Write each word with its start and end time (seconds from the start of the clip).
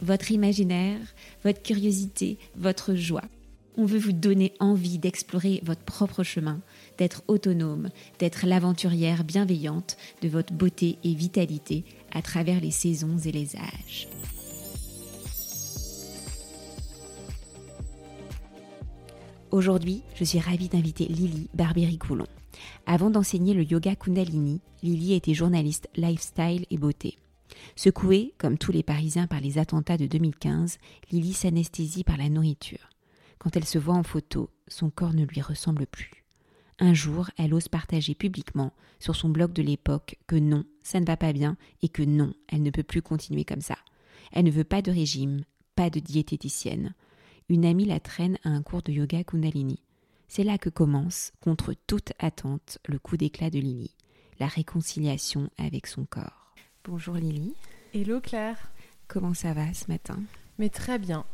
votre 0.00 0.30
imaginaire, 0.30 1.00
votre 1.44 1.62
curiosité, 1.62 2.38
votre 2.56 2.94
joie. 2.94 3.24
On 3.78 3.84
veut 3.84 3.98
vous 3.98 4.12
donner 4.12 4.54
envie 4.58 4.98
d'explorer 4.98 5.60
votre 5.62 5.82
propre 5.82 6.22
chemin, 6.22 6.60
d'être 6.96 7.22
autonome, 7.28 7.90
d'être 8.18 8.46
l'aventurière 8.46 9.22
bienveillante 9.22 9.98
de 10.22 10.28
votre 10.28 10.54
beauté 10.54 10.98
et 11.04 11.14
vitalité 11.14 11.84
à 12.12 12.22
travers 12.22 12.60
les 12.60 12.70
saisons 12.70 13.18
et 13.18 13.32
les 13.32 13.54
âges. 13.56 14.08
Aujourd'hui, 19.50 20.02
je 20.14 20.24
suis 20.24 20.40
ravie 20.40 20.68
d'inviter 20.68 21.04
Lily 21.06 21.48
Barbieri-Coulon. 21.54 22.26
Avant 22.86 23.10
d'enseigner 23.10 23.54
le 23.54 23.62
yoga 23.62 23.94
Kundalini, 23.94 24.60
Lily 24.82 25.14
était 25.14 25.34
journaliste 25.34 25.88
lifestyle 25.96 26.66
et 26.70 26.78
beauté. 26.78 27.16
Secouée, 27.74 28.34
comme 28.38 28.58
tous 28.58 28.72
les 28.72 28.82
Parisiens, 28.82 29.26
par 29.26 29.40
les 29.40 29.58
attentats 29.58 29.96
de 29.96 30.06
2015, 30.06 30.78
Lily 31.10 31.32
s'anesthésie 31.32 32.04
par 32.04 32.16
la 32.16 32.28
nourriture. 32.28 32.90
Quand 33.38 33.56
elle 33.56 33.64
se 33.64 33.78
voit 33.78 33.94
en 33.94 34.02
photo, 34.02 34.50
son 34.68 34.90
corps 34.90 35.14
ne 35.14 35.24
lui 35.24 35.40
ressemble 35.40 35.86
plus. 35.86 36.24
Un 36.78 36.94
jour, 36.94 37.30
elle 37.38 37.54
ose 37.54 37.68
partager 37.68 38.14
publiquement, 38.14 38.72
sur 38.98 39.16
son 39.16 39.28
blog 39.28 39.52
de 39.52 39.62
l'époque, 39.62 40.16
que 40.26 40.36
non, 40.36 40.64
ça 40.82 41.00
ne 41.00 41.06
va 41.06 41.16
pas 41.16 41.32
bien 41.32 41.56
et 41.82 41.88
que 41.88 42.02
non, 42.02 42.34
elle 42.48 42.62
ne 42.62 42.70
peut 42.70 42.82
plus 42.82 43.02
continuer 43.02 43.44
comme 43.44 43.60
ça. 43.60 43.78
Elle 44.32 44.44
ne 44.44 44.50
veut 44.50 44.64
pas 44.64 44.82
de 44.82 44.90
régime, 44.90 45.44
pas 45.74 45.90
de 45.90 46.00
diététicienne. 46.00 46.94
Une 47.48 47.64
amie 47.64 47.84
la 47.84 48.00
traîne 48.00 48.38
à 48.44 48.50
un 48.50 48.62
cours 48.62 48.82
de 48.82 48.92
yoga 48.92 49.24
Kundalini. 49.24 49.82
C'est 50.28 50.44
là 50.44 50.58
que 50.58 50.68
commence, 50.68 51.32
contre 51.40 51.74
toute 51.86 52.12
attente, 52.18 52.78
le 52.86 52.98
coup 52.98 53.16
d'éclat 53.16 53.50
de 53.50 53.58
Lily, 53.58 53.94
la 54.40 54.46
réconciliation 54.46 55.50
avec 55.56 55.86
son 55.86 56.04
corps. 56.04 56.45
Bonjour 56.88 57.16
Lily. 57.16 57.52
Hello 57.94 58.20
Claire. 58.20 58.70
Comment 59.08 59.34
ça 59.34 59.52
va 59.52 59.74
ce 59.74 59.86
matin? 59.88 60.22
Mais 60.58 60.68
très 60.68 61.00
bien. 61.00 61.24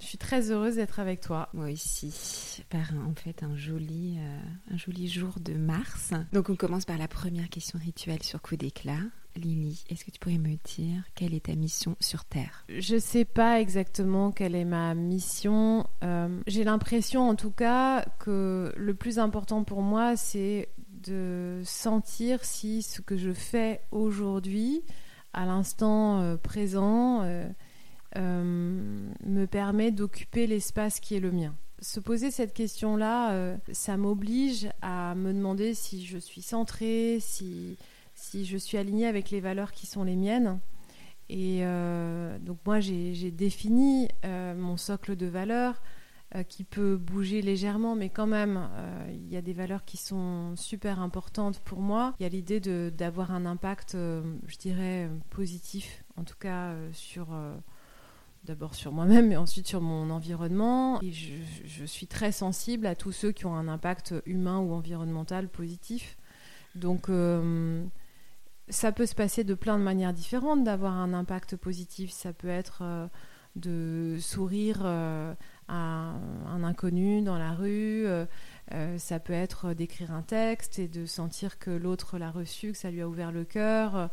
Je 0.00 0.04
suis 0.04 0.18
très 0.18 0.50
heureuse 0.50 0.76
d'être 0.76 1.00
avec 1.00 1.22
toi. 1.22 1.48
Moi 1.54 1.70
aussi, 1.70 2.62
par 2.68 2.92
en 3.08 3.14
fait 3.14 3.42
un 3.42 3.56
joli, 3.56 4.18
euh, 4.18 4.74
un 4.74 4.76
joli 4.76 5.08
jour 5.08 5.32
de 5.40 5.54
mars. 5.54 6.12
Donc 6.34 6.50
on 6.50 6.56
commence 6.56 6.84
par 6.84 6.98
la 6.98 7.08
première 7.08 7.48
question 7.48 7.78
rituelle 7.78 8.22
sur 8.22 8.42
coup 8.42 8.56
d'éclat. 8.56 9.00
Lily, 9.34 9.82
est-ce 9.88 10.04
que 10.04 10.10
tu 10.10 10.18
pourrais 10.18 10.36
me 10.36 10.56
dire 10.76 11.02
quelle 11.14 11.32
est 11.32 11.46
ta 11.46 11.54
mission 11.54 11.96
sur 12.00 12.26
Terre? 12.26 12.66
Je 12.68 12.96
ne 12.96 13.00
sais 13.00 13.24
pas 13.24 13.62
exactement 13.62 14.30
quelle 14.30 14.54
est 14.54 14.66
ma 14.66 14.94
mission. 14.94 15.86
Euh, 16.04 16.38
j'ai 16.46 16.64
l'impression 16.64 17.26
en 17.26 17.34
tout 17.34 17.50
cas 17.50 18.04
que 18.18 18.74
le 18.76 18.94
plus 18.94 19.18
important 19.18 19.64
pour 19.64 19.80
moi, 19.80 20.16
c'est 20.16 20.68
de 21.02 21.62
sentir 21.64 22.44
si 22.44 22.82
ce 22.82 23.00
que 23.00 23.16
je 23.16 23.32
fais 23.32 23.80
aujourd'hui, 23.90 24.82
à 25.32 25.46
l'instant 25.46 26.20
euh, 26.20 26.36
présent, 26.36 27.22
euh, 27.22 27.48
euh, 28.16 28.42
me 29.24 29.46
permet 29.46 29.90
d'occuper 29.90 30.46
l'espace 30.46 31.00
qui 31.00 31.14
est 31.14 31.20
le 31.20 31.30
mien. 31.30 31.54
Se 31.80 32.00
poser 32.00 32.30
cette 32.32 32.54
question-là, 32.54 33.56
ça 33.70 33.96
m'oblige 33.96 34.68
à 34.82 35.14
me 35.14 35.32
demander 35.32 35.74
si 35.74 36.04
je 36.04 36.18
suis 36.18 36.42
centrée, 36.42 37.18
si, 37.20 37.76
si 38.16 38.44
je 38.46 38.56
suis 38.56 38.76
alignée 38.76 39.06
avec 39.06 39.30
les 39.30 39.38
valeurs 39.38 39.70
qui 39.70 39.86
sont 39.86 40.02
les 40.02 40.16
miennes. 40.16 40.58
Et 41.28 41.62
donc 42.40 42.58
moi, 42.66 42.80
j'ai 42.80 43.30
défini 43.30 44.08
mon 44.24 44.76
socle 44.76 45.14
de 45.14 45.26
valeurs. 45.26 45.80
Euh, 46.34 46.42
qui 46.42 46.62
peut 46.62 46.98
bouger 46.98 47.40
légèrement, 47.40 47.96
mais 47.96 48.10
quand 48.10 48.26
même, 48.26 48.68
euh, 48.74 49.06
il 49.10 49.32
y 49.32 49.36
a 49.38 49.40
des 49.40 49.54
valeurs 49.54 49.86
qui 49.86 49.96
sont 49.96 50.54
super 50.56 51.00
importantes 51.00 51.58
pour 51.60 51.80
moi. 51.80 52.12
Il 52.20 52.22
y 52.22 52.26
a 52.26 52.28
l'idée 52.28 52.60
d'avoir 52.90 53.30
un 53.30 53.46
impact, 53.46 53.94
euh, 53.94 54.36
je 54.46 54.58
dirais, 54.58 55.08
positif, 55.30 56.04
en 56.18 56.24
tout 56.24 56.36
cas 56.38 56.74
sur 56.92 57.28
d'abord 58.44 58.74
sur 58.74 58.92
moi-même, 58.92 59.28
mais 59.28 59.38
ensuite 59.38 59.66
sur 59.68 59.80
mon 59.80 60.10
environnement. 60.10 61.00
Et 61.00 61.12
je, 61.12 61.32
je, 61.64 61.86
suis 61.86 62.06
très 62.06 62.30
sensible 62.30 62.86
à 62.86 62.94
tous 62.94 63.12
ceux 63.12 63.32
qui 63.32 63.46
ont 63.46 63.54
un 63.54 63.66
impact 63.66 64.14
humain 64.26 64.58
ou 64.58 64.74
environnemental 64.74 65.48
positif. 65.48 66.18
Donc, 66.74 67.08
ça 68.68 68.92
peut 68.92 69.06
se 69.06 69.14
passer 69.14 69.44
de 69.44 69.54
plein 69.54 69.78
de 69.78 69.82
manières 69.82 70.12
différentes 70.12 70.62
d'avoir 70.62 70.92
un 70.92 71.14
impact 71.14 71.56
positif. 71.56 72.10
Ça 72.10 72.34
peut 72.34 72.48
être 72.48 73.08
de 73.56 74.18
sourire 74.20 74.86
à 75.68 76.14
un 76.46 76.64
inconnu 76.64 77.22
dans 77.22 77.38
la 77.38 77.52
rue. 77.52 78.06
Euh, 78.06 78.26
euh, 78.72 78.98
ça 78.98 79.18
peut 79.18 79.32
être 79.32 79.74
d'écrire 79.74 80.12
un 80.12 80.22
texte 80.22 80.78
et 80.78 80.88
de 80.88 81.06
sentir 81.06 81.58
que 81.58 81.70
l'autre 81.70 82.18
l'a 82.18 82.30
reçu, 82.30 82.72
que 82.72 82.78
ça 82.78 82.90
lui 82.90 83.00
a 83.00 83.08
ouvert 83.08 83.32
le 83.32 83.44
cœur. 83.44 84.10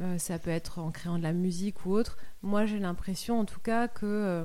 Euh, 0.00 0.18
ça 0.18 0.38
peut 0.38 0.50
être 0.50 0.78
en 0.78 0.90
créant 0.90 1.18
de 1.18 1.22
la 1.22 1.32
musique 1.32 1.86
ou 1.86 1.92
autre. 1.92 2.18
Moi, 2.42 2.66
j'ai 2.66 2.78
l'impression, 2.78 3.40
en 3.40 3.44
tout 3.44 3.60
cas, 3.60 3.88
que 3.88 4.44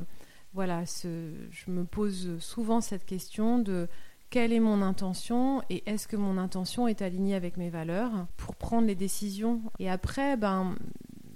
voilà, 0.53 0.83
je 0.85 1.71
me 1.71 1.83
pose 1.83 2.39
souvent 2.39 2.81
cette 2.81 3.05
question 3.05 3.59
de 3.59 3.87
quelle 4.29 4.51
est 4.53 4.59
mon 4.59 4.81
intention 4.81 5.61
et 5.69 5.83
est-ce 5.85 6.07
que 6.07 6.15
mon 6.15 6.39
intention 6.39 6.87
est 6.87 7.03
alignée 7.03 7.35
avec 7.35 7.57
mes 7.57 7.69
valeurs 7.69 8.11
pour 8.35 8.55
prendre 8.55 8.87
les 8.87 8.95
décisions. 8.95 9.61
Et 9.77 9.91
après, 9.91 10.37
ben, 10.37 10.75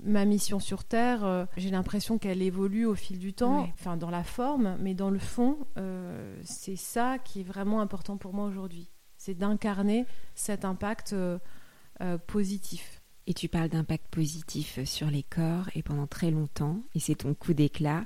ma 0.07 0.25
mission 0.25 0.59
sur 0.59 0.83
Terre, 0.83 1.23
euh, 1.23 1.45
j'ai 1.57 1.69
l'impression 1.69 2.17
qu'elle 2.17 2.41
évolue 2.41 2.85
au 2.85 2.95
fil 2.95 3.19
du 3.19 3.33
temps, 3.33 3.69
enfin 3.73 3.97
dans 3.97 4.09
la 4.09 4.23
forme, 4.23 4.77
mais 4.79 4.93
dans 4.93 5.09
le 5.09 5.19
fond, 5.19 5.57
euh, 5.77 6.35
c'est 6.43 6.75
ça 6.75 7.17
qui 7.19 7.41
est 7.41 7.43
vraiment 7.43 7.81
important 7.81 8.17
pour 8.17 8.33
moi 8.33 8.45
aujourd'hui. 8.45 8.89
C'est 9.17 9.35
d'incarner 9.35 10.05
cet 10.35 10.65
impact 10.65 11.13
euh, 11.13 11.37
positif. 12.27 13.01
Et 13.27 13.33
tu 13.33 13.49
parles 13.49 13.69
d'impact 13.69 14.07
positif 14.07 14.79
sur 14.85 15.09
les 15.09 15.23
corps, 15.23 15.69
et 15.75 15.83
pendant 15.83 16.07
très 16.07 16.31
longtemps, 16.31 16.81
et 16.95 16.99
c'est 16.99 17.15
ton 17.15 17.33
coup 17.33 17.53
d'éclat, 17.53 18.05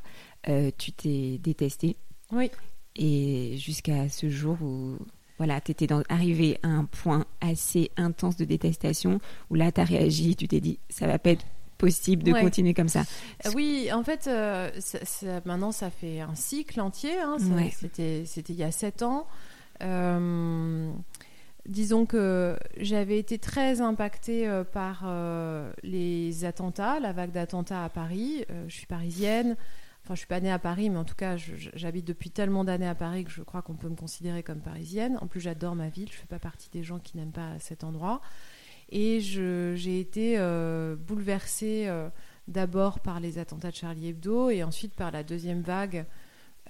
tu 0.78 0.92
t'es 0.92 1.38
détesté. 1.38 1.96
Oui. 2.32 2.50
Et 2.96 3.56
jusqu'à 3.58 4.10
ce 4.10 4.30
jour 4.30 4.58
où 4.62 4.98
voilà, 5.38 5.60
tu 5.60 5.72
étais 5.72 5.88
arrivé 6.10 6.60
à 6.62 6.68
un 6.68 6.86
point 6.86 7.26
assez 7.40 7.90
intense 7.98 8.36
de 8.38 8.46
détestation 8.46 9.20
où 9.50 9.56
là, 9.56 9.72
tu 9.72 9.82
as 9.82 9.86
réagi, 9.86 10.36
tu 10.36 10.48
t'es 10.48 10.60
dit, 10.60 10.80
ça 10.90 11.08
va 11.08 11.18
pas 11.18 11.32
être 11.32 11.46
possible 11.82 12.24
de 12.24 12.32
continuer 12.32 12.74
comme 12.74 12.88
ça. 12.88 13.04
Euh, 13.46 13.52
oui, 13.56 13.90
en 13.92 14.04
fait, 14.04 14.28
euh, 14.28 14.70
maintenant, 15.46 15.72
ça 15.72 15.90
fait 15.90 16.22
un 16.22 16.36
cycle 16.36 16.80
entier. 16.80 17.20
Hein, 17.20 17.38
C'était 17.74 18.24
il 18.24 18.56
y 18.56 18.64
a 18.64 18.72
sept 18.72 19.02
ans. 19.02 19.28
Euh, 19.82 20.92
disons 21.66 22.06
que 22.06 22.56
j'avais 22.78 23.18
été 23.18 23.40
très 23.40 23.82
impactée 23.82 24.48
par 24.72 25.06
les 25.84 26.46
attentats, 26.46 27.00
la 27.00 27.14
vague 27.14 27.32
d'attentats 27.32 27.84
à 27.84 27.90
Paris. 27.90 28.46
je 28.68 28.74
suis 28.74 28.88
parisienne. 28.88 29.56
Enfin, 30.04 30.16
je 30.16 30.20
suis 30.20 30.28
pas 30.28 30.40
née 30.40 30.52
à 30.52 30.58
Paris, 30.58 30.90
mais 30.90 30.98
en 30.98 31.04
tout 31.04 31.16
cas, 31.16 31.36
j'habite 31.38 32.06
depuis 32.06 32.32
tellement 32.32 32.64
d'années 32.64 32.88
à 32.88 32.96
Paris 32.96 33.24
que 33.24 33.30
je 33.30 33.44
crois 33.44 33.62
qu'on 33.62 33.76
peut 33.76 33.90
me 33.90 33.96
considérer 33.96 34.42
comme 34.42 34.60
parisienne. 34.60 35.18
En 35.22 35.28
plus, 35.28 35.40
j'adore 35.40 35.76
ma 35.76 35.90
ville. 35.90 36.10
Je 36.12 36.18
fais 36.18 36.26
pas 36.26 36.40
partie 36.40 36.70
des 36.72 36.84
gens 36.84 36.98
qui 36.98 37.18
n'aiment 37.18 37.32
pas 37.32 37.60
cet 37.60 37.84
endroit. 37.84 38.22
Et 38.92 39.22
j'ai 39.22 40.00
été 40.00 40.36
euh, 40.38 40.96
bouleversée 40.96 41.86
euh, 41.88 42.10
d'abord 42.48 43.00
par 43.00 43.20
les 43.20 43.38
attentats 43.38 43.72
de 43.72 43.76
Charlie 43.76 44.10
Hebdo 44.10 44.50
et 44.50 44.64
ensuite 44.64 44.94
par 44.96 45.12
la 45.12 45.24
deuxième 45.24 45.62
vague 45.62 46.06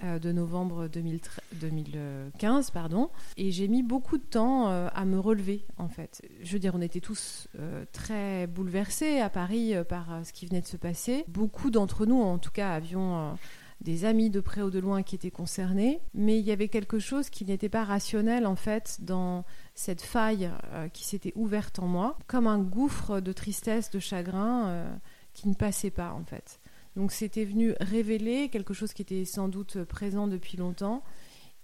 euh, 0.04 0.20
de 0.20 0.30
novembre 0.30 0.88
2015. 0.88 2.70
Pardon. 2.70 3.10
Et 3.36 3.50
j'ai 3.50 3.66
mis 3.66 3.82
beaucoup 3.82 4.18
de 4.18 4.22
temps 4.22 4.68
à 4.68 5.04
me 5.04 5.18
relever, 5.18 5.64
en 5.78 5.88
fait. 5.88 6.22
Je 6.42 6.52
veux 6.52 6.60
dire, 6.60 6.74
on 6.76 6.80
était 6.80 7.00
tous 7.00 7.48
très 7.92 8.46
bouleversés 8.46 9.18
à 9.18 9.28
Paris 9.28 9.74
par 9.88 10.20
ce 10.24 10.32
qui 10.32 10.46
venait 10.46 10.62
de 10.62 10.66
se 10.66 10.76
passer. 10.76 11.24
Beaucoup 11.26 11.70
d'entre 11.70 12.06
nous, 12.06 12.20
en 12.20 12.38
tout 12.38 12.52
cas, 12.52 12.72
avions 12.72 13.36
des 13.82 14.04
amis 14.04 14.30
de 14.30 14.40
près 14.40 14.62
ou 14.62 14.70
de 14.70 14.78
loin 14.78 15.02
qui 15.02 15.14
étaient 15.14 15.30
concernés, 15.30 16.00
mais 16.14 16.38
il 16.38 16.44
y 16.44 16.52
avait 16.52 16.68
quelque 16.68 16.98
chose 16.98 17.30
qui 17.30 17.44
n'était 17.44 17.68
pas 17.68 17.84
rationnel 17.84 18.46
en 18.46 18.56
fait 18.56 18.98
dans 19.00 19.44
cette 19.74 20.02
faille 20.02 20.50
euh, 20.72 20.88
qui 20.88 21.04
s'était 21.04 21.32
ouverte 21.34 21.78
en 21.78 21.86
moi, 21.86 22.16
comme 22.26 22.46
un 22.46 22.58
gouffre 22.58 23.20
de 23.20 23.32
tristesse, 23.32 23.90
de 23.90 23.98
chagrin 23.98 24.68
euh, 24.68 24.96
qui 25.34 25.48
ne 25.48 25.54
passait 25.54 25.90
pas 25.90 26.12
en 26.12 26.24
fait. 26.24 26.60
Donc 26.94 27.10
c'était 27.10 27.44
venu 27.44 27.74
révéler 27.80 28.48
quelque 28.50 28.74
chose 28.74 28.92
qui 28.92 29.02
était 29.02 29.24
sans 29.24 29.48
doute 29.48 29.82
présent 29.84 30.28
depuis 30.28 30.56
longtemps 30.56 31.02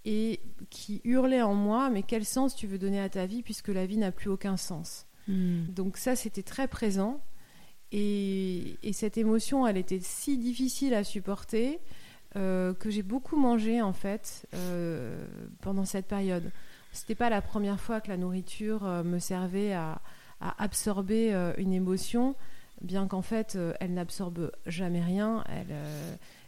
et 0.05 0.41
qui 0.69 1.01
hurlait 1.03 1.41
en 1.41 1.53
moi, 1.53 1.89
mais 1.89 2.03
quel 2.03 2.25
sens 2.25 2.55
tu 2.55 2.67
veux 2.67 2.79
donner 2.79 2.99
à 2.99 3.09
ta 3.09 3.25
vie 3.25 3.43
puisque 3.43 3.67
la 3.67 3.85
vie 3.85 3.97
n'a 3.97 4.11
plus 4.11 4.29
aucun 4.29 4.57
sens? 4.57 5.05
Hmm. 5.27 5.65
Donc 5.69 5.97
ça 5.97 6.15
c'était 6.15 6.43
très 6.43 6.67
présent 6.67 7.21
et, 7.91 8.77
et, 8.83 8.93
cette 8.93 9.17
émotion 9.17 9.65
elle 9.65 9.77
était 9.77 9.99
si 9.99 10.37
difficile 10.37 10.93
à 10.93 11.03
supporter 11.03 11.79
que 12.35 12.89
j'ai 12.89 13.03
beaucoup 13.03 13.35
mangé 13.35 13.81
en 13.81 13.93
fait 13.93 14.47
pendant 15.61 15.85
cette 15.85 16.07
période. 16.07 16.51
C'était 16.91 17.15
pas 17.15 17.29
la 17.29 17.41
première 17.41 17.79
fois 17.79 18.01
que 18.01 18.09
la 18.09 18.17
nourriture 18.17 18.83
me 19.03 19.19
servait 19.19 19.73
à, 19.73 20.01
absorber 20.39 21.33
une 21.57 21.73
émotion, 21.73 22.35
bien 22.81 23.07
qu'en 23.07 23.21
fait 23.21 23.57
elle 23.79 23.93
n'absorbe 23.93 24.51
jamais 24.65 25.01
rien. 25.01 25.43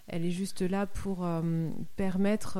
Elle, 0.07 0.25
est 0.25 0.31
juste 0.31 0.61
là 0.61 0.85
pour 0.85 1.27
permettre 1.95 2.59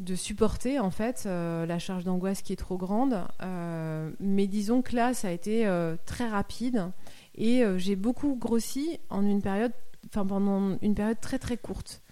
de 0.00 0.14
supporter 0.16 0.80
en 0.80 0.90
fait 0.90 1.24
euh, 1.26 1.66
la 1.66 1.78
charge 1.78 2.04
d'angoisse 2.04 2.42
qui 2.42 2.52
est 2.52 2.56
trop 2.56 2.76
grande. 2.76 3.18
Euh, 3.42 4.10
mais 4.20 4.46
disons 4.46 4.82
que 4.82 4.96
là, 4.96 5.14
ça 5.14 5.28
a 5.28 5.30
été 5.30 5.66
euh, 5.66 5.96
très 6.04 6.28
rapide 6.28 6.90
et 7.36 7.64
j'ai 7.78 7.96
beaucoup 7.96 8.36
grossi 8.36 9.00
en 9.10 9.24
une 9.26 9.42
période, 9.42 9.72
enfin 10.06 10.26
pendant 10.26 10.78
une 10.82 10.94
période 10.94 11.20
très 11.20 11.38
très 11.38 11.56
courte. 11.56 12.02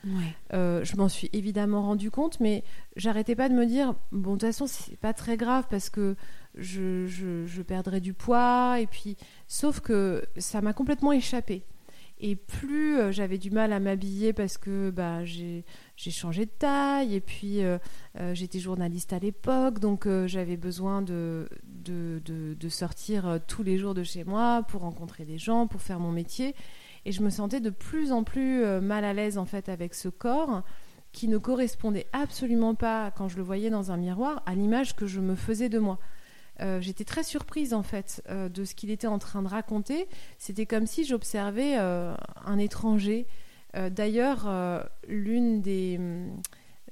je 0.53 0.97
m'en 0.97 1.09
suis 1.09 1.31
évidemment 1.33 1.83
rendu 1.83 2.11
compte, 2.11 2.41
mais 2.41 2.65
j'arrêtais 2.97 3.35
pas 3.35 3.49
de 3.49 3.55
me 3.55 3.67
dire 3.67 3.95
bon 4.11 4.35
de 4.35 4.39
toute 4.39 4.49
façon 4.49 4.67
c'est 4.67 4.97
pas 4.97 5.13
très 5.13 5.37
grave 5.37 5.67
parce 5.71 5.91
que 5.91 6.17
je, 6.55 7.07
je, 7.07 7.47
je 7.47 7.63
perdrai 7.63 8.01
du 8.01 8.13
poids 8.13 8.79
et 8.81 8.87
puis 8.87 9.17
sauf 9.49 9.81
que 9.81 10.25
ça 10.37 10.61
m'a 10.61 10.73
complètement 10.73 11.13
échappé. 11.13 11.65
Et 12.25 12.37
plus 12.37 12.99
euh, 12.99 13.11
j'avais 13.11 13.37
du 13.37 13.51
mal 13.51 13.73
à 13.73 13.81
m'habiller 13.81 14.33
parce 14.33 14.57
que 14.57 14.91
bah, 14.91 15.25
j'ai 15.25 15.65
changé 15.97 16.47
de 16.47 16.51
taille 16.51 17.17
et 17.17 17.21
puis 17.21 17.65
euh, 17.65 17.79
euh, 18.21 18.33
j'étais 18.33 18.61
journaliste 18.61 19.13
à 19.13 19.19
l'époque, 19.19 19.81
donc 19.81 20.07
j'avais 20.27 20.57
besoin 20.57 21.03
de, 21.03 21.49
de, 21.65 22.23
de, 22.25 22.69
sortir 22.69 23.41
tous 23.49 23.65
les 23.65 23.77
jours 23.77 23.95
de 23.95 24.05
chez 24.05 24.23
moi 24.23 24.63
pour 24.69 24.83
rencontrer 24.83 25.25
des 25.25 25.37
gens, 25.37 25.67
pour 25.67 25.83
faire 25.83 25.99
mon 25.99 26.13
métier. 26.13 26.55
Et 27.05 27.13
je 27.13 27.23
me 27.23 27.31
sentais 27.31 27.61
de 27.61 27.71
plus 27.71 28.13
en 28.13 28.25
plus 28.25 28.65
mal 28.81 29.05
à 29.05 29.13
l'aise 29.13 29.39
en 29.39 29.45
fait 29.45 29.69
avec 29.69 29.95
ce 29.95 30.09
corps 30.09 30.63
qui 31.13 31.29
ne 31.29 31.39
correspondait 31.39 32.07
absolument 32.13 32.75
pas, 32.75 33.11
quand 33.11 33.29
je 33.29 33.37
le 33.37 33.43
voyais 33.43 33.71
dans 33.71 33.93
un 33.93 33.97
miroir, 33.97 34.43
à 34.47 34.55
l'image 34.55 34.97
que 34.97 35.07
je 35.07 35.21
me 35.21 35.35
faisais 35.35 35.69
de 35.69 35.79
moi. 35.79 35.99
Euh, 36.61 36.81
j'étais 36.81 37.05
très 37.05 37.23
surprise 37.23 37.73
en 37.73 37.83
fait 37.83 38.23
euh, 38.29 38.49
de 38.49 38.65
ce 38.65 38.75
qu'il 38.75 38.91
était 38.91 39.07
en 39.07 39.19
train 39.19 39.43
de 39.43 39.49
raconter. 39.49 40.09
C'était 40.39 40.67
comme 40.67 40.87
si 40.87 41.05
j'observais 41.05 41.77
euh, 41.79 42.15
un 42.45 42.59
étranger. 42.59 43.27
D'ailleurs, 43.91 44.53
l'une 45.09 45.63
des, 45.63 45.99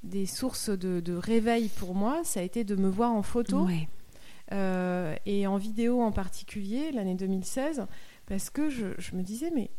des, 0.01 0.25
sources 0.25 0.71
de, 0.71 1.13
réveil 1.13 1.67
pour 1.67 1.93
moi, 1.93 2.21
ça 2.23 2.39
a 2.39 2.43
été 2.43 2.63
de 2.63 2.75
me 2.75 2.89
voir 2.89 3.11
en 3.11 3.21
photo 3.21 3.67
et 4.51 5.45
en 5.45 5.57
vidéo 5.57 6.01
en 6.01 6.11
particulier 6.11 6.91
l'année 6.91 7.13
2016, 7.13 7.85
parce 8.25 8.49
que 8.49 8.71
je, 8.71 8.87
je 8.97 9.15
me 9.15 9.21
disais 9.21 9.51
mais 9.53 9.69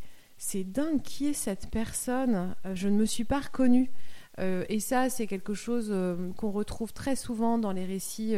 c'est 0.42 0.64
dingue 0.64 1.02
qui 1.02 1.28
est 1.28 1.32
cette 1.34 1.70
personne. 1.70 2.54
je 2.74 2.88
ne 2.88 2.96
me 2.96 3.04
suis 3.04 3.24
pas 3.24 3.40
reconnue. 3.40 3.90
et 4.38 4.80
ça, 4.80 5.08
c'est 5.08 5.26
quelque 5.26 5.54
chose 5.54 5.94
qu'on 6.36 6.50
retrouve 6.50 6.92
très 6.92 7.16
souvent 7.16 7.58
dans 7.58 7.72
les 7.72 7.84
récits 7.84 8.34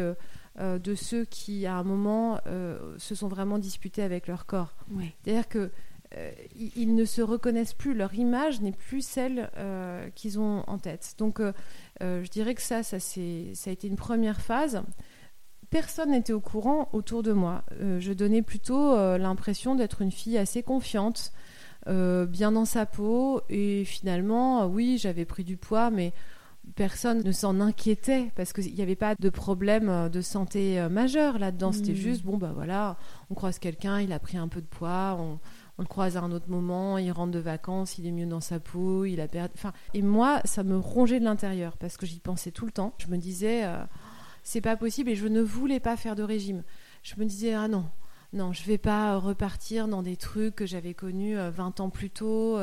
euh, 0.61 0.79
de 0.79 0.95
ceux 0.95 1.25
qui, 1.25 1.67
à 1.67 1.75
un 1.75 1.83
moment, 1.83 2.39
euh, 2.47 2.97
se 2.99 3.17
sont 3.17 3.27
vraiment 3.27 3.59
disputés 3.59 4.03
avec 4.03 4.29
leur 4.29 4.47
corps. 4.47 4.77
C'est-à-dire 5.25 5.49
que 5.49 5.73
euh, 6.17 6.31
ils 6.77 6.95
ne 6.95 7.05
se 7.05 7.23
reconnaissent 7.23 7.75
plus, 7.75 7.93
leur 7.93 8.15
image 8.15 8.61
n'est 8.61 8.71
plus 8.71 9.05
celle 9.05 9.51
qu'ils 10.15 10.39
ont 10.39 10.63
en 10.69 10.79
tête. 10.79 11.15
Donc, 11.19 11.41
je 12.01 12.29
dirais 12.29 12.55
que 12.55 12.63
ça, 12.63 12.85
ça, 12.85 13.01
ça 13.01 13.21
a 13.21 13.73
été 13.73 13.89
une 13.89 13.97
première 13.97 14.41
phase. 14.41 14.83
Personne 15.71 16.13
n'était 16.13 16.33
au 16.33 16.41
courant 16.41 16.89
autour 16.93 17.25
de 17.25 17.33
moi. 17.33 17.65
je 17.81 18.13
donnais 18.13 18.43
plutôt 18.43 18.95
l'impression 19.19 19.75
d'être 19.75 20.03
une 20.03 20.13
fille 20.13 20.39
assez 20.39 20.63
confiante, 20.63 21.33
bien 21.87 22.53
dans 22.53 22.65
sa 22.65 22.87
peau, 22.87 23.43
et 23.49 23.85
finalement, 23.85 24.67
oui, 24.67 24.99
j'avais 24.99 25.25
pris 25.25 25.45
du 25.45 25.57
poids, 25.57 25.91
mais 25.91 26.13
personne 26.77 27.23
ne 27.23 27.33
s'en 27.33 27.61
inquiétait 27.61 28.31
parce 28.37 28.53
qu'il 28.53 28.75
n'y 28.75 28.83
avait 28.83 28.97
pas 28.97 29.15
de 29.15 29.29
problème 29.29 29.89
euh, 29.89 30.09
de 30.09 30.21
santé 30.21 30.81
euh, 30.81 30.89
majeur 30.89 31.39
là-dedans. 31.39 31.73
C'était 31.73 31.93
hmm. 31.93 31.97
juste, 31.97 32.25
bon, 32.25 32.37
bah 32.37 32.53
voilà, 32.55 32.97
on 33.31 33.35
croise 33.35 33.59
quelqu'un, 33.59 34.01
il 34.01 34.13
a 34.13 34.19
pris 34.19 34.37
un 34.37 34.49
peu 34.49 34.61
de 34.61 34.67
poids, 34.67 35.17
on, 35.19 35.39
le 35.79 35.87
croise 35.87 36.17
à 36.17 36.21
un 36.21 36.31
autre 36.31 36.49
moment, 36.49 36.99
il 36.99 37.11
rentre 37.11 37.33
de 37.33 37.41
vacances, 37.41 37.99
il 37.99 38.07
est 38.07 38.13
mieux 38.13 38.27
dans 38.27 38.41
sa 38.41 38.61
peau, 38.61 39.05
il 39.05 39.21
a 39.21 39.27
perdu. 39.27 39.53
Enfin, 39.55 39.73
et 39.93 40.03
moi, 40.03 40.41
ça 40.45 40.63
me 40.63 40.79
rongeait 40.79 41.19
de 41.19 41.25
l'intérieur 41.25 41.77
parce 41.77 41.97
que 41.97 42.07
j'y 42.07 42.21
pensais 42.21 42.53
tout 42.53 42.65
le 42.65 42.71
temps. 42.71 42.95
Je 42.99 43.09
me 43.09 43.17
disais, 43.17 43.65
euh, 43.65 43.85
c'est 44.45 44.61
pas 44.61 44.77
possible 44.77 45.11
et 45.11 45.17
je 45.17 45.27
ne 45.27 45.41
voulais 45.41 45.81
pas 45.81 45.97
faire 45.97 46.15
de 46.15 46.23
régime. 46.23 46.63
Je 47.03 47.15
me 47.19 47.25
disais, 47.25 47.55
ah 47.55 47.67
non, 47.67 47.87
non, 48.35 48.53
je 48.53 48.65
vais 48.65 48.79
pas 48.79 49.17
repartir 49.17 49.89
dans 49.89 50.03
des 50.03 50.17
trucs 50.17 50.57
que 50.57 50.67
j'avais 50.67 50.93
connus 50.93 51.37
20 51.37 51.81
ans 51.81 51.91
plus 51.91 52.11
tôt. 52.11 52.59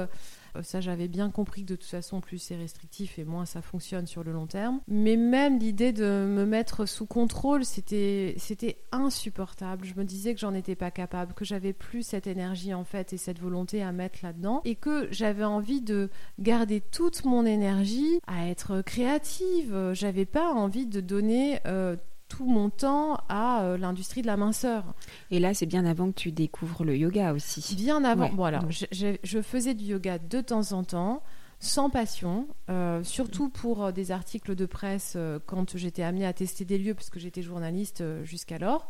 Euh, 0.56 0.62
ça, 0.64 0.82
j'avais 0.82 1.08
bien 1.08 1.30
compris 1.30 1.64
que 1.64 1.70
de 1.70 1.76
toute 1.76 1.90
façon, 1.90 2.22
plus 2.22 2.38
c'est 2.38 2.56
restrictif 2.56 3.18
et 3.20 3.24
moins 3.24 3.46
ça 3.46 3.62
fonctionne 3.62 4.08
sur 4.08 4.24
le 4.24 4.32
long 4.32 4.48
terme. 4.48 4.82
Mais 4.88 5.16
même 5.16 5.60
l'idée 5.60 5.94
de 5.94 6.26
me 6.28 6.46
mettre 6.46 6.86
sous 6.86 7.06
contrôle, 7.06 7.64
c'était, 7.64 8.36
c'était 8.38 8.78
insupportable. 8.92 9.86
Je 9.86 9.96
me 9.96 10.04
disais 10.04 10.34
que 10.34 10.40
j'en 10.40 10.54
étais 10.54 10.76
pas 10.76 10.92
capable, 10.92 11.34
que 11.34 11.46
j'avais 11.46 11.74
plus 11.74 12.04
cette 12.04 12.28
énergie 12.28 12.74
en 12.74 12.84
fait 12.84 13.14
et 13.14 13.18
cette 13.18 13.40
volonté 13.40 13.82
à 13.82 13.92
mettre 13.92 14.20
là-dedans 14.24 14.62
et 14.66 14.76
que 14.76 15.08
j'avais 15.12 15.44
envie 15.44 15.82
de 15.82 16.10
garder 16.40 16.82
toute 16.82 17.24
mon 17.24 17.46
énergie 17.46 18.20
à 18.28 18.48
être 18.48 18.82
créative. 18.82 19.92
J'avais 19.94 20.26
pas 20.26 20.52
envie 20.52 20.86
de 20.86 21.02
donner 21.02 21.60
euh, 21.66 21.96
tout 22.32 22.46
mon 22.46 22.70
temps 22.70 23.18
à 23.28 23.64
euh, 23.64 23.78
l'industrie 23.78 24.22
de 24.22 24.28
la 24.28 24.38
minceur. 24.38 24.86
Et 25.32 25.40
là, 25.40 25.54
c'est 25.54 25.66
bien 25.66 25.86
avant 25.86 26.12
que 26.12 26.18
tu 26.18 26.32
découvres 26.32 26.86
le 26.86 26.96
yoga 26.96 27.34
aussi. 27.34 27.76
Bien 27.76 28.06
avant. 28.06 28.30
Voilà, 28.30 28.62
je, 28.70 29.42
faisais 29.42 29.74
du 29.74 29.84
yoga 29.84 30.18
de 30.18 30.40
temps 30.40 30.72
en 30.72 30.86
temps, 30.86 31.24
sans 31.60 31.90
passion, 31.90 32.48
euh, 32.70 33.04
surtout 33.04 33.50
pour 33.50 33.84
euh, 33.84 33.92
des 33.92 34.12
articles 34.12 34.56
de 34.56 34.66
presse 34.66 35.18
quand 35.46 35.78
j'étais 35.78 36.04
amenée 36.04 36.26
à 36.26 36.32
tester 36.32 36.64
des 36.64 36.78
lieux, 36.78 36.94
puisque 36.94 37.20
j'étais 37.20 37.42
journaliste 37.42 38.02
jusqu'alors. 38.24 38.88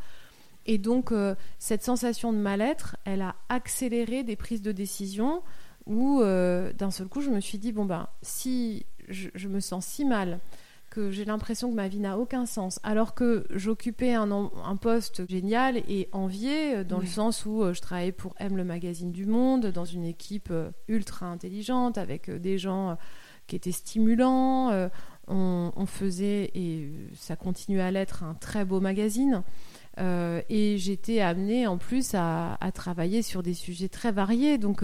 Et 0.67 0.77
donc, 0.77 1.11
cette 1.57 1.81
sensation 1.81 2.31
de 2.31 2.37
mal-être, 2.37 2.95
elle 3.05 3.23
a 3.23 3.33
accéléré 3.49 4.21
des 4.23 4.35
prises 4.35 4.61
de 4.61 4.71
décision 4.71 5.41
où, 5.87 6.21
d'un 6.21 6.91
seul 6.91 7.07
coup, 7.07 7.21
je 7.21 7.31
me 7.31 7.39
suis 7.39 7.57
dit, 7.57 7.71
bon, 7.71 7.85
ben, 7.85 8.07
si 8.21 8.85
je 9.09 9.47
me 9.47 9.59
sens 9.59 9.83
si 9.83 10.05
mal, 10.05 10.39
que 10.91 11.09
j'ai 11.09 11.25
l'impression 11.25 11.71
que 11.71 11.75
ma 11.75 11.87
vie 11.87 11.99
n'a 11.99 12.19
aucun 12.19 12.45
sens, 12.45 12.79
alors 12.83 13.15
que 13.15 13.47
j'occupais 13.49 14.13
un, 14.13 14.29
un, 14.29 14.75
poste 14.75 15.27
génial 15.27 15.77
et 15.77 16.09
envié, 16.11 16.75
euh, 16.75 16.83
dans 16.83 16.99
le 16.99 17.07
sens 17.07 17.45
où 17.45 17.63
euh, 17.63 17.73
je 17.73 17.81
travaillais 17.81 18.11
pour 18.11 18.35
M, 18.37 18.57
le 18.57 18.65
magazine 18.65 19.11
du 19.11 19.25
Monde, 19.25 19.67
dans 19.67 19.85
une 19.85 20.03
équipe 20.03 20.49
euh, 20.51 20.69
ultra 20.89 21.27
intelligente, 21.27 21.97
avec 21.97 22.29
des 22.29 22.57
gens 22.57 22.97
qui 23.47 23.55
étaient 23.55 23.71
stimulants. 23.71 24.89
On, 25.27 25.85
faisait, 25.85 26.51
et 26.55 26.91
ça 27.15 27.37
continuait 27.37 27.81
à 27.81 27.91
l'être, 27.91 28.23
un 28.23 28.33
très 28.33 28.65
beau 28.65 28.81
magazine. 28.81 29.43
Et 29.97 30.77
j'étais 30.77 31.19
amenée 31.19 31.67
en 31.67 31.77
plus 31.77 32.15
à, 32.15 32.57
travailler 32.73 33.21
sur 33.21 33.43
des 33.43 33.53
sujets 33.53 33.89
très 33.89 34.11
variés. 34.11 34.57
Donc 34.57 34.83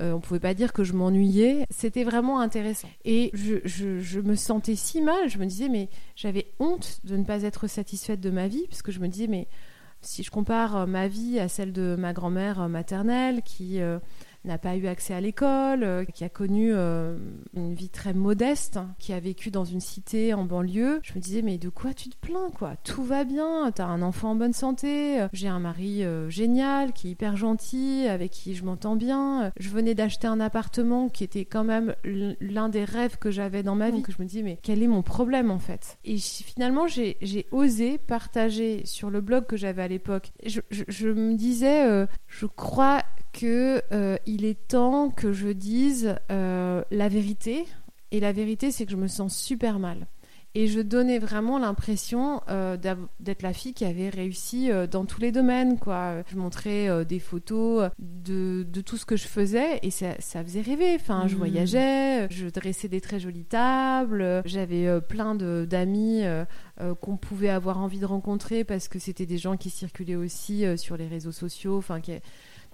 euh, 0.00 0.12
on 0.12 0.20
pouvait 0.20 0.40
pas 0.40 0.54
dire 0.54 0.72
que 0.72 0.84
je 0.84 0.94
m'ennuyais. 0.94 1.66
C'était 1.70 2.04
vraiment 2.04 2.40
intéressant. 2.40 2.88
Et 3.04 3.30
je, 3.34 4.20
me 4.20 4.34
sentais 4.34 4.74
si 4.74 5.02
mal. 5.02 5.28
Je 5.28 5.38
me 5.38 5.46
disais, 5.46 5.68
mais 5.68 5.88
j'avais 6.16 6.46
honte 6.58 7.00
de 7.04 7.16
ne 7.16 7.24
pas 7.24 7.42
être 7.42 7.66
satisfaite 7.66 8.20
de 8.20 8.30
ma 8.30 8.48
vie, 8.48 8.64
puisque 8.68 8.90
je 8.90 9.00
me 9.00 9.08
disais, 9.08 9.26
mais 9.26 9.48
si 10.00 10.22
je 10.22 10.30
compare 10.30 10.76
euh, 10.76 10.86
ma 10.86 11.08
vie 11.08 11.38
à 11.38 11.48
celle 11.48 11.72
de 11.72 11.94
ma 11.98 12.12
grand-mère 12.12 12.62
euh, 12.62 12.68
maternelle, 12.68 13.42
qui 13.42 13.80
n'a 14.44 14.58
pas 14.58 14.76
eu 14.76 14.86
accès 14.86 15.14
à 15.14 15.20
l'école, 15.20 15.84
euh, 15.84 16.04
qui 16.04 16.24
a 16.24 16.28
connu 16.28 16.72
euh, 16.74 17.16
une 17.54 17.74
vie 17.74 17.88
très 17.88 18.12
modeste, 18.12 18.78
qui 18.98 19.12
a 19.12 19.20
vécu 19.20 19.50
dans 19.50 19.64
une 19.64 19.80
cité 19.80 20.34
en 20.34 20.44
banlieue. 20.44 21.00
Je 21.02 21.14
me 21.14 21.20
disais, 21.20 21.42
mais 21.42 21.58
de 21.58 21.68
quoi 21.68 21.94
tu 21.94 22.08
te 22.08 22.16
plains, 22.16 22.50
quoi? 22.56 22.74
Tout 22.84 23.04
va 23.04 23.24
bien, 23.24 23.70
t'as 23.72 23.86
un 23.86 24.02
enfant 24.02 24.32
en 24.32 24.34
bonne 24.34 24.52
santé, 24.52 25.26
j'ai 25.32 25.48
un 25.48 25.60
mari 25.60 26.04
euh, 26.04 26.28
génial, 26.28 26.92
qui 26.92 27.08
est 27.08 27.10
hyper 27.12 27.36
gentil, 27.36 28.06
avec 28.08 28.32
qui 28.32 28.54
je 28.54 28.64
m'entends 28.64 28.96
bien. 28.96 29.52
Je 29.58 29.68
venais 29.68 29.94
d'acheter 29.94 30.26
un 30.26 30.40
appartement 30.40 31.08
qui 31.08 31.24
était 31.24 31.44
quand 31.44 31.64
même 31.64 31.94
l'un 32.04 32.68
des 32.68 32.84
rêves 32.84 33.18
que 33.18 33.30
j'avais 33.30 33.62
dans 33.62 33.74
ma 33.74 33.90
vie, 33.90 34.02
que 34.02 34.12
je 34.12 34.20
me 34.20 34.26
disais, 34.26 34.42
mais 34.42 34.58
quel 34.62 34.82
est 34.82 34.88
mon 34.88 35.02
problème 35.02 35.50
en 35.50 35.58
fait? 35.58 35.98
Et 36.04 36.18
finalement, 36.18 36.86
j'ai 36.86 37.46
osé 37.50 37.98
partager 37.98 38.84
sur 38.84 39.10
le 39.10 39.20
blog 39.20 39.46
que 39.46 39.56
j'avais 39.56 39.82
à 39.82 39.88
l'époque. 39.88 40.32
Je, 40.44 40.60
je, 40.70 41.08
me 41.08 41.34
disais, 41.34 42.06
je 42.26 42.46
crois 42.46 43.02
que 43.32 43.82
euh, 43.92 44.16
il 44.32 44.46
est 44.46 44.66
temps 44.66 45.10
que 45.10 45.32
je 45.32 45.48
dise 45.48 46.16
euh, 46.30 46.82
la 46.90 47.08
vérité. 47.10 47.66
Et 48.12 48.20
la 48.20 48.32
vérité, 48.32 48.70
c'est 48.70 48.86
que 48.86 48.92
je 48.92 48.96
me 48.96 49.06
sens 49.06 49.36
super 49.36 49.78
mal. 49.78 50.06
Et 50.54 50.68
je 50.68 50.80
donnais 50.80 51.18
vraiment 51.18 51.58
l'impression 51.58 52.42
euh, 52.48 52.76
d'être 53.20 53.42
la 53.42 53.52
fille 53.54 53.72
qui 53.72 53.86
avait 53.86 54.10
réussi 54.10 54.70
dans 54.90 55.04
tous 55.04 55.20
les 55.20 55.32
domaines. 55.32 55.78
Quoi. 55.78 56.22
Je 56.30 56.36
montrais 56.36 57.04
des 57.06 57.18
photos 57.18 57.90
de, 57.98 58.66
de, 58.70 58.80
tout 58.82 58.98
ce 58.98 59.06
que 59.06 59.16
je 59.16 59.26
faisais 59.26 59.80
et 59.82 59.90
ça, 59.90 60.14
ça 60.18 60.42
faisait 60.42 60.60
rêver. 60.60 60.94
Enfin, 60.94 61.26
je 61.26 61.34
mmh. 61.34 61.38
voyageais, 61.38 62.28
je 62.30 62.48
dressais 62.48 62.88
des 62.88 63.00
très 63.00 63.18
jolies 63.18 63.46
tables, 63.46 64.42
j'avais 64.44 65.00
plein 65.00 65.34
d'amis 65.34 66.22
qu'on 67.00 67.16
pouvait 67.16 67.48
avoir 67.48 67.78
envie 67.78 68.00
de 68.00 68.06
rencontrer 68.06 68.64
parce 68.64 68.88
que 68.88 68.98
c'était 68.98 69.26
des 69.26 69.38
gens 69.38 69.56
qui 69.56 69.70
circulaient 69.70 70.16
aussi 70.16 70.64
sur 70.76 70.98
les 70.98 71.08
réseaux 71.08 71.32
sociaux. 71.32 71.78
Enfin, 71.78 72.02
qui 72.02 72.12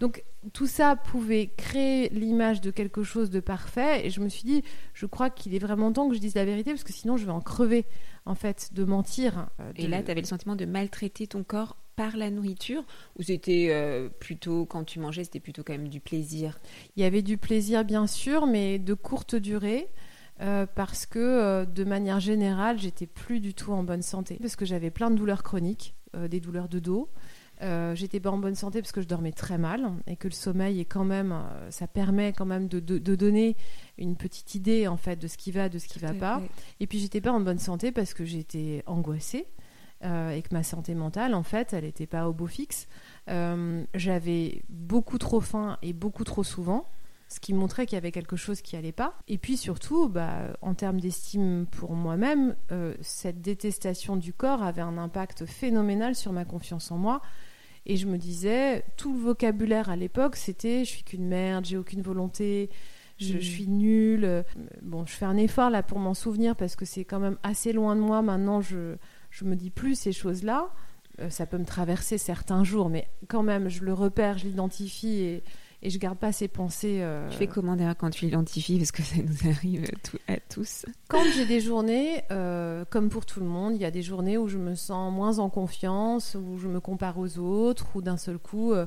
Donc 0.01 0.25
tout 0.53 0.67
ça 0.67 0.97
pouvait 0.97 1.51
créer 1.57 2.09
l'image 2.11 2.61
de 2.61 2.71
quelque 2.71 3.03
chose 3.03 3.31
de 3.31 3.41
parfait 3.41 4.07
et 4.07 4.11
je 4.11 4.21
me 4.21 4.29
suis 4.29 4.45
dit, 4.45 4.63
je 4.95 5.07
crois 5.07 5.31
qu'il 5.31 5.55
est 5.55 5.59
vraiment 5.59 5.93
temps 5.93 6.09
que 6.09 6.15
je 6.15 6.21
dise 6.21 6.35
la 6.35 6.45
vérité 6.45 6.71
parce 6.71 6.85
que 6.85 6.93
sinon 6.93 7.17
je 7.17 7.25
vais 7.25 7.33
en 7.33 7.41
crever 7.41 7.85
en 8.25 8.35
fait 8.35 8.73
de 8.73 8.85
mentir. 8.85 9.49
Euh, 9.61 9.73
et 9.77 9.87
là, 9.89 10.03
tu 10.03 10.11
avais 10.11 10.21
le 10.21 10.27
sentiment 10.27 10.57
de 10.57 10.65
maltraiter 10.65 11.27
ton 11.27 11.43
corps 11.43 11.77
par 11.97 12.17
la 12.17 12.31
nourriture 12.31 12.85
ou 13.19 13.23
c'était 13.23 13.69
euh, 13.71 14.09
plutôt 14.09 14.67
quand 14.67 14.85
tu 14.85 15.01
mangeais 15.01 15.25
c'était 15.25 15.41
plutôt 15.41 15.65
quand 15.65 15.73
même 15.73 15.89
du 15.89 16.01
plaisir? 16.01 16.61
Il 16.97 17.03
y 17.03 17.07
avait 17.07 17.23
du 17.23 17.39
plaisir 17.39 17.85
bien 17.85 18.07
sûr 18.07 18.47
mais 18.47 18.79
de 18.79 18.95
courte 18.95 19.35
durée. 19.35 19.89
Euh, 20.41 20.67
parce 20.73 21.05
que 21.05 21.65
de 21.65 21.83
manière 21.83 22.21
générale, 22.21 22.79
j'étais 22.79 23.09
plus 23.09 23.41
du 23.41 23.55
tout 23.55 23.73
en 23.73 23.83
bonne 23.83 24.03
santé 24.03 24.39
parce 24.41 24.55
que 24.55 24.65
j'avais 24.65 24.93
plein 24.93 25.11
de 25.11 25.17
douleurs 25.17 25.43
chroniques, 25.43 25.97
des 26.31 26.39
douleurs 26.39 26.69
de 26.69 26.79
dos, 26.79 27.09
euh, 27.61 27.95
j'étais 27.95 28.21
pas 28.21 28.31
en 28.31 28.39
bonne 28.39 28.55
santé 28.55 28.81
parce 28.81 28.93
que 28.93 29.01
je 29.01 29.09
dormais 29.09 29.33
très 29.33 29.59
mal 29.59 29.93
et 30.07 30.17
que 30.17 30.29
le 30.29 30.33
sommeil 30.33 30.81
est 30.81 30.85
quand 30.85 31.05
même, 31.05 31.33
euh, 31.33 31.71
ça 31.71 31.89
permet 31.89 32.33
quand 32.33 32.47
même 32.47 32.69
de, 32.69 32.79
donner 32.99 33.57
une 33.97 34.17
petite 34.17 34.55
idée 34.55 34.87
en 34.87 34.97
fait 34.97 35.17
de 35.17 35.27
ce 35.27 35.37
qui 35.37 35.51
va, 35.51 35.69
de 35.69 35.79
ce 35.79 35.89
qui 35.89 35.99
va 35.99 36.13
pas. 36.15 36.41
Et 36.79 36.87
puis 36.87 37.01
j'étais 37.01 37.21
pas 37.21 37.33
en 37.33 37.41
bonne 37.41 37.59
santé 37.59 37.91
parce 37.91 38.15
que 38.15 38.25
j'étais 38.25 38.85
angoissée 38.87 39.49
euh, 40.05 40.31
et 40.31 40.43
que 40.43 40.55
ma 40.55 40.63
santé 40.63 40.95
mentale 40.95 41.35
en 41.35 41.43
fait, 41.43 41.73
elle 41.73 41.85
n'était 41.85 42.07
pas 42.07 42.29
au 42.29 42.33
beau 42.33 42.47
fixe. 42.47 42.87
J'avais 43.27 44.63
beaucoup 44.69 45.19
trop 45.19 45.41
faim 45.41 45.79
et 45.83 45.93
beaucoup 45.93 46.25
trop 46.25 46.45
souvent 46.45 46.87
ce 47.31 47.41
qui 47.41 47.53
montrait 47.53 47.85
qu'il 47.85 47.97
y 47.97 47.99
avait 47.99 48.11
quelque 48.11 48.37
chose 48.37 48.63
qui 48.63 48.75
allait 48.75 48.91
pas. 48.91 49.13
Et 49.29 49.37
puis 49.37 49.59
surtout, 49.59 50.09
bah, 50.09 50.57
en 50.63 50.73
termes 50.73 50.99
d'estime 50.99 51.67
pour 51.71 51.93
moi-même, 51.93 52.57
cette 53.03 53.43
détestation 53.43 54.17
du 54.17 54.33
corps 54.33 54.63
avait 54.63 54.81
un 54.81 54.97
impact 54.97 55.45
phénoménal 55.45 56.15
sur 56.15 56.33
ma 56.33 56.47
confiance 56.47 56.91
en 56.91 56.97
moi 56.97 57.21
et 57.89 57.97
je 57.97 58.07
me 58.07 58.19
disais, 58.19 58.85
tout 58.97 59.13
le 59.13 59.19
vocabulaire 59.19 59.89
à 59.89 59.97
l'époque, 59.97 60.37
c'était 60.37 60.85
je 60.85 60.91
suis 60.91 61.03
qu'une 61.03 61.27
merde, 61.27 61.65
j'ai 61.65 61.77
aucune 61.77 62.03
volonté, 62.03 62.71
je, 63.19 63.35
mm. 63.35 63.41
suis 63.41 63.67
nulle. 63.67 64.45
Bon, 64.83 65.05
je 65.07 65.13
fais 65.13 65.25
un 65.25 65.37
effort 65.37 65.71
là 65.71 65.83
pour 65.83 65.99
m'en 65.99 66.15
souvenir 66.15 66.55
parce 66.55 66.77
que 66.77 66.85
c'est 66.85 67.05
quand 67.05 67.19
même 67.19 67.39
assez 67.43 67.73
loin 67.73 67.97
de 67.97 68.01
moi. 68.01 68.23
Maintenant, 68.23 68.61
je, 68.61 68.97
je 69.31 69.45
me 69.45 69.57
dis 69.57 69.71
plus 69.71 69.95
ces 69.99 70.13
choses-là. 70.13 70.69
Euh, 71.21 71.31
ça 71.31 71.47
peut 71.47 71.59
me 71.59 71.65
traverser 71.65 72.19
certains 72.19 72.63
jours, 72.63 72.89
mais 72.89 73.09
quand 73.27 73.43
même, 73.43 73.69
je 73.69 73.85
le 73.85 73.93
repère, 73.93 74.39
je 74.39 74.47
l'identifie 74.47 75.21
et 75.23 75.43
et 75.83 75.91
je 75.91 75.99
garde 75.99 76.19
pas 76.19 76.33
ces 76.33 76.49
pensées. 76.49 76.99
Euh... 77.01 77.29
Tu 77.31 77.37
fais 77.37 77.47
comment 77.47 77.77
d'ailleurs 77.77 77.97
quand 77.97 78.11
tu 78.11 78.25
l'identifies 78.25 78.79
parce 78.79 78.93
que 78.93 79.03
ça 79.03 79.17
nous 79.23 79.49
arrive 79.49 79.91
à 80.27 80.37
tous. 80.39 80.87
Quand 81.09 81.23
j'ai 81.35 81.47
des 81.47 81.61
journées, 81.61 82.23
euh, 82.31 82.85
comme 82.91 83.09
pour 83.09 83.27
tout 83.27 83.41
le 83.41 83.47
monde, 83.47 83.75
il 83.75 83.81
y 83.81 83.85
a 83.85 83.91
des 83.91 84.03
journées 84.03 84.39
où 84.39 84.49
je 84.49 84.59
me 84.59 84.75
sens 84.75 85.13
moins 85.13 85.39
en 85.39 85.51
confiance, 85.51 86.37
où 86.37 86.59
je 86.59 86.69
me 86.69 86.81
compare 86.81 87.19
aux 87.19 87.39
autres, 87.39 87.87
où 87.95 88.03
d'un 88.03 88.17
seul 88.17 88.39
coup, 88.39 88.73
euh, 88.73 88.87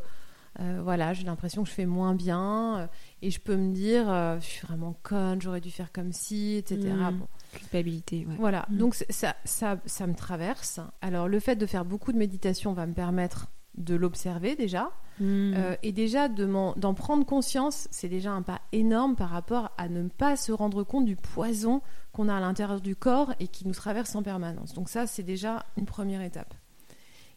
euh, 0.60 0.82
voilà, 0.84 1.14
j'ai 1.14 1.24
l'impression 1.24 1.64
que 1.64 1.70
je 1.70 1.74
fais 1.74 1.86
moins 1.86 2.14
bien 2.14 2.90
et 3.22 3.32
je 3.32 3.40
peux 3.40 3.56
me 3.56 3.74
dire, 3.74 4.08
je 4.42 4.46
suis 4.46 4.68
vraiment 4.68 4.98
conne, 5.02 5.42
j'aurais 5.42 5.62
dû 5.62 5.72
faire 5.72 5.94
comme 5.94 6.12
si, 6.12 6.56
etc. 6.56 6.90
Mmh. 6.90 7.22
Culpabilité. 7.54 8.26
Ouais. 8.28 8.36
Voilà, 8.38 8.66
mmh. 8.70 8.78
donc 8.78 8.96
ça, 8.96 9.36
ça, 9.46 9.78
ça 9.86 10.08
me 10.08 10.14
traverse. 10.14 10.82
Alors 11.02 11.30
le 11.30 11.40
fait 11.40 11.56
de 11.56 11.66
faire 11.66 11.86
beaucoup 11.86 12.12
de 12.12 12.18
méditation 12.18 12.74
va 12.74 12.86
me 12.86 12.94
permettre 12.94 13.48
de 13.76 13.96
l'observer 13.96 14.56
déjà. 14.56 14.92
Hmm. 15.20 15.54
Euh, 15.56 15.76
et 15.84 15.92
déjà 15.92 16.28
d'en 16.30 16.94
prendre 16.94 17.26
conscience, 17.26 17.88
c'est 17.92 18.10
déjà 18.10 18.32
un 18.32 18.42
pas 18.42 18.62
énorme 18.72 19.16
par 19.16 19.30
rapport 19.30 19.72
à 19.78 19.88
ne 19.88 20.08
pas 20.08 20.36
se 20.36 20.52
rendre 20.52 20.84
compte 20.84 21.06
du 21.06 21.16
poison 21.16 21.82
qu'on 22.12 22.28
a 22.28 22.36
à 22.36 22.40
l'intérieur 22.40 22.82
du 22.82 22.96
corps 22.96 23.34
et 23.40 23.48
qui 23.48 23.68
nous 23.68 23.74
traverse 23.74 24.16
en 24.16 24.24
permanence. 24.24 24.74
Donc 24.74 24.90
ça, 24.90 25.08
c'est 25.08 25.24
déjà 25.24 25.66
une 25.78 25.86
première 25.86 26.22
étape. 26.22 26.54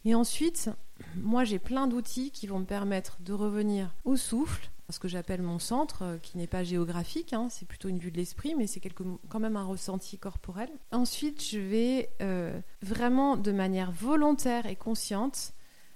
Et 0.05 0.15
ensuite, 0.15 0.71
moi, 1.17 1.45
j'ai 1.45 1.59
plein 1.59 1.87
d'outils 1.87 2.31
qui 2.31 2.47
vont 2.47 2.59
me 2.59 2.65
permettre 2.65 3.19
de 3.21 3.33
revenir 3.33 3.95
au 4.05 4.17
souffle, 4.17 4.71
ce 4.91 4.99
que 4.99 5.09
j'appelle 5.09 5.41
mon 5.41 5.59
centre, 5.59 6.03
euh, 6.03 6.19
qui 6.19 6.37
n'est 6.37 6.47
pas 6.47 6.63
géographique, 6.63 7.33
hein, 7.33 7.49
c'est 7.51 7.67
plutôt 7.67 7.89
une 7.89 7.99
vue 7.99 8.11
de 8.11 8.19
l'esprit, 8.19 8.55
mais 8.55 8.67
c'est 8.67 8.81
quand 8.81 9.41
même 9.41 9.57
un 9.57 9.65
ressenti 9.65 10.19
corporel. 10.19 10.69
Ensuite, 10.93 11.43
je 11.43 11.59
vais 11.59 12.11
euh, 12.21 12.61
vraiment, 12.83 13.39
de 13.39 13.51
manière 13.51 13.93
volontaire 13.93 14.67
et 14.67 14.77
consciente, 14.77 15.54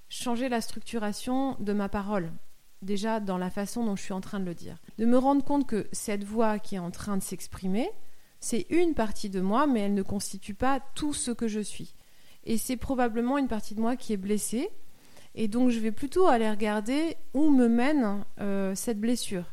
changer 0.09 0.49
la 0.49 0.61
structuration 0.61 1.57
de 1.61 1.73
ma 1.73 1.89
parole, 1.89 2.33
déjà 2.83 3.21
dans 3.21 3.39
la 3.39 3.51
façon 3.51 3.85
dont 3.85 3.97
je 3.97 4.03
suis 4.03 4.13
en 4.13 4.21
train 4.21 4.41
de 4.41 4.45
le 4.45 4.55
dire. 4.55 4.79
De 4.99 5.07
me 5.07 5.19
rendre 5.19 5.45
compte 5.45 5.67
que 5.67 5.87
cette 5.93 6.25
voix 6.25 6.59
qui 6.59 6.77
est 6.77 6.81
en 6.81 6.91
train 6.91 7.17
de 7.17 7.23
s'exprimer, 7.23 7.91
c'est 8.41 8.67
une 8.71 8.95
partie 8.95 9.31
de 9.31 9.41
moi, 9.41 9.67
mais 9.67 9.81
elle 9.81 9.95
ne 9.95 10.03
constitue 10.03 10.55
pas 10.55 10.81
tout 10.95 11.13
ce 11.13 11.31
que 11.31 11.49
je 11.49 11.61
suis. 11.61 11.95
Et 12.45 12.57
c'est 12.57 12.77
probablement 12.77 13.39
une 13.39 13.49
partie 13.49 13.75
de 13.75 13.81
moi 13.81 13.97
qui 13.97 14.13
est 14.13 14.19
blessée. 14.19 14.71
Et 15.35 15.49
donc 15.49 15.71
je 15.71 15.79
vais 15.79 15.93
plutôt 15.93 16.27
aller 16.27 16.49
regarder 16.49 17.17
où 17.35 17.51
me 17.51 17.69
mène 17.69 18.25
euh, 18.41 18.75
cette 18.75 19.01
blessure. 19.01 19.45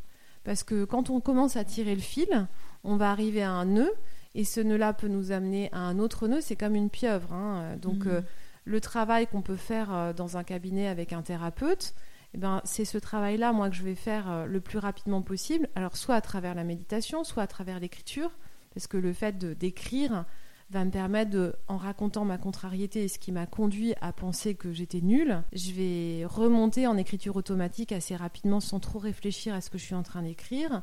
Parce 0.44 0.64
que 0.64 0.86
quand 0.86 1.10
on 1.10 1.20
commence 1.20 1.58
à 1.58 1.64
tirer 1.64 1.96
le 1.96 2.02
fil, 2.02 2.48
on 2.84 2.96
va 2.98 3.10
arriver 3.10 3.42
à 3.42 3.52
un 3.52 3.66
nœud, 3.66 3.92
et 4.36 4.44
ce 4.44 4.62
nœud-là 4.62 4.94
peut 4.94 5.08
nous 5.08 5.32
amener 5.32 5.70
à 5.72 5.80
un 5.80 5.98
autre 5.98 6.28
nœud, 6.28 6.42
c'est 6.42 6.56
comme 6.56 6.76
une 6.76 6.90
pieuvre. 6.90 7.34
Hein. 7.34 7.78
Donc 7.82 8.06
mmh. 8.06 8.10
euh, 8.10 8.22
le 8.66 8.82
travail 8.82 9.28
qu'on 9.28 9.42
peut 9.42 9.56
faire 9.56 9.94
euh, 9.94 10.14
dans 10.14 10.38
un 10.38 10.44
cabinet 10.44 10.88
avec 10.88 11.14
un 11.14 11.22
thérapeute, 11.22 11.94
eh 12.34 12.38
ben, 12.38 12.62
c'est 12.66 12.86
ce 12.86 12.98
travail-là, 12.98 13.54
moi, 13.54 13.70
que 13.70 13.76
je 13.76 13.84
vais 13.84 13.96
faire 13.96 14.30
euh, 14.30 14.46
le 14.46 14.60
plus 14.60 14.80
rapidement 14.80 15.22
possible. 15.22 15.70
Alors, 15.76 15.96
soit 15.96 16.16
à 16.16 16.22
travers 16.22 16.56
la 16.56 16.64
méditation, 16.64 17.24
soit 17.24 17.44
à 17.44 17.48
travers 17.48 17.80
l'écriture, 17.80 18.32
parce 18.74 18.88
que 18.88 18.98
le 18.98 19.14
fait 19.14 19.38
d'écrire 19.38 20.26
va 20.72 20.84
me 20.84 20.92
permettre, 20.92 21.30
de, 21.30 21.56
en 21.68 21.78
racontant 21.78 22.26
ma 22.26 22.38
contrariété 22.38 23.04
et 23.04 23.08
ce 23.08 23.20
qui 23.20 23.32
m'a 23.32 23.46
conduit 23.46 23.94
à 24.02 24.12
penser 24.12 24.56
que 24.56 24.74
j'étais 24.74 25.02
nulle, 25.02 25.44
je 25.54 25.72
vais 25.72 26.26
remonter 26.26 26.88
en 26.88 26.98
écriture 26.98 27.36
automatique 27.36 27.92
assez 27.92 28.16
rapidement 28.16 28.60
sans 28.60 28.80
trop 28.80 28.98
réfléchir 29.00 29.54
à 29.54 29.62
ce 29.62 29.70
que 29.70 29.78
je 29.78 29.86
suis 29.86 29.96
en 29.96 30.04
train 30.04 30.24
d'écrire 30.24 30.82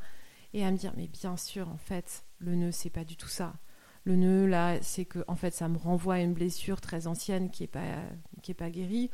et 0.55 0.65
à 0.65 0.71
me 0.71 0.77
dire, 0.77 0.93
mais 0.97 1.09
bien 1.09 1.37
sûr, 1.37 1.69
en 1.69 1.79
fait, 1.79 2.25
le 2.39 2.55
nœud, 2.55 2.73
c'est 2.73 2.91
pas 2.91 3.05
du 3.05 3.17
tout 3.17 3.29
ça. 3.29 3.55
Le 4.05 4.17
nœud, 4.17 4.47
là, 4.47 4.79
c'est 4.83 5.05
que 5.05 5.21
en 5.29 5.37
fait, 5.37 5.55
ça 5.55 5.69
me 5.69 5.79
renvoie 5.79 6.15
à 6.15 6.21
une 6.21 6.35
blessure 6.35 6.81
très 6.81 7.07
ancienne 7.07 7.51
qui 7.51 7.63
n'est 7.63 7.69
pas, 7.69 7.81
qui 8.43 8.51
est 8.51 8.55
pas 8.55 8.71
guérie. 8.71 9.11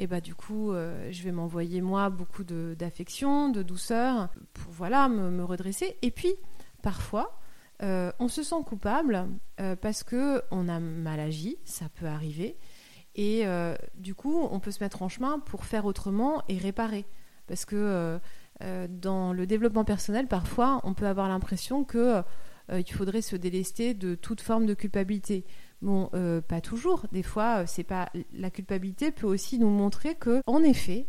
Et 0.00 0.06
bah 0.06 0.22
du 0.22 0.34
coup, 0.34 0.72
euh, 0.72 1.08
je 1.10 1.22
vais 1.22 1.30
m'envoyer 1.30 1.82
moi 1.82 2.08
beaucoup 2.08 2.42
d'affection, 2.42 3.50
de, 3.50 3.62
douceur 3.62 4.30
pour 4.54 4.72
voilà 4.72 5.10
me, 5.10 5.44
redresser. 5.44 5.98
Et 6.00 6.10
puis 6.10 6.34
parfois, 6.82 7.38
euh, 7.82 8.10
on 8.18 8.28
se 8.28 8.42
sent 8.42 8.62
coupable 8.64 9.28
euh, 9.60 9.76
parce 9.76 10.02
que 10.02 10.42
on 10.50 10.68
a 10.68 10.80
mal 10.80 11.20
agi, 11.20 11.58
ça 11.66 11.86
peut 11.94 12.06
arriver. 12.06 12.56
Et 13.14 13.44
du 13.96 14.14
coup, 14.14 14.48
on 14.50 14.60
peut 14.60 14.70
se 14.70 14.82
mettre 14.82 15.02
en 15.02 15.10
chemin 15.10 15.40
pour 15.40 15.66
faire 15.66 15.84
autrement 15.84 16.42
et 16.48 16.56
réparer. 16.56 17.04
Parce 17.46 17.66
que 17.66 18.18
dans 18.88 19.32
le 19.34 19.46
développement 19.46 19.84
personnel, 19.84 20.28
parfois, 20.28 20.80
on 20.84 20.94
peut 20.94 21.06
avoir 21.06 21.28
l'impression 21.28 21.84
que 21.84 22.22
euh, 22.70 22.80
il 22.80 22.92
faudrait 22.92 23.22
se 23.22 23.36
délester 23.36 23.94
de 23.94 24.14
toute 24.14 24.40
forme 24.40 24.66
de 24.66 24.74
culpabilité. 24.74 25.44
Bon, 25.82 26.10
euh, 26.14 26.40
pas 26.40 26.60
toujours. 26.60 27.06
Des 27.12 27.22
fois, 27.22 27.62
euh, 27.62 27.64
c'est 27.66 27.84
pas 27.84 28.10
la 28.32 28.50
culpabilité 28.50 29.10
peut 29.10 29.26
aussi 29.26 29.58
nous 29.58 29.70
montrer 29.70 30.14
que, 30.14 30.42
en 30.46 30.62
effet, 30.62 31.06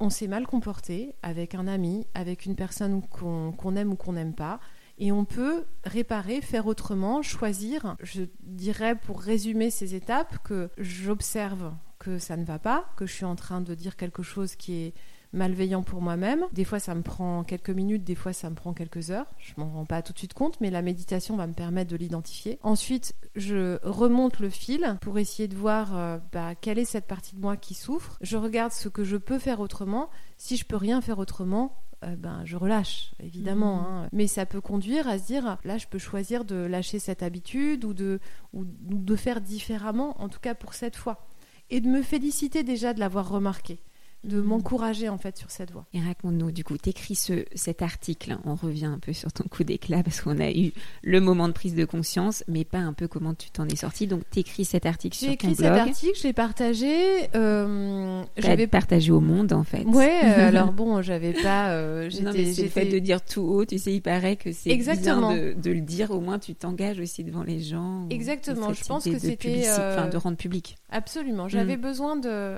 on 0.00 0.10
s'est 0.10 0.26
mal 0.26 0.46
comporté 0.46 1.14
avec 1.22 1.54
un 1.54 1.66
ami, 1.66 2.06
avec 2.14 2.46
une 2.46 2.56
personne 2.56 3.02
qu'on 3.08 3.76
aime 3.76 3.92
ou 3.92 3.96
qu'on 3.96 4.12
n'aime 4.12 4.34
pas, 4.34 4.60
et 4.98 5.12
on 5.12 5.24
peut 5.24 5.64
réparer, 5.84 6.40
faire 6.40 6.66
autrement, 6.66 7.22
choisir. 7.22 7.96
Je 8.02 8.22
dirais, 8.42 8.94
pour 8.94 9.20
résumer 9.20 9.70
ces 9.70 9.94
étapes, 9.94 10.38
que 10.42 10.70
j'observe 10.78 11.72
que 11.98 12.18
ça 12.18 12.36
ne 12.36 12.44
va 12.44 12.58
pas, 12.58 12.90
que 12.96 13.06
je 13.06 13.12
suis 13.12 13.24
en 13.24 13.36
train 13.36 13.60
de 13.60 13.74
dire 13.74 13.96
quelque 13.96 14.22
chose 14.22 14.54
qui 14.56 14.74
est 14.74 14.94
malveillant 15.32 15.82
pour 15.82 16.00
moi-même. 16.00 16.44
Des 16.52 16.64
fois, 16.64 16.78
ça 16.78 16.94
me 16.94 17.02
prend 17.02 17.44
quelques 17.44 17.70
minutes, 17.70 18.04
des 18.04 18.14
fois, 18.14 18.32
ça 18.32 18.50
me 18.50 18.54
prend 18.54 18.72
quelques 18.72 19.10
heures. 19.10 19.26
Je 19.38 19.52
m'en 19.56 19.70
rends 19.70 19.84
pas 19.84 20.02
tout 20.02 20.12
de 20.12 20.18
suite 20.18 20.34
compte, 20.34 20.60
mais 20.60 20.70
la 20.70 20.82
méditation 20.82 21.36
va 21.36 21.46
me 21.46 21.52
permettre 21.52 21.90
de 21.90 21.96
l'identifier. 21.96 22.58
Ensuite, 22.62 23.14
je 23.34 23.78
remonte 23.82 24.40
le 24.40 24.50
fil 24.50 24.96
pour 25.00 25.18
essayer 25.18 25.48
de 25.48 25.56
voir 25.56 25.96
euh, 25.96 26.18
bah, 26.32 26.54
quelle 26.54 26.78
est 26.78 26.84
cette 26.84 27.06
partie 27.06 27.36
de 27.36 27.40
moi 27.40 27.56
qui 27.56 27.74
souffre. 27.74 28.18
Je 28.20 28.36
regarde 28.36 28.72
ce 28.72 28.88
que 28.88 29.04
je 29.04 29.16
peux 29.16 29.38
faire 29.38 29.60
autrement. 29.60 30.10
Si 30.36 30.56
je 30.56 30.64
peux 30.64 30.76
rien 30.76 31.00
faire 31.00 31.18
autrement, 31.18 31.76
euh, 32.04 32.16
ben, 32.16 32.42
je 32.44 32.56
relâche, 32.56 33.12
évidemment. 33.20 33.80
Mmh. 33.80 33.86
Hein. 33.86 34.08
Mais 34.12 34.26
ça 34.26 34.46
peut 34.46 34.60
conduire 34.60 35.08
à 35.08 35.18
se 35.18 35.26
dire, 35.26 35.58
là, 35.64 35.78
je 35.78 35.86
peux 35.86 35.98
choisir 35.98 36.44
de 36.44 36.56
lâcher 36.56 36.98
cette 36.98 37.22
habitude 37.22 37.84
ou 37.84 37.94
de, 37.94 38.20
ou 38.52 38.64
de 38.64 39.16
faire 39.16 39.40
différemment, 39.40 40.20
en 40.20 40.28
tout 40.28 40.40
cas 40.40 40.54
pour 40.54 40.74
cette 40.74 40.96
fois. 40.96 41.26
Et 41.68 41.80
de 41.80 41.88
me 41.88 42.02
féliciter 42.02 42.62
déjà 42.62 42.94
de 42.94 43.00
l'avoir 43.00 43.28
remarqué 43.28 43.80
de 44.26 44.40
m'encourager 44.40 45.08
en 45.08 45.18
fait 45.18 45.36
sur 45.36 45.50
cette 45.50 45.70
voie. 45.70 45.86
Et 45.94 46.00
raconte-nous, 46.00 46.50
du 46.50 46.64
coup, 46.64 46.76
t'écris 46.76 47.14
ce, 47.14 47.44
cet 47.54 47.82
article, 47.82 48.36
on 48.44 48.54
revient 48.54 48.86
un 48.86 48.98
peu 48.98 49.12
sur 49.12 49.32
ton 49.32 49.44
coup 49.44 49.64
d'éclat 49.64 50.02
parce 50.02 50.20
qu'on 50.20 50.38
a 50.40 50.50
eu 50.50 50.72
le 51.02 51.20
moment 51.20 51.48
de 51.48 51.52
prise 51.52 51.74
de 51.74 51.84
conscience, 51.84 52.44
mais 52.48 52.64
pas 52.64 52.78
un 52.78 52.92
peu 52.92 53.08
comment 53.08 53.34
tu 53.34 53.50
t'en 53.50 53.66
es 53.66 53.76
sorti. 53.76 54.06
Donc 54.06 54.28
t'écris 54.30 54.64
cet 54.64 54.86
article 54.86 55.16
sur 55.16 55.28
ton 55.28 55.34
blog. 55.34 55.40
J'ai 55.40 55.52
écrit 55.52 55.64
cet 55.64 55.88
article, 55.88 56.18
je 56.18 56.26
l'ai 56.26 56.32
partagé. 56.32 56.96
Euh, 57.34 58.22
j'avais 58.36 58.66
partagé 58.66 59.12
au 59.12 59.20
monde 59.20 59.52
en 59.52 59.64
fait. 59.64 59.84
Ouais, 59.84 60.20
euh, 60.24 60.48
alors 60.48 60.72
bon, 60.72 61.02
j'avais 61.02 61.32
pas. 61.32 61.70
Euh, 61.70 62.10
non, 62.22 62.32
mais 62.34 62.52
c'est 62.52 62.62
le 62.62 62.68
fait 62.68 62.86
de 62.86 62.98
dire 62.98 63.22
tout 63.22 63.42
haut, 63.42 63.64
tu 63.64 63.78
sais, 63.78 63.92
il 63.92 64.02
paraît 64.02 64.36
que 64.36 64.52
c'est 64.52 64.70
Exactement. 64.70 65.32
bien 65.32 65.42
de, 65.42 65.52
de, 65.52 65.70
le 65.70 65.80
dire, 65.80 66.10
au 66.10 66.20
moins 66.20 66.38
tu 66.38 66.54
t'engages 66.54 66.98
aussi 66.98 67.24
devant 67.24 67.42
les 67.42 67.60
gens. 67.60 68.06
Exactement, 68.10 68.72
je 68.72 68.84
pense 68.84 69.04
que 69.04 69.18
c'était. 69.18 69.64
Enfin, 69.70 70.08
de 70.08 70.16
rendre 70.16 70.36
public. 70.36 70.76
Absolument, 70.90 71.48
j'avais 71.48 71.76
mm. 71.76 71.80
besoin 71.80 72.16
de 72.16 72.56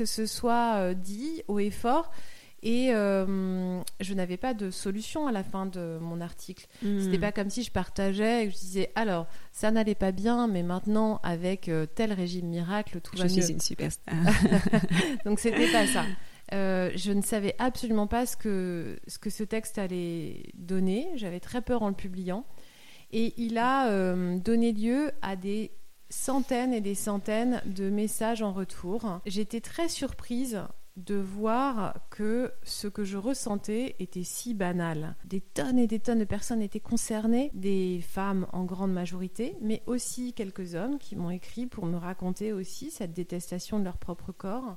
que 0.00 0.06
ce 0.06 0.24
soit 0.24 0.76
euh, 0.76 0.94
dit 0.94 1.42
haut 1.46 1.58
et 1.58 1.70
fort. 1.70 2.10
Et 2.62 2.88
euh, 2.94 3.80
je 4.00 4.14
n'avais 4.14 4.38
pas 4.38 4.54
de 4.54 4.70
solution 4.70 5.26
à 5.26 5.32
la 5.32 5.44
fin 5.44 5.66
de 5.66 5.98
mon 6.00 6.22
article. 6.22 6.66
Ce 6.80 7.00
C'était 7.00 7.18
pas 7.18 7.32
comme 7.32 7.50
si 7.50 7.62
je 7.62 7.70
partageais 7.70 8.44
et 8.44 8.48
que 8.48 8.54
je 8.54 8.58
disais 8.58 8.92
alors 8.94 9.26
ça 9.52 9.70
n'allait 9.70 9.94
pas 9.94 10.12
bien, 10.12 10.46
mais 10.46 10.62
maintenant 10.62 11.20
avec 11.22 11.68
euh, 11.68 11.84
tel 11.84 12.14
régime 12.14 12.46
miracle 12.46 13.00
tout 13.02 13.14
je 13.14 13.22
va 13.22 13.28
mieux. 13.28 13.34
Je 13.34 13.40
suis 13.40 13.52
une 13.52 13.60
superstar. 13.60 14.14
Donc 15.26 15.38
c'était 15.38 15.70
pas 15.70 15.86
ça. 15.86 16.04
Euh, 16.52 16.90
je 16.96 17.12
ne 17.12 17.22
savais 17.22 17.54
absolument 17.60 18.08
pas 18.08 18.26
ce 18.26 18.36
que, 18.36 18.98
ce 19.06 19.20
que 19.20 19.30
ce 19.30 19.44
texte 19.44 19.78
allait 19.78 20.50
donner. 20.54 21.06
J'avais 21.14 21.38
très 21.38 21.62
peur 21.62 21.82
en 21.82 21.88
le 21.88 21.94
publiant. 21.94 22.44
Et 23.12 23.34
il 23.36 23.56
a 23.56 23.88
donné 24.36 24.72
lieu 24.72 25.12
à 25.22 25.36
des 25.36 25.70
centaines 26.10 26.74
et 26.74 26.80
des 26.80 26.94
centaines 26.94 27.62
de 27.64 27.88
messages 27.88 28.42
en 28.42 28.52
retour. 28.52 29.20
J'étais 29.26 29.60
très 29.60 29.88
surprise 29.88 30.60
de 30.96 31.14
voir 31.14 31.94
que 32.10 32.52
ce 32.62 32.88
que 32.88 33.04
je 33.04 33.16
ressentais 33.16 33.96
était 33.98 34.24
si 34.24 34.54
banal. 34.54 35.16
Des 35.24 35.40
tonnes 35.40 35.78
et 35.78 35.86
des 35.86 36.00
tonnes 36.00 36.18
de 36.18 36.24
personnes 36.24 36.60
étaient 36.60 36.80
concernées, 36.80 37.50
des 37.54 38.00
femmes 38.02 38.46
en 38.52 38.64
grande 38.64 38.92
majorité, 38.92 39.56
mais 39.60 39.82
aussi 39.86 40.32
quelques 40.34 40.74
hommes 40.74 40.98
qui 40.98 41.16
m'ont 41.16 41.30
écrit 41.30 41.66
pour 41.66 41.86
me 41.86 41.96
raconter 41.96 42.52
aussi 42.52 42.90
cette 42.90 43.12
détestation 43.12 43.78
de 43.78 43.84
leur 43.84 43.96
propre 43.96 44.32
corps. 44.32 44.76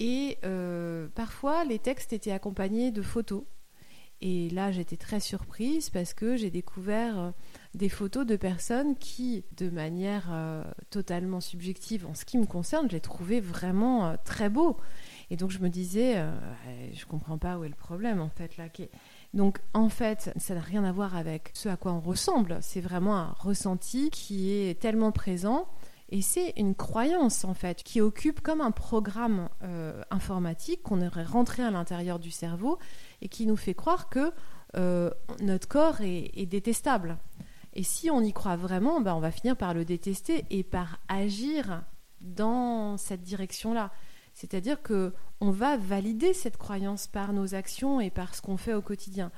Et 0.00 0.38
euh, 0.44 1.08
parfois, 1.14 1.64
les 1.64 1.78
textes 1.78 2.12
étaient 2.12 2.32
accompagnés 2.32 2.90
de 2.90 3.02
photos. 3.02 3.44
Et 4.20 4.50
là, 4.50 4.72
j'étais 4.72 4.96
très 4.96 5.20
surprise 5.20 5.90
parce 5.90 6.12
que 6.12 6.36
j'ai 6.36 6.50
découvert 6.50 7.18
euh, 7.18 7.30
des 7.74 7.88
photos 7.88 8.26
de 8.26 8.36
personnes 8.36 8.96
qui, 8.96 9.44
de 9.56 9.70
manière 9.70 10.28
euh, 10.30 10.64
totalement 10.90 11.40
subjective 11.40 12.06
en 12.06 12.14
ce 12.14 12.24
qui 12.24 12.38
me 12.38 12.46
concerne, 12.46 12.88
je 12.88 12.94
les 12.94 13.00
trouvais 13.00 13.40
vraiment 13.40 14.16
très 14.24 14.48
beaux. 14.48 14.78
Et 15.30 15.36
donc 15.36 15.50
je 15.50 15.58
me 15.58 15.68
disais, 15.68 16.14
euh, 16.16 16.30
je 16.92 17.04
comprends 17.04 17.38
pas 17.38 17.58
où 17.58 17.64
est 17.64 17.68
le 17.68 17.74
problème 17.74 18.20
en 18.20 18.30
fait 18.30 18.56
là. 18.56 18.64
Donc 19.34 19.58
en 19.74 19.88
fait, 19.88 20.32
ça 20.36 20.54
n'a 20.54 20.60
rien 20.60 20.84
à 20.84 20.92
voir 20.92 21.16
avec 21.16 21.50
ce 21.54 21.68
à 21.68 21.76
quoi 21.76 21.92
on 21.92 22.00
ressemble. 22.00 22.58
C'est 22.62 22.80
vraiment 22.80 23.16
un 23.16 23.34
ressenti 23.38 24.10
qui 24.10 24.52
est 24.52 24.80
tellement 24.80 25.12
présent. 25.12 25.68
Et 26.10 26.22
c'est 26.22 26.54
une 26.56 26.74
croyance 26.74 27.44
en 27.44 27.52
fait 27.52 27.82
qui 27.82 28.00
occupe 28.00 28.40
comme 28.40 28.62
un 28.62 28.70
programme 28.70 29.50
euh, 29.62 30.02
informatique 30.10 30.82
qu'on 30.82 31.06
aurait 31.06 31.24
rentré 31.24 31.62
à 31.62 31.70
l'intérieur 31.70 32.18
du 32.18 32.30
cerveau 32.30 32.78
et 33.20 33.28
qui 33.28 33.46
nous 33.46 33.56
fait 33.56 33.74
croire 33.74 34.08
que 34.08 34.32
euh, 34.76 35.10
notre 35.42 35.68
corps 35.68 36.00
est, 36.00 36.46
détestable. 36.46 37.18
Et 37.78 37.84
si 37.84 38.10
on 38.10 38.20
y 38.22 38.32
croit 38.32 38.56
vraiment, 38.56 39.00
ben, 39.00 39.14
on 39.14 39.20
va 39.20 39.30
finir 39.30 39.56
par 39.56 39.72
le 39.72 39.84
détester 39.84 40.44
et 40.50 40.64
par 40.64 40.98
agir 41.06 41.84
dans 42.20 42.96
cette 42.96 43.22
direction-là. 43.22 43.92
C'est-à-dire 44.34 44.82
que 44.82 45.14
on 45.40 45.52
va 45.52 45.76
valider 45.76 46.34
cette 46.34 46.56
croyance 46.56 47.06
par 47.06 47.32
nos 47.32 47.54
actions 47.54 48.00
et 48.00 48.10
par 48.10 48.34
ce 48.34 48.42
qu'on 48.42 48.56
fait 48.56 48.74
au 48.74 48.82
quotidien. 48.82 49.30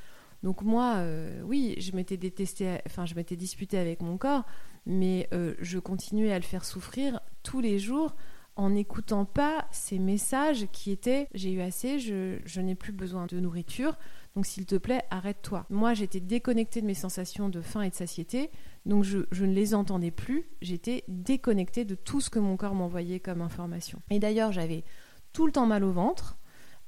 Donc 0.43 0.63
moi, 0.63 0.95
euh, 0.97 1.43
oui, 1.43 1.75
je 1.81 1.93
m'étais 1.93 2.17
détesté, 2.17 2.79
enfin 2.87 3.05
je 3.05 3.15
m'étais 3.15 3.37
disputé 3.37 3.77
avec 3.77 4.01
mon 4.01 4.17
corps, 4.17 4.47
mais 4.87 5.29
euh, 5.35 5.53
je 5.61 5.79
continuais 5.79 6.33
à 6.33 6.39
le 6.39 6.43
faire 6.43 6.65
souffrir 6.65 7.21
tous 7.43 7.61
les 7.61 7.79
jours 7.79 8.17
en 8.61 8.69
n'écoutant 8.69 9.25
pas 9.25 9.67
ces 9.73 9.99
messages 9.99 10.67
qui 10.71 10.91
étaient 10.91 11.29
j'ai 11.33 11.51
eu 11.51 11.63
assez, 11.63 11.99
je, 11.99 12.61
n'ai 12.61 12.75
plus 12.75 12.93
besoin 12.93 13.25
de 13.25 13.41
nourriture, 13.41 13.97
donc 14.37 14.45
s'il 14.45 14.67
te 14.67 14.75
plaît, 14.77 15.03
arrête-toi. 15.11 15.65
Moi, 15.71 15.95
j'étais 15.95 16.21
déconnectée 16.21 16.83
de 16.83 16.87
mes 16.87 16.93
sensations 16.93 17.49
de 17.49 17.63
faim 17.63 17.81
et 17.81 17.89
de 17.89 17.95
satiété, 17.95 18.51
donc 18.85 19.03
je, 19.03 19.21
je 19.33 19.47
ne 19.47 19.55
les 19.55 19.75
entendais 19.75 20.11
plus, 20.11 20.45
j'étais 20.61 21.05
déconnectée 21.09 21.87
de 21.87 21.95
tout 21.95 22.21
ce 22.21 22.29
que 22.29 22.39
mon 22.39 22.59
corps 22.59 22.75
m'envoyait 22.75 23.19
comme 23.19 23.41
information. 23.41 24.03
Et 24.11 24.19
d'ailleurs, 24.19 24.53
j'avais 24.53 24.85
tout 25.33 25.47
le 25.47 25.53
temps 25.53 25.67
mal 25.67 25.83
au 25.83 25.93
ventre. 25.93 26.37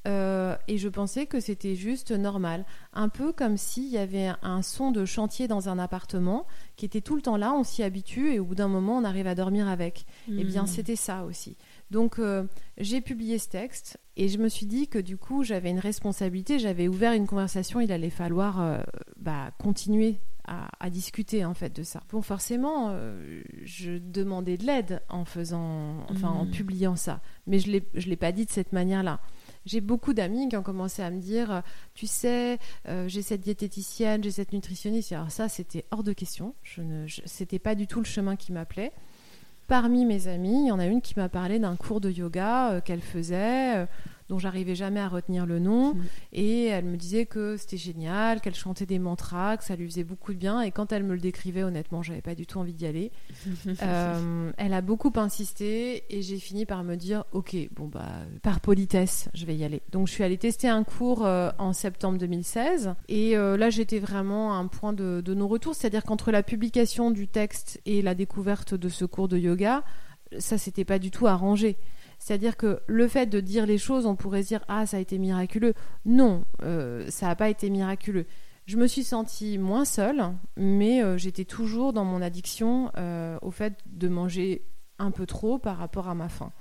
Euh, 0.09 0.57
et 0.67 0.79
je 0.79 0.89
pensais 0.89 1.27
que 1.27 1.39
c'était 1.39 1.77
juste 1.77 2.11
normal. 2.11 2.65
Un 2.93 3.09
peu 3.09 3.33
comme 3.33 3.57
s'il 3.57 3.89
y 3.89 3.99
avait 3.99 4.33
un 4.43 4.63
son 4.63 4.91
de 4.91 5.05
chantier 5.05 5.49
dans 5.49 5.69
un 5.69 5.79
appartement 5.79 6.47
qui 6.77 6.85
était 6.85 7.01
tout 7.01 7.15
le 7.15 7.23
temps 7.23 7.37
là, 7.37 7.53
on 7.53 7.63
s'y 7.63 7.83
habitue 7.83 8.33
et 8.33 8.41
au 8.41 8.45
bout 8.45 8.55
d'un 8.55 8.69
moment 8.69 8.97
on 8.99 9.05
arrive 9.05 9.27
à 9.27 9.35
dormir 9.35 9.69
avec. 9.69 10.07
Eh 10.29 10.45
bien 10.45 10.65
hmm. 10.65 10.67
c'était 10.67 10.97
ça 10.97 11.25
aussi. 11.25 11.57
Donc 11.91 12.19
euh, 12.19 12.45
j'ai 12.79 13.01
publié 13.01 13.39
ce 13.39 13.49
texte 13.49 13.99
et 14.17 14.29
je 14.29 14.39
me 14.39 14.49
suis 14.49 14.67
dit 14.67 14.89
que 14.89 14.99
du 14.99 15.17
coup 15.17 15.45
j'avais 15.45 15.71
une 15.71 15.79
responsabilité, 15.79 16.59
j'avais 16.59 16.89
ouvert 16.89 17.13
une 17.13 17.27
conversation, 17.27 17.81
il 17.81 17.93
allait 17.93 18.11
falloir 18.11 18.61
euh, 18.61 18.79
bah, 19.19 19.51
continuer 19.59 20.19
à, 20.45 20.91
discuter 20.91 21.45
en 21.45 21.55
fait 21.55 21.75
de 21.75 21.83
ça. 21.83 22.03
Bon, 22.11 22.21
forcément, 22.21 22.89
euh, 22.91 23.43
je 23.63 23.97
demandais 23.99 24.57
de 24.57 24.67
l'aide 24.67 25.01
en 25.09 25.25
faisant, 25.25 26.05
enfin 26.11 26.29
en 26.29 26.45
hmm. 26.45 26.51
publiant 26.51 26.97
ça, 26.97 27.21
mais 27.47 27.59
je 27.59 27.71
l'ai, 27.71 27.89
je 27.95 28.09
l'ai 28.09 28.17
pas 28.17 28.33
dit 28.33 28.45
de 28.45 28.51
cette 28.51 28.73
manière-là. 28.73 29.21
J'ai 29.65 29.81
beaucoup 29.81 30.13
d'amis 30.13 30.49
qui 30.49 30.57
ont 30.57 30.63
commencé 30.63 31.03
à 31.03 31.11
me 31.11 31.21
dire, 31.21 31.63
tu 31.95 32.07
sais, 32.07 32.59
euh, 32.89 33.09
j'ai 33.09 33.23
cette 33.23 33.41
diététicienne, 33.41 34.23
j'ai 34.23 34.31
cette 34.31 34.53
nutritionniste. 34.53 35.13
Alors 35.13 35.31
ça, 35.31 35.49
c'était 35.49 35.85
hors 35.91 36.03
de 36.03 36.13
question. 36.13 36.55
Je 36.63 36.83
ne, 36.83 37.07
c'était 37.27 37.59
pas 37.59 37.75
du 37.75 37.87
tout 37.87 38.01
le 38.01 38.05
chemin 38.05 38.37
qui 38.37 38.53
m'appelait. 38.53 38.93
Parmi 39.69 40.05
mes 40.05 40.27
amis, 40.27 40.65
il 40.65 40.69
y 40.69 40.73
en 40.73 40.81
a 40.81 40.87
une 40.87 41.01
qui 41.01 41.15
m'a 41.17 41.29
parlé 41.29 41.59
d'un 41.59 41.77
cours 41.77 42.01
de 42.01 42.11
yoga 42.11 42.73
euh, 42.73 42.81
qu'elle 42.81 43.01
faisait 43.01 43.87
dont 44.29 44.39
j'arrivais 44.39 44.75
jamais 44.75 45.01
à 45.01 45.09
retenir 45.09 45.47
le 45.47 45.59
nom. 45.59 45.95
Mm. 45.95 46.03
Et 46.33 46.65
elle 46.67 46.85
me 46.85 46.97
disait 46.97 47.27
que 47.27 47.57
c'était 47.57 47.77
génial, 47.77 48.41
qu'elle 48.41 48.55
chantait 48.55 48.87
des 48.87 48.99
mantras, 48.99 49.57
que 49.57 49.65
ça 49.65 49.77
lui 49.77 49.87
faisait 49.87 50.05
beaucoup 50.05 50.33
de 50.33 50.39
bien. 50.39 50.61
Et 50.61 50.71
quand 50.71 50.93
elle 50.93 51.05
me 51.05 51.15
le 51.15 51.21
décrivait, 51.21 51.63
honnêtement, 51.63 52.03
j'avais 52.03 52.21
pas 52.21 52.35
du 52.35 52.47
tout 52.47 52.59
envie 52.59 52.73
d'y 52.73 52.87
aller. 52.87 53.11
Euh, 53.83 54.53
elle 54.59 54.75
a 54.75 54.81
beaucoup 54.81 55.13
insisté 55.17 56.05
et 56.11 56.23
j'ai 56.23 56.39
fini 56.39 56.67
par 56.67 56.85
me 56.85 56.95
dire, 56.95 57.25
ok, 57.33 57.57
bon 57.75 57.87
bah 57.87 58.13
par 58.43 58.61
politesse, 58.61 59.29
je 59.35 59.45
vais 59.47 59.57
y 59.57 59.65
aller. 59.65 59.83
Donc 59.91 60.09
je 60.09 60.13
suis 60.13 60.25
allée 60.25 60.39
tester 60.39 60.69
un 60.69 60.85
cours 60.85 61.25
euh, 61.25 61.51
en 61.59 61.73
septembre 61.73 62.19
2016 62.19 62.95
et 63.09 63.37
euh, 63.37 63.57
là 63.57 63.71
j'étais 63.71 63.99
vraiment 63.99 64.53
à 64.53 64.57
un 64.57 64.67
point 64.67 64.93
de, 64.93 65.21
de 65.25 65.35
non-retour, 65.35 65.75
c'est-à-dire 65.75 66.05
qu'entre 66.05 66.31
la 66.31 66.43
publication 66.43 67.11
du 67.11 67.29
texte 67.29 67.81
et 67.87 68.03
la 68.03 68.15
découverte 68.15 68.75
de 68.75 68.89
ce 68.89 69.05
cours 69.05 69.29
de 69.29 69.39
yoga, 69.39 69.83
ça 70.39 70.59
s'était 70.59 70.85
pas 70.85 70.99
du 70.99 71.11
tout 71.11 71.27
arrangé. 71.27 71.77
C'est-à-dire 72.23 72.57
que 72.57 72.81
le 72.87 73.09
fait 73.09 73.27
de 73.27 73.41
dire 73.41 73.67
les 73.67 73.79
choses, 73.79 74.07
on 74.07 74.15
pourrait 74.15 74.45
dire 74.45 74.61
ah 74.69 74.87
ça 74.87 74.99
a 74.99 75.01
été 75.01 75.19
miraculeux. 75.19 75.75
Non, 76.05 76.45
euh, 76.63 77.05
ça 77.09 77.27
n'a 77.27 77.35
pas 77.35 77.49
été 77.49 77.69
miraculeux. 77.69 78.27
Je 78.65 78.77
me 78.77 78.87
suis 78.87 79.03
sentie 79.03 79.59
moins 79.59 79.85
seule, 79.85 80.23
mais 80.57 81.03
euh, 81.03 81.19
j'étais 81.19 81.45
toujours 81.45 81.93
dans 81.93 82.05
mon 82.05 82.23
addiction 82.23 82.93
euh, 82.97 83.39
au 83.43 83.51
fait 83.51 83.75
de 83.87 84.07
manger 84.07 84.63
un 85.01 85.11
peu 85.11 85.27
trop 85.27 85.59
par 85.59 85.79
rapport 85.79 86.09
à 86.09 86.15
ma 86.15 86.29
faim 86.29 86.53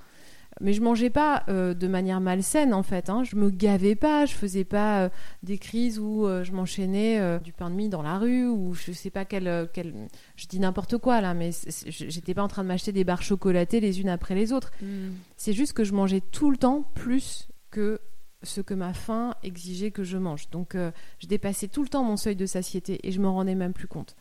mais 0.60 0.74
je 0.74 0.82
mangeais 0.82 1.10
pas 1.10 1.44
euh, 1.48 1.74
de 1.74 1.88
manière 1.88 2.20
malsaine 2.20 2.74
en 2.74 2.84
fait. 2.84 3.10
Hein. 3.10 3.24
Je 3.24 3.36
me 3.36 3.50
gavais 3.50 3.96
pas, 3.96 4.26
je 4.26 4.34
faisais 4.34 4.64
pas 4.64 5.04
euh, 5.04 5.10
des 5.44 5.58
crises 5.58 6.00
où 6.00 6.26
euh, 6.26 6.44
je 6.44 6.52
m'enchaînais 6.52 7.40
du 7.40 7.54
pain 7.54 7.70
de 7.70 7.76
mie 7.76 7.90
dans 7.90 8.02
la 8.02 8.18
rue 8.18 8.48
ou 8.48 8.74
je 8.74 8.92
sais 8.92 9.10
pas 9.10 9.26
quel, 9.26 9.70
quel... 9.74 9.94
je 10.36 10.48
dis 10.48 10.60
n'importe 10.60 10.98
quoi 10.98 11.22
là, 11.22 11.34
mais 11.34 11.52
j'étais 11.88 12.34
pas 12.34 12.44
en 12.44 12.48
train 12.48 12.64
de 12.64 12.68
m'acheter 12.68 12.92
des 12.92 13.04
barres 13.04 13.24
chocolatées 13.24 13.80
les 13.80 14.02
unes 14.02 14.10
après 14.10 14.36
les 14.36 14.52
autres. 14.52 14.72
Hmm. 14.82 15.12
C'est 15.38 15.54
juste 15.54 15.74
que 15.74 15.84
je 15.84 15.94
mangeais 15.94 16.22
tout 16.22 16.52
le 16.52 16.58
temps 16.58 16.84
plus 16.96 17.48
que 17.70 18.00
ce 18.44 18.60
que 18.60 18.74
ma 18.74 18.94
faim 18.94 19.36
exigeait 19.44 19.92
que 19.92 20.04
je 20.04 20.18
mange. 20.18 20.50
Donc 20.50 20.76
je 21.20 21.28
dépassais 21.28 21.68
tout 21.68 21.84
le 21.84 21.90
temps 21.90 22.04
mon 22.04 22.18
seuil 22.18 22.36
de 22.36 22.46
satiété 22.46 23.00
et 23.04 23.12
je 23.12 23.20
me 23.20 23.30
rendais 23.30 23.56
même 23.56 23.74
plus 23.74 23.88
compte. 23.88 24.16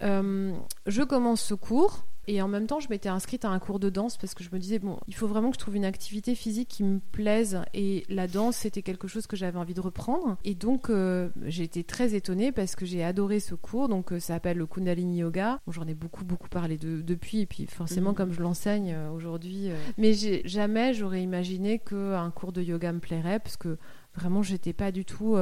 je 0.00 1.02
commence 1.02 1.42
ce 1.42 1.54
cours 1.54 2.04
et 2.30 2.40
en 2.42 2.46
même 2.46 2.68
temps, 2.68 2.78
je 2.78 2.88
m'étais 2.88 3.08
inscrite 3.08 3.44
à 3.44 3.48
un 3.48 3.58
cours 3.58 3.80
de 3.80 3.90
danse 3.90 4.16
parce 4.16 4.34
que 4.34 4.44
je 4.44 4.50
me 4.52 4.60
disais, 4.60 4.78
bon, 4.78 5.00
il 5.08 5.16
faut 5.16 5.26
vraiment 5.26 5.50
que 5.50 5.56
je 5.56 5.58
trouve 5.58 5.74
une 5.74 5.84
activité 5.84 6.36
physique 6.36 6.68
qui 6.68 6.84
me 6.84 7.00
plaise. 7.10 7.60
Et 7.74 8.04
la 8.08 8.28
danse, 8.28 8.58
c'était 8.58 8.82
quelque 8.82 9.08
chose 9.08 9.26
que 9.26 9.34
j'avais 9.34 9.58
envie 9.58 9.74
de 9.74 9.80
reprendre. 9.80 10.36
Et 10.44 10.54
donc, 10.54 10.90
euh, 10.90 11.30
j'ai 11.46 11.64
été 11.64 11.82
très 11.82 12.14
étonnée 12.14 12.52
parce 12.52 12.76
que 12.76 12.86
j'ai 12.86 13.02
adoré 13.02 13.40
ce 13.40 13.56
cours. 13.56 13.88
Donc, 13.88 14.12
euh, 14.12 14.20
ça 14.20 14.34
s'appelle 14.34 14.58
le 14.58 14.66
Kundalini 14.66 15.18
Yoga. 15.18 15.58
J'en 15.66 15.88
ai 15.88 15.94
beaucoup, 15.94 16.24
beaucoup 16.24 16.48
parlé 16.48 16.78
de, 16.78 17.00
depuis. 17.02 17.40
Et 17.40 17.46
puis, 17.46 17.66
forcément, 17.66 18.12
mmh. 18.12 18.14
comme 18.14 18.32
je 18.32 18.42
l'enseigne 18.42 18.92
euh, 18.94 19.10
aujourd'hui. 19.10 19.70
Mais 19.98 20.12
jamais 20.44 20.94
j'aurais 20.94 21.24
imaginé 21.24 21.80
qu'un 21.80 22.30
cours 22.30 22.52
de 22.52 22.62
yoga 22.62 22.92
me 22.92 23.00
plairait 23.00 23.40
parce 23.40 23.56
que 23.56 23.76
vraiment, 24.14 24.44
j'étais 24.44 24.72
pas 24.72 24.92
du 24.92 25.04
tout. 25.04 25.36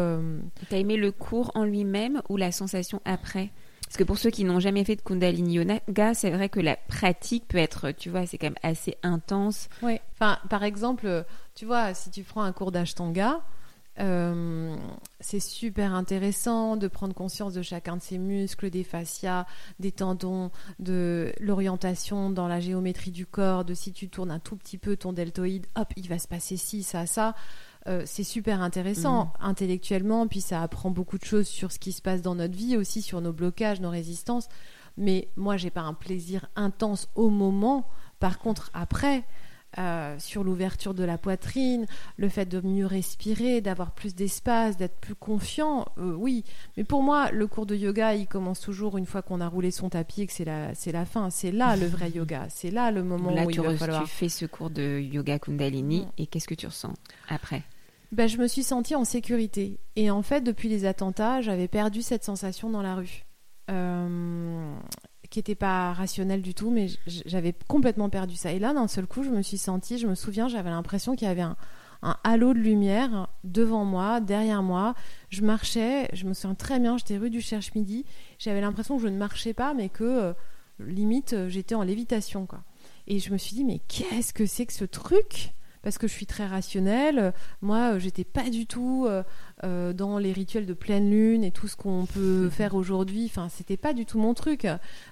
T'as 0.70 0.78
aimé 0.78 0.96
le 0.96 1.12
cours 1.12 1.52
en 1.54 1.64
lui-même 1.64 2.22
ou 2.30 2.38
la 2.38 2.50
sensation 2.50 3.02
après? 3.04 3.50
Parce 3.88 3.96
que 3.96 4.04
pour 4.04 4.18
ceux 4.18 4.28
qui 4.28 4.44
n'ont 4.44 4.60
jamais 4.60 4.84
fait 4.84 4.96
de 4.96 5.00
Kundalini 5.00 5.54
Yoga, 5.54 6.12
c'est 6.12 6.28
vrai 6.28 6.50
que 6.50 6.60
la 6.60 6.76
pratique 6.76 7.48
peut 7.48 7.56
être, 7.56 7.90
tu 7.92 8.10
vois, 8.10 8.26
c'est 8.26 8.36
quand 8.36 8.48
même 8.48 8.54
assez 8.62 8.98
intense. 9.02 9.70
Oui. 9.82 9.98
Enfin, 10.12 10.38
par 10.50 10.62
exemple, 10.62 11.24
tu 11.54 11.64
vois, 11.64 11.94
si 11.94 12.10
tu 12.10 12.22
prends 12.22 12.42
un 12.42 12.52
cours 12.52 12.70
d'Ashtanga, 12.70 13.40
euh, 14.00 14.76
c'est 15.20 15.40
super 15.40 15.94
intéressant 15.94 16.76
de 16.76 16.86
prendre 16.86 17.14
conscience 17.14 17.54
de 17.54 17.62
chacun 17.62 17.96
de 17.96 18.02
ses 18.02 18.18
muscles, 18.18 18.68
des 18.68 18.84
fascias, 18.84 19.46
des 19.80 19.90
tendons, 19.90 20.50
de 20.78 21.32
l'orientation 21.40 22.28
dans 22.28 22.46
la 22.46 22.60
géométrie 22.60 23.10
du 23.10 23.24
corps, 23.24 23.64
de 23.64 23.72
si 23.72 23.94
tu 23.94 24.10
tournes 24.10 24.30
un 24.30 24.38
tout 24.38 24.56
petit 24.56 24.76
peu 24.76 24.98
ton 24.98 25.14
deltoïde, 25.14 25.66
hop, 25.76 25.88
il 25.96 26.10
va 26.10 26.18
se 26.18 26.28
passer 26.28 26.58
ci, 26.58 26.82
ça, 26.82 27.06
ça. 27.06 27.34
Euh, 27.88 28.02
c'est 28.04 28.24
super 28.24 28.60
intéressant 28.62 29.24
mhm. 29.24 29.48
intellectuellement, 29.48 30.26
puis 30.28 30.40
ça 30.40 30.62
apprend 30.62 30.90
beaucoup 30.90 31.18
de 31.18 31.24
choses 31.24 31.46
sur 31.46 31.72
ce 31.72 31.78
qui 31.78 31.92
se 31.92 32.02
passe 32.02 32.22
dans 32.22 32.34
notre 32.34 32.56
vie 32.56 32.76
aussi, 32.76 33.02
sur 33.02 33.20
nos 33.20 33.32
blocages, 33.32 33.80
nos 33.80 33.90
résistances. 33.90 34.48
Mais 34.96 35.28
moi, 35.36 35.56
j'ai 35.56 35.70
pas 35.70 35.82
un 35.82 35.94
plaisir 35.94 36.46
intense 36.56 37.08
au 37.14 37.30
moment. 37.30 37.88
Par 38.18 38.38
contre, 38.40 38.70
après, 38.74 39.24
euh, 39.78 40.16
sur 40.18 40.44
l'ouverture 40.44 40.94
de 40.94 41.04
la 41.04 41.18
poitrine, 41.18 41.86
le 42.16 42.28
fait 42.28 42.46
de 42.46 42.60
mieux 42.60 42.86
respirer, 42.86 43.60
d'avoir 43.60 43.92
plus 43.92 44.14
d'espace, 44.14 44.76
d'être 44.76 44.96
plus 44.96 45.14
confiant, 45.14 45.86
euh, 45.98 46.14
oui. 46.14 46.42
Mais 46.76 46.84
pour 46.84 47.02
moi, 47.02 47.30
le 47.30 47.46
cours 47.46 47.66
de 47.66 47.76
yoga, 47.76 48.14
il 48.14 48.26
commence 48.26 48.60
toujours 48.60 48.98
une 48.98 49.06
fois 49.06 49.22
qu'on 49.22 49.40
a 49.40 49.46
roulé 49.46 49.70
son 49.70 49.90
tapis 49.90 50.22
et 50.22 50.26
que 50.26 50.32
c'est 50.32 50.46
la, 50.46 50.74
c'est 50.74 50.90
la 50.90 51.04
fin. 51.04 51.30
C'est 51.30 51.52
là 51.52 51.76
le 51.76 51.86
vrai 51.86 52.10
yoga. 52.14 52.46
C'est 52.48 52.70
là 52.70 52.90
le 52.90 53.04
moment 53.04 53.30
là, 53.30 53.44
où 53.44 53.52
tu 53.52 53.60
il 53.60 53.64
va 53.64 53.76
falloir... 53.76 54.02
tu 54.02 54.08
fais 54.08 54.28
ce 54.28 54.46
cours 54.46 54.70
de 54.70 55.00
yoga 55.00 55.38
Kundalini 55.38 56.06
Mm. 56.06 56.10
et 56.18 56.26
qu'est-ce 56.26 56.48
que 56.48 56.54
tu 56.54 56.66
ressens 56.66 56.94
après? 57.28 57.62
Ben, 58.10 58.26
je 58.26 58.38
me 58.38 58.46
suis 58.46 58.62
sentie 58.62 58.94
en 58.94 59.04
sécurité. 59.04 59.78
Et 59.96 60.10
en 60.10 60.22
fait, 60.22 60.40
depuis 60.40 60.68
les 60.68 60.86
attentats, 60.86 61.42
j'avais 61.42 61.68
perdu 61.68 62.02
cette 62.02 62.24
sensation 62.24 62.70
dans 62.70 62.82
la 62.82 62.94
rue. 62.94 63.24
Euh, 63.70 64.74
qui 65.28 65.38
n'était 65.38 65.54
pas 65.54 65.92
rationnelle 65.92 66.40
du 66.40 66.54
tout, 66.54 66.70
mais 66.70 66.88
j'avais 67.06 67.54
complètement 67.68 68.08
perdu 68.08 68.34
ça. 68.34 68.52
Et 68.52 68.58
là, 68.58 68.72
d'un 68.72 68.88
seul 68.88 69.06
coup, 69.06 69.22
je 69.22 69.28
me 69.28 69.42
suis 69.42 69.58
sentie, 69.58 69.98
je 69.98 70.06
me 70.06 70.14
souviens, 70.14 70.48
j'avais 70.48 70.70
l'impression 70.70 71.16
qu'il 71.16 71.28
y 71.28 71.30
avait 71.30 71.42
un, 71.42 71.56
halo 72.24 72.54
de 72.54 72.60
lumière 72.60 73.28
devant 73.44 73.84
moi, 73.84 74.20
derrière 74.20 74.62
moi. 74.62 74.94
Je 75.28 75.42
marchais, 75.42 76.08
je 76.14 76.24
me 76.24 76.32
souviens 76.32 76.54
très 76.54 76.80
bien, 76.80 76.96
j'étais 76.96 77.18
rue 77.18 77.28
du 77.28 77.42
Cherche-Midi. 77.42 78.06
J'avais 78.38 78.62
l'impression 78.62 78.96
que 78.96 79.02
je 79.02 79.08
ne 79.08 79.18
marchais 79.18 79.52
pas, 79.52 79.74
mais 79.74 79.90
que 79.90 80.04
euh, 80.04 80.32
limite, 80.78 81.48
j'étais 81.48 81.74
en 81.74 81.82
lévitation. 81.82 82.46
Quoi. 82.46 82.62
Et 83.06 83.18
je 83.18 83.30
me 83.30 83.36
suis 83.36 83.54
dit, 83.54 83.64
mais 83.64 83.80
qu'est-ce 83.86 84.32
que 84.32 84.46
c'est 84.46 84.64
que 84.64 84.72
ce 84.72 84.84
truc? 84.86 85.52
Parce 85.82 85.98
que 85.98 86.06
je 86.06 86.12
suis 86.12 86.26
très 86.26 86.46
rationnelle. 86.46 87.32
Moi, 87.62 87.94
euh, 87.94 87.98
j'étais 87.98 88.24
pas 88.24 88.48
du 88.50 88.66
tout 88.66 89.04
euh, 89.08 89.22
euh, 89.64 89.92
dans 89.92 90.18
les 90.18 90.32
rituels 90.32 90.66
de 90.66 90.74
pleine 90.74 91.10
lune 91.10 91.44
et 91.44 91.50
tout 91.50 91.68
ce 91.68 91.76
qu'on 91.76 92.06
peut 92.06 92.48
faire 92.50 92.74
aujourd'hui. 92.74 93.24
Enfin, 93.26 93.48
c'était 93.48 93.76
pas 93.76 93.92
du 93.92 94.06
tout 94.06 94.18
mon 94.18 94.34
truc. 94.34 94.66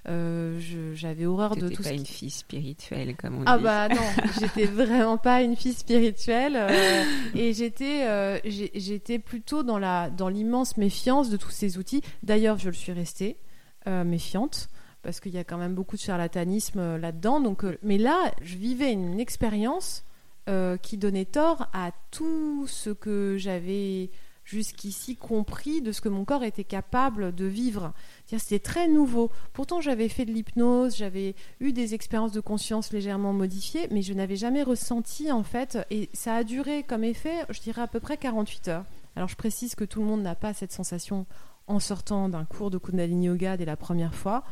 Euh, 0.08 0.58
J'avais 0.94 1.26
horreur 1.26 1.56
de 1.56 1.68
tout 1.68 1.82
pas 1.82 1.90
ce 1.90 1.94
une 1.94 2.02
qui... 2.02 2.12
fille 2.12 2.30
spirituelle 2.30 3.16
comme 3.16 3.38
on 3.40 3.42
Ah 3.46 3.58
dit. 3.58 3.64
bah 3.64 3.88
non, 3.88 3.96
j'étais 4.40 4.66
vraiment 4.66 5.18
pas 5.18 5.42
une 5.42 5.56
fille 5.56 5.74
spirituelle 5.74 6.56
euh, 6.56 7.02
et 7.34 7.52
j'étais 7.52 8.40
j'étais 8.74 9.18
plutôt 9.18 9.62
dans 9.62 9.78
la 9.78 10.10
dans 10.10 10.28
l'immense 10.28 10.76
méfiance 10.76 11.30
de 11.30 11.36
tous 11.36 11.50
ces 11.50 11.78
outils. 11.78 12.02
D'ailleurs, 12.22 12.58
je 12.58 12.68
le 12.68 12.74
suis 12.74 12.92
restée 12.92 13.38
méfiante 13.86 14.68
parce 15.02 15.20
qu'il 15.20 15.32
y 15.32 15.38
a 15.38 15.44
quand 15.44 15.58
même 15.58 15.74
beaucoup 15.74 15.94
de 15.96 16.00
charlatanisme 16.00 16.96
là-dedans. 16.96 17.40
Donc, 17.40 17.64
mais 17.82 17.98
là, 17.98 18.32
je 18.42 18.56
vivais 18.56 18.92
une 18.92 19.20
expérience 19.20 20.04
euh, 20.48 20.76
qui 20.76 20.96
donnait 20.96 21.24
tort 21.24 21.68
à 21.72 21.92
tout 22.10 22.66
ce 22.66 22.90
que 22.90 23.36
j'avais 23.38 24.10
jusqu'ici 24.44 25.16
compris 25.16 25.82
de 25.82 25.90
ce 25.92 26.00
que 26.00 26.08
mon 26.08 26.24
corps 26.24 26.44
était 26.44 26.64
capable 26.64 27.34
de 27.34 27.44
vivre. 27.44 27.92
C'était 28.26 28.60
très 28.60 28.86
nouveau. 28.86 29.30
Pourtant, 29.52 29.80
j'avais 29.80 30.08
fait 30.08 30.24
de 30.24 30.30
l'hypnose, 30.30 30.96
j'avais 30.96 31.34
eu 31.60 31.72
des 31.72 31.94
expériences 31.94 32.32
de 32.32 32.40
conscience 32.40 32.92
légèrement 32.92 33.32
modifiées, 33.32 33.88
mais 33.90 34.02
je 34.02 34.14
n'avais 34.14 34.36
jamais 34.36 34.62
ressenti 34.62 35.32
en 35.32 35.42
fait. 35.42 35.78
Et 35.90 36.08
ça 36.12 36.36
a 36.36 36.44
duré 36.44 36.84
comme 36.84 37.02
effet, 37.04 37.44
je 37.50 37.60
dirais 37.60 37.82
à 37.82 37.88
peu 37.88 37.98
près 37.98 38.16
48 38.16 38.68
heures. 38.68 38.84
Alors, 39.16 39.28
je 39.28 39.36
précise 39.36 39.74
que 39.74 39.84
tout 39.84 40.00
le 40.00 40.06
monde 40.06 40.22
n'a 40.22 40.34
pas 40.34 40.54
cette 40.54 40.72
sensation 40.72 41.26
en 41.66 41.80
sortant 41.80 42.28
d'un 42.28 42.44
cours 42.44 42.70
de 42.70 42.78
Kundalini 42.78 43.26
Yoga 43.26 43.56
dès 43.56 43.64
la 43.64 43.76
première 43.76 44.14
fois. 44.14 44.44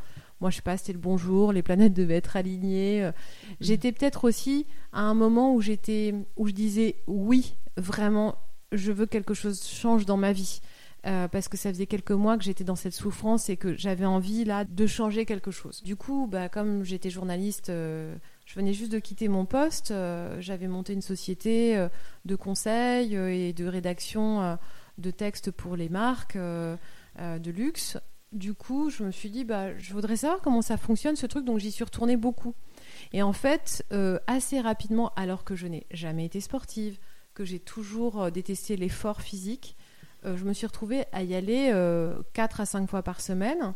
Moi, 0.45 0.51
je 0.51 0.57
sais 0.57 0.63
pas, 0.63 0.77
c'était 0.77 0.93
le 0.93 0.99
bonjour, 0.99 1.55
les 1.55 1.63
planètes 1.63 1.95
devaient 1.95 2.17
être 2.17 2.37
alignées. 2.37 3.03
Euh, 3.03 3.13
J'étais 3.61 3.93
peut-être 3.93 4.25
aussi 4.25 4.67
à 4.93 5.01
un 5.01 5.15
moment 5.15 5.55
où 5.55 5.63
j'étais, 5.63 6.15
où 6.37 6.49
je 6.49 6.53
disais 6.53 6.97
oui, 7.07 7.55
vraiment, 7.79 8.37
je 8.71 8.93
veux 8.93 9.07
que 9.07 9.13
quelque 9.13 9.33
chose 9.33 9.67
change 9.67 10.05
dans 10.05 10.19
ma 10.19 10.33
vie. 10.35 10.61
Euh, 11.07 11.29
parce 11.29 11.49
que 11.49 11.57
ça 11.57 11.71
faisait 11.71 11.87
quelques 11.87 12.11
mois 12.11 12.37
que 12.37 12.45
j'étais 12.45 12.63
dans 12.63 12.77
cette 12.77 12.93
souffrance 12.93 13.49
et 13.49 13.57
que 13.57 13.75
j'avais 13.75 14.05
envie 14.05 14.45
là 14.45 14.67
de 14.67 14.87
changer 14.87 15.25
quelque 15.25 15.51
chose. 15.51 15.83
Du 15.83 15.97
coup, 15.97 16.29
bah, 16.31 16.51
comme 16.51 16.85
j'étais 16.85 17.09
journaliste, 17.09 17.71
euh, 17.71 18.15
je 18.45 18.55
venais 18.55 18.75
juste 18.75 18.93
de 18.93 18.99
quitter 18.99 19.29
mon 19.29 19.47
poste, 19.47 19.93
euh, 19.93 20.37
j'avais 20.41 20.69
monté 20.69 20.93
une 20.93 21.01
société 21.01 21.89
de 22.27 22.37
conseil 22.37 23.17
et 23.17 23.55
de 23.55 23.65
rédaction 23.67 24.59
de 24.99 25.11
textes 25.11 25.51
pour 25.51 25.75
les 25.75 25.89
marques 25.89 26.37
de 26.37 27.51
luxe. 27.51 27.97
Du 28.35 28.53
coup, 28.53 28.91
je 28.91 29.05
me 29.05 29.13
suis 29.13 29.31
dit, 29.31 29.45
bah, 29.45 29.79
je 29.79 29.93
voudrais 29.93 30.17
savoir 30.17 30.41
comment 30.43 30.61
ça 30.61 30.77
fonctionne 30.77 31.15
ce 31.15 31.25
truc, 31.25 31.45
donc 31.45 31.61
j'y 31.61 31.71
suis 31.71 31.85
retournée 31.85 32.17
beaucoup. 32.17 32.53
Et 33.13 33.23
en 33.23 33.33
fait, 33.33 33.85
euh, 33.93 34.19
assez 34.27 34.61
rapidement, 34.61 35.13
alors 35.15 35.45
que 35.45 35.55
je 35.55 35.69
n'ai 35.69 35.87
jamais 35.93 36.25
été 36.25 36.41
sportive, 36.41 36.99
que 37.35 37.45
j'ai 37.45 37.61
toujours 37.61 38.25
euh, 38.25 38.31
détesté 38.31 38.77
l'effort 38.77 39.21
physique, 39.21 39.77
euh, 40.25 40.37
je 40.37 40.45
me 40.45 40.53
suis 40.53 40.67
retrouvée 40.67 41.05
à 41.13 41.23
y 41.23 41.35
aller 41.35 41.71
euh, 41.73 42.15
4 42.33 42.61
à 42.61 42.67
5 42.67 42.89
fois 42.89 43.03
par 43.03 43.21
semaine, 43.21 43.73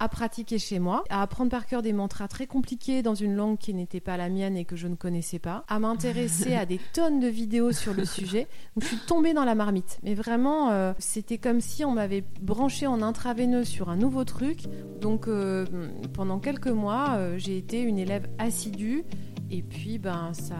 à 0.00 0.08
pratiquer 0.08 0.58
chez 0.58 0.78
moi, 0.78 1.04
à 1.10 1.22
apprendre 1.22 1.50
par 1.50 1.66
cœur 1.66 1.82
des 1.82 1.92
mantras 1.92 2.28
très 2.28 2.46
compliqués 2.46 3.02
dans 3.02 3.14
une 3.14 3.34
langue 3.34 3.58
qui 3.58 3.74
n'était 3.74 4.00
pas 4.00 4.16
la 4.16 4.28
mienne 4.28 4.56
et 4.56 4.64
que 4.64 4.76
je 4.76 4.86
ne 4.86 4.94
connaissais 4.94 5.38
pas, 5.38 5.64
à 5.68 5.78
m'intéresser 5.78 6.54
à 6.54 6.66
des 6.66 6.80
tonnes 6.92 7.20
de 7.20 7.28
vidéos 7.28 7.72
sur 7.72 7.94
le 7.94 8.04
sujet. 8.04 8.46
Je 8.80 8.86
suis 8.86 8.98
tombée 8.98 9.34
dans 9.34 9.44
la 9.44 9.54
marmite. 9.54 9.98
Mais 10.02 10.14
vraiment, 10.14 10.70
euh, 10.70 10.92
c'était 10.98 11.38
comme 11.38 11.60
si 11.60 11.84
on 11.84 11.92
m'avait 11.92 12.24
branché 12.40 12.86
en 12.86 13.02
intraveineux 13.02 13.64
sur 13.64 13.88
un 13.88 13.96
nouveau 13.96 14.24
truc. 14.24 14.64
Donc 15.00 15.28
euh, 15.28 15.66
pendant 16.12 16.38
quelques 16.38 16.68
mois, 16.68 17.14
euh, 17.16 17.38
j'ai 17.38 17.56
été 17.56 17.80
une 17.80 17.98
élève 17.98 18.28
assidue 18.38 19.04
et 19.50 19.62
puis 19.62 19.98
ben 19.98 20.32
ça, 20.32 20.56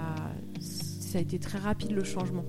ça 0.60 1.18
a 1.18 1.20
été 1.20 1.38
très 1.38 1.58
rapide 1.58 1.92
le 1.92 2.04
changement. 2.04 2.44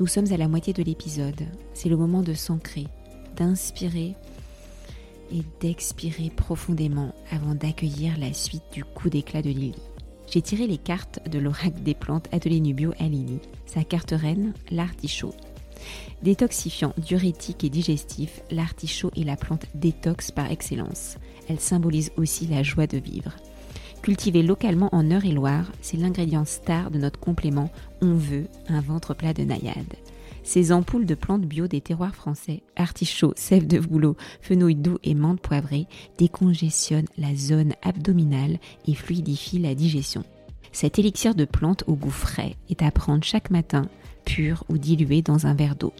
Nous 0.00 0.06
sommes 0.06 0.32
à 0.32 0.36
la 0.36 0.46
moitié 0.46 0.72
de 0.72 0.82
l'épisode. 0.84 1.42
C'est 1.74 1.88
le 1.88 1.96
moment 1.96 2.22
de 2.22 2.32
s'ancrer, 2.32 2.86
d'inspirer 3.36 4.14
et 5.32 5.42
d'expirer 5.60 6.30
profondément 6.30 7.12
avant 7.32 7.56
d'accueillir 7.56 8.16
la 8.16 8.32
suite 8.32 8.62
du 8.72 8.84
coup 8.84 9.10
d'éclat 9.10 9.42
de 9.42 9.50
Lily. 9.50 9.74
J'ai 10.30 10.40
tiré 10.40 10.68
les 10.68 10.78
cartes 10.78 11.18
de 11.28 11.40
l'oracle 11.40 11.82
des 11.82 11.94
plantes 11.94 12.28
Atelier 12.32 12.60
Nubio 12.60 12.92
à 13.00 13.08
Lily. 13.08 13.40
Sa 13.66 13.82
carte 13.82 14.12
reine, 14.12 14.52
l'artichaut. 14.70 15.34
Détoxifiant, 16.22 16.94
diurétique 16.96 17.64
et 17.64 17.70
digestif, 17.70 18.40
l'artichaut 18.52 19.10
est 19.16 19.24
la 19.24 19.36
plante 19.36 19.66
détox 19.74 20.30
par 20.30 20.48
excellence. 20.52 21.16
Elle 21.48 21.60
symbolise 21.60 22.12
aussi 22.16 22.46
la 22.46 22.62
joie 22.62 22.86
de 22.86 22.98
vivre. 22.98 23.32
Cultivé 24.02 24.42
localement 24.42 24.88
en 24.92 25.10
Eure-et-Loire, 25.10 25.70
c'est 25.82 25.96
l'ingrédient 25.96 26.44
star 26.44 26.90
de 26.90 26.98
notre 26.98 27.20
complément 27.20 27.70
On 28.00 28.14
veut 28.14 28.46
un 28.68 28.80
ventre 28.80 29.14
plat 29.14 29.34
de 29.34 29.42
naïade. 29.42 29.94
Ces 30.44 30.72
ampoules 30.72 31.04
de 31.04 31.14
plantes 31.14 31.44
bio 31.44 31.66
des 31.66 31.82
terroirs 31.82 32.14
français, 32.14 32.62
artichaut, 32.74 33.34
sève 33.36 33.66
de 33.66 33.78
bouleau, 33.78 34.16
fenouil 34.40 34.76
doux 34.76 34.98
et 35.04 35.14
menthe 35.14 35.40
poivrée, 35.40 35.86
décongestionnent 36.16 37.08
la 37.18 37.34
zone 37.34 37.74
abdominale 37.82 38.58
et 38.86 38.94
fluidifient 38.94 39.58
la 39.58 39.74
digestion. 39.74 40.24
Cet 40.72 40.98
élixir 40.98 41.34
de 41.34 41.44
plantes 41.44 41.84
au 41.86 41.94
goût 41.94 42.08
frais 42.08 42.56
est 42.70 42.82
à 42.82 42.90
prendre 42.90 43.24
chaque 43.24 43.50
matin, 43.50 43.88
pur 44.24 44.64
ou 44.70 44.78
dilué 44.78 45.20
dans 45.20 45.46
un 45.46 45.52
verre 45.52 45.76
d'eau, 45.76 45.92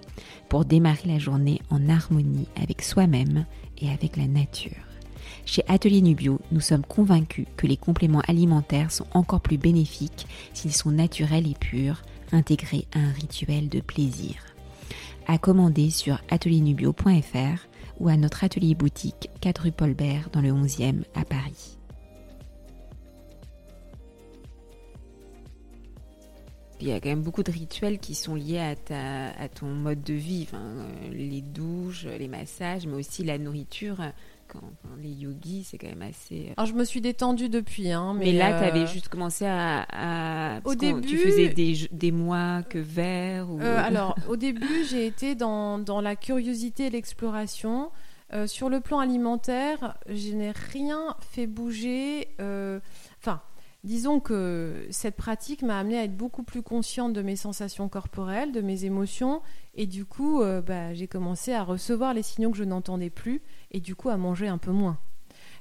pour 0.48 0.64
démarrer 0.64 1.08
la 1.08 1.18
journée 1.18 1.60
en 1.68 1.88
harmonie 1.90 2.48
avec 2.56 2.80
soi-même 2.80 3.44
et 3.76 3.90
avec 3.90 4.16
la 4.16 4.28
nature. 4.28 4.87
Chez 5.48 5.64
Atelier 5.66 6.02
Nubio, 6.02 6.40
nous 6.52 6.60
sommes 6.60 6.84
convaincus 6.84 7.46
que 7.56 7.66
les 7.66 7.78
compléments 7.78 8.20
alimentaires 8.28 8.92
sont 8.92 9.06
encore 9.14 9.40
plus 9.40 9.56
bénéfiques 9.56 10.26
s'ils 10.52 10.74
sont 10.74 10.90
naturels 10.90 11.50
et 11.50 11.54
purs, 11.54 12.02
intégrés 12.32 12.86
à 12.94 12.98
un 12.98 13.12
rituel 13.12 13.70
de 13.70 13.80
plaisir. 13.80 14.34
À 15.26 15.38
commander 15.38 15.88
sur 15.88 16.20
atelierNubio.fr 16.28 17.66
ou 17.98 18.08
à 18.08 18.18
notre 18.18 18.44
atelier 18.44 18.74
boutique 18.74 19.30
4 19.40 19.62
rue 19.62 19.72
Paul 19.72 19.94
Bert 19.94 20.28
dans 20.34 20.42
le 20.42 20.50
11e 20.50 21.04
à 21.14 21.24
Paris. 21.24 21.78
Il 26.80 26.88
y 26.88 26.92
a 26.92 27.00
quand 27.00 27.08
même 27.08 27.22
beaucoup 27.22 27.42
de 27.42 27.50
rituels 27.50 27.98
qui 27.98 28.14
sont 28.14 28.34
liés 28.34 28.76
à, 28.90 29.42
à 29.42 29.48
ton 29.48 29.66
mode 29.66 30.02
de 30.02 30.14
vie, 30.14 30.46
euh, 30.52 31.10
les 31.10 31.40
douches, 31.40 32.04
les 32.04 32.28
massages, 32.28 32.86
mais 32.86 32.94
aussi 32.94 33.24
la 33.24 33.38
nourriture. 33.38 34.00
Quand, 34.48 34.60
enfin, 34.62 34.94
les 35.00 35.10
yogis, 35.10 35.64
c'est 35.64 35.76
quand 35.78 35.88
même 35.88 36.02
assez. 36.02 36.46
euh, 36.48 36.54
Alors 36.56 36.66
je 36.66 36.74
me 36.74 36.84
suis 36.84 37.00
détendue 37.00 37.48
depuis, 37.48 37.92
hein, 37.92 38.14
mais, 38.18 38.26
Mais, 38.26 38.32
là, 38.32 38.56
euh, 38.56 38.58
tu 38.60 38.64
avais 38.64 38.86
juste 38.86 39.08
commencé 39.08 39.44
à. 39.46 40.60
Au 40.64 40.70
qu'on- 40.70 40.74
Tu 40.74 40.78
début- 40.94 41.18
faisais 41.18 41.48
des, 41.50 41.88
des 41.92 42.12
mois 42.12 42.62
que 42.62 42.78
verts 42.78 43.50
ou... 43.50 43.60
Euh, 43.60 43.76
alors, 43.84 44.16
au 44.28 44.36
début, 44.36 44.84
j'ai 44.90 45.06
été 45.06 45.34
dans, 45.34 45.78
dans 45.78 46.00
la 46.00 46.16
curiosité 46.16 46.86
et 46.86 46.90
l'exploration. 46.90 47.90
Euh, 48.34 48.46
sur 48.46 48.68
le 48.68 48.80
plan 48.80 48.98
alimentaire, 48.98 49.96
je 50.08 50.32
n'ai 50.34 50.50
rien 50.50 51.16
fait 51.30 51.46
bouger. 51.46 52.28
euh, 52.40 52.78
Enfin, 53.20 53.40
disons 53.84 54.20
que 54.20 54.86
cette 54.90 55.16
pratique 55.16 55.62
m'a 55.62 55.78
amené 55.78 55.98
à 55.98 56.04
être 56.04 56.16
beaucoup 56.16 56.42
plus 56.42 56.62
consciente 56.62 57.12
de 57.12 57.22
mes 57.22 57.36
sensations 57.36 57.88
corporelles, 57.88 58.52
de 58.52 58.60
mes 58.60 58.84
émotions. 58.84 59.40
Et 59.74 59.86
du 59.86 60.04
coup, 60.04 60.42
euh, 60.42 60.60
bah, 60.60 60.94
j'ai 60.94 61.06
commencé 61.08 61.52
à 61.52 61.62
recevoir 61.62 62.14
les 62.14 62.22
signaux 62.22 62.50
que 62.50 62.56
je 62.56 62.64
n'entendais 62.64 63.10
plus. 63.10 63.40
Et 63.70 63.80
du 63.80 63.94
coup, 63.94 64.08
à 64.08 64.16
manger 64.16 64.48
un 64.48 64.58
peu 64.58 64.72
moins. 64.72 64.98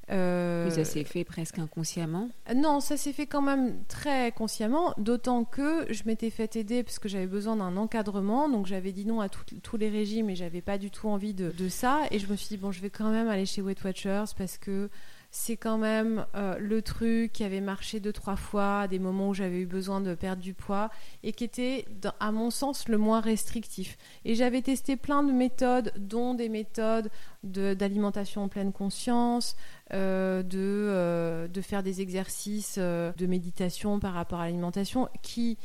Euh, 0.10 0.70
ça 0.70 0.86
s'est 0.86 1.04
fait 1.04 1.26
presque 1.26 1.60
inconsciemment. 1.60 2.30
non, 2.56 2.80
ça 2.80 2.96
s'est 2.96 3.12
fait 3.12 3.26
quand 3.28 3.42
même 3.42 3.84
très 3.90 4.32
consciemment, 4.32 4.94
d'autant 4.98 5.44
que 5.44 5.86
je 5.92 6.04
m'étais 6.06 6.30
fait 6.30 6.56
aider 6.56 6.82
parce 6.82 6.98
que 6.98 7.10
j'avais 7.10 7.28
besoin 7.28 7.58
d'un 7.58 7.76
encadrement, 7.76 8.48
donc 8.48 8.68
j'avais 8.68 8.94
dit 8.94 9.06
non 9.06 9.20
à 9.20 9.28
tout- 9.28 9.44
tous 9.62 9.76
les 9.76 9.90
régimes 9.90 10.30
et 10.30 10.36
j'avais 10.38 10.62
pas 10.62 10.78
du 10.78 10.92
tout 10.92 11.10
envie 11.10 11.34
de, 11.34 11.52
de 11.52 11.68
ça. 11.68 12.04
Et 12.12 12.20
je 12.20 12.28
me 12.32 12.38
suis 12.38 12.48
dit, 12.48 12.58
bon, 12.58 12.72
je 12.72 12.80
vais 12.82 12.90
quand 12.90 13.12
même 13.12 13.28
aller 13.28 13.46
chez 13.46 13.62
Weight 13.62 13.84
Watchers 13.84 14.24
parce 14.38 14.58
que 14.58 14.90
c'est 15.30 15.58
quand 15.58 15.78
même 15.78 16.26
euh, 16.36 16.58
le 16.60 16.82
truc 16.82 17.34
qui 17.34 17.44
avait 17.44 17.62
marché 17.62 18.00
deux, 18.00 18.14
trois 18.14 18.36
fois, 18.36 18.82
à 18.82 18.88
des 18.88 19.00
moments 19.00 19.30
où 19.30 19.34
j'avais 19.34 19.60
eu 19.60 19.66
besoin 19.66 20.02
de 20.02 20.16
perdre 20.16 20.42
du 20.42 20.54
poids, 20.54 20.90
et 21.24 21.34
qui 21.34 21.44
était, 21.44 21.86
à 22.20 22.32
mon 22.32 22.50
sens, 22.50 22.88
le 22.88 22.98
moins 22.98 23.20
restrictif. 23.20 23.98
Et 24.26 24.36
j'avais 24.36 24.62
testé 24.62 24.96
plein 24.96 25.24
de 25.24 25.32
méthodes, 25.32 25.92
dont 25.98 26.34
des 26.34 26.50
méthodes 26.50 27.10
d'alimentation 27.44 28.44
en 28.44 28.48
pleine 28.48 28.72
conscience, 28.72 29.56
euh, 29.94 30.44
euh, 30.54 31.48
de 31.48 31.62
faire 31.62 31.84
des 31.84 32.02
exercices 32.02 32.78
de 32.78 33.26
méditation 33.26 34.00
par 34.00 34.14
rapport 34.14 34.40
à 34.40 34.46
l'alimentation, 34.46 35.10
qui 35.22 35.58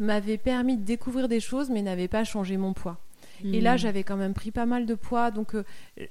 m'avaient 0.00 0.38
permis 0.38 0.76
de 0.76 0.82
découvrir 0.82 1.28
des 1.28 1.40
choses, 1.40 1.70
mais 1.70 1.82
n'avaient 1.82 2.08
pas 2.08 2.24
changé 2.24 2.56
mon 2.56 2.72
poids. 2.72 3.03
Et 3.42 3.60
là, 3.60 3.74
hmm. 3.74 3.78
j'avais 3.78 4.04
quand 4.04 4.16
même 4.16 4.34
pris 4.34 4.50
pas 4.50 4.66
mal 4.66 4.86
de 4.86 4.94
poids, 4.94 5.30
donc 5.30 5.54
euh, 5.54 5.64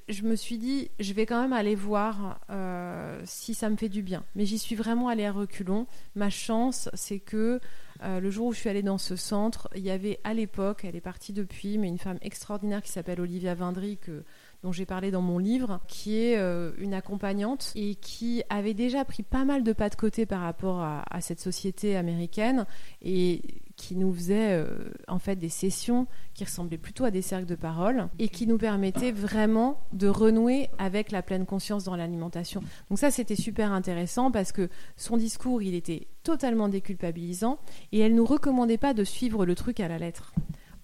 je 0.10 0.24
me 0.24 0.36
suis 0.36 0.58
dit, 0.58 0.90
je 1.00 1.14
vais 1.14 1.26
quand 1.26 1.42
même 1.42 1.54
aller 1.54 1.76
voir 1.76 2.40
euh, 2.50 3.22
si 3.26 3.54
ça 3.54 3.70
me 3.70 3.78
fait 3.78 3.90
du 3.90 4.02
bien. 4.02 4.24
Mais 4.36 4.46
j'y 4.46 4.60
suis 4.60 4.76
vraiment 4.76 5.08
allée 5.08 5.26
à 5.26 5.32
reculons. 5.32 5.88
Ma 6.16 6.30
chance, 6.30 6.90
c'est 6.94 7.20
que 7.20 7.60
euh, 8.04 8.20
le 8.20 8.30
jour 8.30 8.48
où 8.48 8.54
je 8.54 8.60
suis 8.60 8.70
allée 8.70 8.84
dans 8.84 8.98
ce 8.98 9.16
centre, 9.16 9.70
il 9.76 9.84
y 9.84 9.92
avait 9.92 10.20
à 10.24 10.34
l'époque, 10.34 10.84
elle 10.84 10.96
est 10.96 11.02
partie 11.02 11.34
depuis, 11.34 11.78
mais 11.78 11.88
une 11.88 12.00
femme 12.00 12.18
extraordinaire 12.22 12.82
qui 12.82 12.92
s'appelle 12.92 13.22
Olivia 13.22 13.54
Vindry, 13.56 13.98
que 13.98 14.24
dont 14.64 14.72
j'ai 14.72 14.86
parlé 14.86 15.12
dans 15.12 15.22
mon 15.22 15.40
livre, 15.40 15.82
qui 15.90 16.16
est 16.16 16.38
une 16.78 16.94
accompagnante 16.94 17.74
et 17.76 17.96
qui 17.96 18.44
avait 18.50 18.74
déjà 18.74 19.04
pris 19.04 19.22
pas 19.22 19.44
mal 19.44 19.62
de 19.62 19.74
pas 19.74 19.90
de 19.90 19.96
côté 19.96 20.26
par 20.26 20.40
rapport 20.40 20.80
à, 20.80 21.04
à 21.10 21.20
cette 21.20 21.42
société 21.42 21.98
américaine 21.98 22.66
et 23.02 23.42
qui 23.76 23.96
nous 23.96 24.14
faisait 24.14 24.54
euh, 24.54 24.92
en 25.08 25.20
fait 25.20 25.36
des 25.36 25.50
sessions 25.50 26.08
qui 26.34 26.44
ressemblaient 26.44 26.78
plutôt 26.78 27.06
à 27.06 27.12
des 27.12 27.22
cercles 27.22 27.48
de 27.48 27.56
parole 27.56 28.08
et 28.20 28.30
qui 28.30 28.46
nous 28.46 28.58
permettaient 28.58 29.12
vraiment 29.12 29.82
de 29.94 30.08
renouer 30.08 30.70
avec 30.78 31.12
la 31.12 31.22
pleine 31.22 31.46
conscience 31.46 31.84
dans 31.84 31.96
l'alimentation. 31.96 32.62
Donc 32.90 33.00
ça 33.00 33.12
c'était 33.12 33.36
super 33.36 33.72
intéressant 33.72 34.32
parce 34.32 34.52
que 34.52 34.70
son 34.96 35.18
discours 35.18 35.62
il 35.62 35.74
était 35.74 36.08
totalement 36.24 36.70
déculpabilisant 36.70 37.58
et 37.92 38.00
elle 38.00 38.16
nous 38.16 38.26
recommandait 38.26 38.78
pas 38.78 38.94
de 38.94 39.04
suivre 39.04 39.46
le 39.46 39.56
truc 39.56 39.80
à 39.80 39.88
la 39.88 39.98
lettre. 39.98 40.34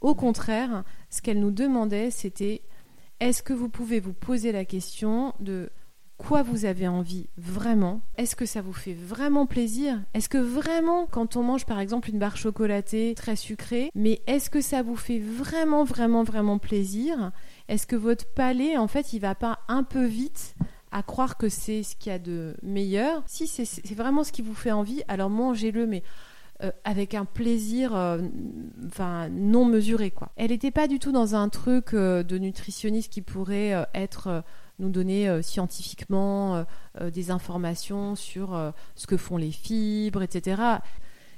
Au 0.02 0.16
contraire, 0.16 0.84
ce 1.10 1.22
qu'elle 1.22 1.40
nous 1.40 1.52
demandait 1.52 2.10
c'était 2.12 2.64
est-ce 3.20 3.44
que 3.44 3.54
vous 3.54 3.70
pouvez 3.70 4.00
vous 4.00 4.14
poser 4.14 4.52
la 4.52 4.66
question 4.66 5.34
de 5.40 5.70
quoi 6.20 6.44
vous 6.44 6.66
avez 6.66 6.88
envie 6.88 7.30
vraiment? 7.38 8.02
Est-ce 8.18 8.36
que 8.36 8.46
ça 8.46 8.62
vous 8.62 8.74
fait 8.74 8.94
vraiment 8.94 9.48
plaisir? 9.48 10.00
Est-ce 10.14 10.30
que 10.30 10.38
vraiment, 10.38 11.08
quand 11.08 11.38
on 11.38 11.44
mange 11.44 11.66
par 11.66 11.80
exemple 11.80 12.10
une 12.10 12.20
barre 12.20 12.38
chocolatée 12.38 13.16
très 13.16 13.36
sucrée, 13.36 13.90
mais 13.96 14.22
est-ce 14.28 14.52
que 14.52 14.62
ça 14.62 14.84
vous 14.84 14.98
fait 14.98 15.20
vraiment, 15.20 15.84
vraiment, 15.84 16.24
vraiment 16.24 16.60
plaisir? 16.60 17.32
Est-ce 17.70 17.88
que 17.88 17.96
votre 17.96 18.28
palais, 18.28 18.78
en 18.78 18.88
fait, 18.88 19.14
il 19.14 19.20
va 19.20 19.34
pas 19.34 19.60
un 19.68 19.84
peu 19.84 20.06
vite 20.06 20.56
à 20.92 21.04
croire 21.04 21.38
que 21.38 21.50
c'est 21.50 21.84
ce 21.84 21.96
qu'il 21.96 22.12
y 22.12 22.16
a 22.16 22.20
de 22.20 22.56
meilleur? 22.62 23.24
Si 23.26 23.48
c'est 23.48 23.96
vraiment 23.96 24.24
ce 24.24 24.34
qui 24.34 24.42
vous 24.42 24.54
fait 24.54 24.72
envie, 24.72 25.02
alors 25.08 25.30
mangez-le, 25.30 25.88
mais... 25.88 26.04
Euh, 26.62 26.72
avec 26.84 27.14
un 27.14 27.24
plaisir 27.24 27.96
euh, 27.96 28.20
non 29.32 29.64
mesuré 29.64 30.12
quoi. 30.12 30.34
Elle 30.36 30.50
n'était 30.50 30.72
pas 30.72 30.90
du 30.90 31.00
tout 31.00 31.14
dans 31.14 31.34
un 31.34 31.48
truc 31.48 31.94
euh, 31.94 32.22
de 32.22 32.38
nutritionniste 32.38 33.14
qui 33.14 33.22
pourrait 33.22 33.88
être 33.94 34.44
nous 34.80 34.90
donner 34.90 35.28
euh, 35.28 35.42
scientifiquement 35.42 36.56
euh, 36.56 36.64
euh, 37.02 37.12
des 37.12 37.32
informations 37.32 38.16
sur 38.16 38.74
ce 38.96 39.08
que 39.08 39.18
font 39.18 39.38
les 39.38 39.52
fibres, 39.52 40.24
etc. 40.24 40.62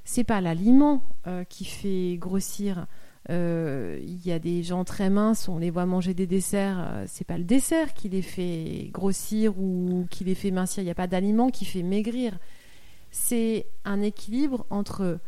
C'est 0.05 0.23
pas 0.23 0.41
l'aliment 0.41 1.03
qui 1.49 1.65
fait 1.65 2.17
grossir. 2.17 2.87
Il 3.29 4.25
y 4.25 4.31
a 4.31 4.39
des 4.39 4.63
gens 4.63 4.83
très 4.83 5.09
minces, 5.09 5.47
on 5.47 5.59
les 5.59 5.69
voit 5.69 5.85
manger 5.85 6.13
des 6.13 6.25
desserts. 6.25 7.03
c'est 7.05 7.25
pas 7.25 7.37
le 7.37 7.43
dessert 7.43 7.93
qui 7.93 8.09
les 8.09 8.23
fait 8.23 8.89
grossir 8.91 9.57
ou 9.59 10.07
qui 10.09 10.23
les 10.23 10.35
fait 10.35 10.51
mincir. 10.51 10.81
Il 10.81 10.85
n'y 10.85 10.91
a 10.91 10.95
pas 10.95 11.07
d'aliment 11.07 11.49
qui 11.49 11.65
fait 11.65 11.83
maigrir. 11.83 12.39
C'est 13.11 13.67
un 13.85 14.01
équilibre 14.01 14.65
entre 14.69 15.19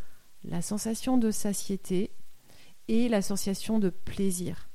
la 0.44 0.62
sensation 0.62 1.18
de 1.18 1.30
satiété 1.30 2.12
et 2.88 3.10
la 3.10 3.22
sensation 3.22 3.80
de 3.80 3.90
plaisir. 3.90 4.70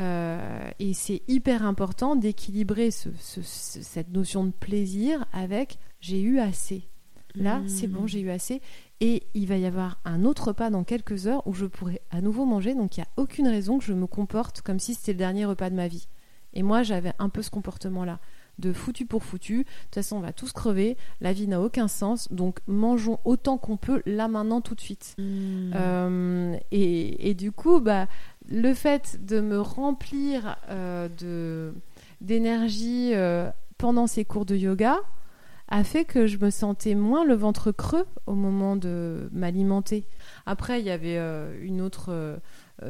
Euh, 0.00 0.70
et 0.78 0.94
c'est 0.94 1.22
hyper 1.28 1.64
important 1.64 2.16
d'équilibrer 2.16 2.90
cette 2.90 4.10
notion 4.10 4.44
de 4.44 4.50
plaisir 4.50 5.24
avec 5.32 5.78
j'ai 6.00 6.20
eu 6.20 6.38
assez. 6.38 6.88
Là, 7.34 7.60
mmh. 7.60 7.68
c'est 7.68 7.86
bon, 7.86 8.06
j'ai 8.06 8.20
eu 8.20 8.30
assez. 8.30 8.60
Et 9.00 9.24
il 9.34 9.46
va 9.46 9.56
y 9.56 9.66
avoir 9.66 9.98
un 10.04 10.24
autre 10.24 10.48
repas 10.48 10.70
dans 10.70 10.84
quelques 10.84 11.26
heures 11.26 11.46
où 11.46 11.54
je 11.54 11.66
pourrai 11.66 12.00
à 12.10 12.20
nouveau 12.20 12.44
manger. 12.44 12.74
Donc 12.74 12.96
il 12.96 13.00
n'y 13.00 13.04
a 13.04 13.08
aucune 13.16 13.48
raison 13.48 13.78
que 13.78 13.84
je 13.84 13.92
me 13.92 14.06
comporte 14.06 14.60
comme 14.62 14.78
si 14.78 14.94
c'était 14.94 15.12
le 15.12 15.18
dernier 15.18 15.44
repas 15.44 15.70
de 15.70 15.74
ma 15.74 15.88
vie. 15.88 16.08
Et 16.54 16.62
moi, 16.62 16.82
j'avais 16.82 17.12
un 17.18 17.28
peu 17.28 17.42
ce 17.42 17.50
comportement-là 17.50 18.18
de 18.58 18.72
foutu 18.72 19.06
pour 19.06 19.22
foutu. 19.22 19.58
De 19.58 19.62
toute 19.62 19.94
façon, 19.94 20.16
on 20.16 20.20
va 20.20 20.32
tous 20.32 20.52
crever. 20.52 20.96
La 21.20 21.32
vie 21.32 21.48
n'a 21.48 21.60
aucun 21.60 21.88
sens. 21.88 22.30
Donc, 22.32 22.60
mangeons 22.66 23.18
autant 23.24 23.58
qu'on 23.58 23.76
peut 23.76 24.02
là, 24.06 24.28
maintenant, 24.28 24.60
tout 24.60 24.74
de 24.74 24.80
suite. 24.80 25.14
Mmh. 25.18 25.72
Euh, 25.74 26.56
et, 26.70 27.30
et, 27.30 27.34
du 27.34 27.52
coup, 27.52 27.80
bah, 27.80 28.06
le 28.48 28.74
fait 28.74 29.24
de 29.24 29.40
me 29.40 29.60
remplir 29.60 30.56
euh, 30.68 31.72
d'énergie 32.20 33.12
euh, 33.14 33.50
pendant 33.78 34.06
ces 34.06 34.24
cours 34.24 34.46
de 34.46 34.56
yoga 34.56 34.98
a 35.68 35.84
fait 35.84 36.04
que 36.04 36.26
je 36.26 36.36
me 36.38 36.50
sentais 36.50 36.94
moins 36.94 37.24
le 37.24 37.34
ventre 37.34 37.72
creux 37.72 38.06
au 38.26 38.34
moment 38.34 38.76
de 38.76 39.30
m'alimenter. 39.32 40.06
Après, 40.44 40.80
il 40.80 40.86
y 40.86 40.90
avait 40.90 41.16
euh, 41.16 41.56
une 41.62 41.80
autre 41.80 42.40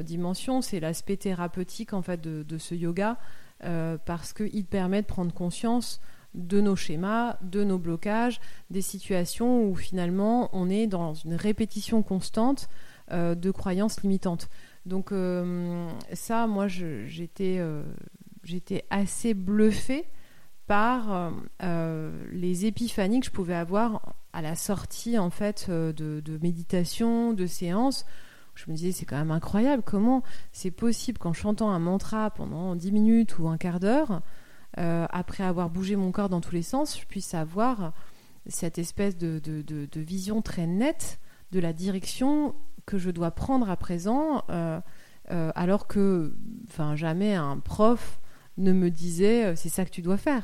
dimension, 0.00 0.62
c'est 0.62 0.80
l'aspect 0.80 1.16
thérapeutique 1.16 1.92
en 1.92 2.02
fait 2.02 2.20
de, 2.20 2.58
ce 2.58 2.74
yoga, 2.74 3.18
parce 3.60 4.32
qu'il 4.32 4.64
permet 4.64 5.02
de 5.02 5.06
prendre 5.06 5.32
conscience 5.32 6.00
de 6.34 6.62
nos 6.62 6.76
schémas, 6.76 7.36
de 7.42 7.62
nos 7.62 7.78
blocages, 7.78 8.40
des 8.70 8.80
situations 8.80 9.64
où 9.64 9.74
finalement 9.74 10.48
on 10.54 10.70
est 10.70 10.86
dans 10.86 11.12
une 11.12 11.34
répétition 11.34 12.02
constante 12.02 12.68
de 13.10 13.50
croyances 13.50 14.02
limitantes. 14.02 14.48
Donc 14.86 15.12
euh, 15.12 15.88
ça, 16.12 16.46
moi, 16.46 16.66
j'étais 16.68 17.56
euh, 17.58 17.84
j'étais 18.42 18.84
assez 18.90 19.34
bluffée 19.34 20.06
par 20.66 21.32
euh, 21.62 22.24
les 22.32 22.66
épiphanies 22.66 23.20
que 23.20 23.26
je 23.26 23.30
pouvais 23.30 23.54
avoir 23.54 24.14
à 24.32 24.42
la 24.42 24.54
sortie 24.54 25.18
en 25.18 25.30
fait 25.30 25.70
de, 25.70 26.38
méditation, 26.40 27.32
de 27.32 27.46
séance. 27.46 28.06
Je 28.54 28.70
me 28.70 28.76
disais 28.76 28.92
c'est 28.92 29.06
quand 29.06 29.16
même 29.16 29.30
incroyable 29.30 29.82
comment 29.84 30.22
c'est 30.52 30.70
possible 30.70 31.18
qu'en 31.18 31.32
chantant 31.32 31.70
un 31.70 31.78
mantra 31.78 32.30
pendant 32.30 32.74
10 32.74 32.92
minutes 32.92 33.38
ou 33.38 33.48
un 33.48 33.56
quart 33.56 33.80
d'heure, 33.80 34.22
après 34.76 35.44
avoir 35.44 35.68
bougé 35.68 35.96
mon 35.96 36.12
corps 36.12 36.28
dans 36.28 36.40
tous 36.40 36.54
les 36.54 36.62
sens, 36.62 36.98
je 36.98 37.06
puisse 37.06 37.34
avoir 37.34 37.92
cette 38.46 38.78
espèce 38.78 39.16
de, 39.16 39.38
de 39.38 40.00
vision 40.00 40.42
très 40.42 40.66
nette 40.66 41.18
de 41.50 41.60
la 41.60 41.72
direction 41.72 42.54
que 42.86 42.98
je 42.98 43.10
dois 43.10 43.30
prendre 43.30 43.70
à 43.70 43.76
présent, 43.76 44.44
euh, 44.50 44.80
euh, 45.30 45.50
alors 45.54 45.86
que, 45.86 46.34
enfin, 46.68 46.96
jamais 46.96 47.34
un 47.34 47.58
prof 47.58 48.18
ne 48.58 48.72
me 48.72 48.90
disait 48.90 49.46
euh, 49.46 49.56
c'est 49.56 49.70
ça 49.70 49.84
que 49.84 49.90
tu 49.90 50.02
dois 50.02 50.18
faire. 50.18 50.42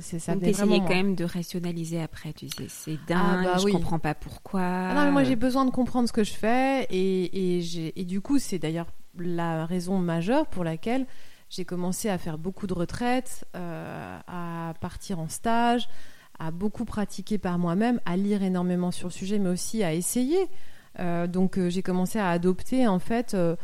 c'est 0.00 0.18
ça. 0.18 0.34
Donc 0.34 0.42
t'essayais 0.44 0.78
quand 0.80 0.88
même 0.88 1.14
de 1.14 1.24
rationaliser 1.24 2.00
après, 2.00 2.32
tu 2.32 2.48
sais, 2.48 2.66
c'est 2.68 2.98
ah, 3.04 3.08
dingue, 3.08 3.48
ah 3.54 3.58
je 3.58 3.72
comprends 3.72 3.98
pas 3.98 4.14
pourquoi. 4.14 4.62
Ah 4.62 4.94
non, 4.94 5.04
mais 5.04 5.10
moi 5.10 5.24
j'ai 5.24 5.36
besoin 5.36 5.64
de 5.64 5.70
comprendre 5.70 6.08
ce 6.08 6.12
que 6.12 6.24
je 6.24 6.34
fais 6.34 6.86
et, 6.90 7.58
et, 7.58 8.00
et 8.00 8.04
du 8.04 8.20
coup 8.20 8.38
c'est 8.38 8.58
d'ailleurs 8.58 8.86
la 9.18 9.66
raison 9.66 9.98
majeure 9.98 10.46
pour 10.46 10.62
laquelle 10.62 11.06
j'ai 11.50 11.64
commencé 11.64 12.08
à 12.08 12.18
faire 12.18 12.38
beaucoup 12.38 12.66
de 12.66 12.74
retraites, 12.74 13.44
à 13.54 14.74
partir 14.80 15.18
en 15.18 15.28
stage, 15.28 15.88
à 16.38 16.50
beaucoup 16.50 16.84
pratiquer 16.84 17.38
par 17.38 17.58
moi-même, 17.58 18.00
à 18.04 18.16
lire 18.16 18.42
énormément 18.42 18.90
sur 18.90 19.08
le 19.08 19.12
sujet, 19.12 19.38
mais 19.38 19.48
aussi 19.48 19.82
à 19.82 19.94
essayer. 19.94 20.48
Euh, 21.00 21.26
donc 21.26 21.58
euh, 21.58 21.70
j'ai 21.70 21.82
commencé 21.82 22.18
à 22.18 22.30
adopter 22.30 22.88
en 22.88 22.98
fait 22.98 23.34
euh, 23.34 23.56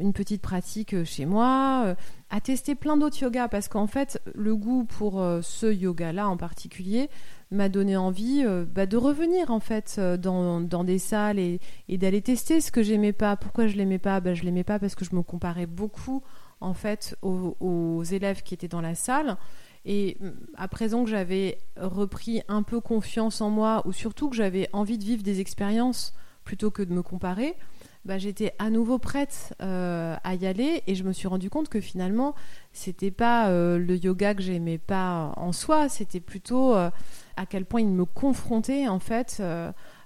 une 0.00 0.12
petite 0.12 0.42
pratique 0.42 1.04
chez 1.04 1.26
moi, 1.26 1.96
à 2.30 2.40
tester 2.40 2.74
plein 2.74 2.96
d'autres 2.96 3.20
yogas 3.20 3.48
parce 3.48 3.68
qu'en 3.68 3.86
fait 3.86 4.20
le 4.34 4.54
goût 4.54 4.84
pour 4.84 5.20
ce 5.42 5.66
yoga-là 5.66 6.28
en 6.28 6.36
particulier 6.36 7.10
m'a 7.50 7.68
donné 7.68 7.96
envie 7.96 8.44
bah, 8.72 8.86
de 8.86 8.96
revenir 8.96 9.50
en 9.50 9.58
fait 9.58 9.98
dans, 9.98 10.84
des 10.84 11.00
salles 11.00 11.40
et, 11.40 11.58
d'aller 11.88 12.22
tester 12.22 12.60
ce 12.60 12.70
que 12.70 12.84
j'aimais 12.84 13.12
pas. 13.12 13.36
Pourquoi 13.36 13.66
je 13.66 13.76
l'aimais 13.76 13.98
pas? 13.98 14.20
Bah, 14.20 14.32
Je 14.32 14.44
l'aimais 14.44 14.62
pas 14.62 14.78
parce 14.78 14.94
que 14.94 15.04
je 15.04 15.14
me 15.14 15.22
comparais 15.22 15.66
beaucoup 15.66 16.22
en 16.60 16.72
fait 16.72 17.16
aux, 17.20 17.56
aux 17.58 18.04
élèves 18.04 18.44
qui 18.44 18.54
étaient 18.54 18.68
dans 18.68 18.80
la 18.80 18.94
salle. 18.94 19.36
Et 19.84 20.16
mm, 20.20 20.30
à 20.56 20.68
présent 20.68 21.04
que 21.04 21.10
j'avais 21.10 21.58
repris 21.76 22.42
un 22.46 22.62
peu 22.62 22.80
confiance 22.80 23.40
en 23.40 23.50
moi, 23.50 23.82
ou 23.86 23.92
surtout 23.92 24.30
que 24.30 24.36
j'avais 24.36 24.68
envie 24.72 24.98
de 24.98 25.04
vivre 25.04 25.24
des 25.24 25.40
expériences 25.40 26.14
plutôt 26.44 26.70
que 26.70 26.82
de 26.82 26.92
me 26.92 27.02
comparer, 27.02 27.56
bah, 28.04 28.18
j'étais 28.18 28.52
à 28.58 28.68
nouveau 28.68 28.98
prête 28.98 29.54
euh, 29.62 30.16
à 30.22 30.34
y 30.34 30.46
aller 30.46 30.82
et 30.86 30.94
je 30.94 31.04
me 31.04 31.12
suis 31.12 31.26
rendu 31.26 31.48
compte 31.48 31.70
que 31.70 31.80
finalement 31.80 32.34
c'était 32.72 33.10
pas 33.10 33.48
euh, 33.48 33.78
le 33.78 33.96
yoga 33.96 34.34
que 34.34 34.42
j'aimais 34.42 34.76
pas 34.76 35.32
en 35.36 35.52
soi, 35.52 35.88
c'était 35.88 36.20
plutôt 36.20 36.74
euh, 36.74 36.90
à 37.36 37.46
quel 37.46 37.64
point 37.64 37.80
il 37.80 37.88
me 37.88 38.04
confrontait 38.04 38.88
en 38.88 38.98
fait 38.98 39.42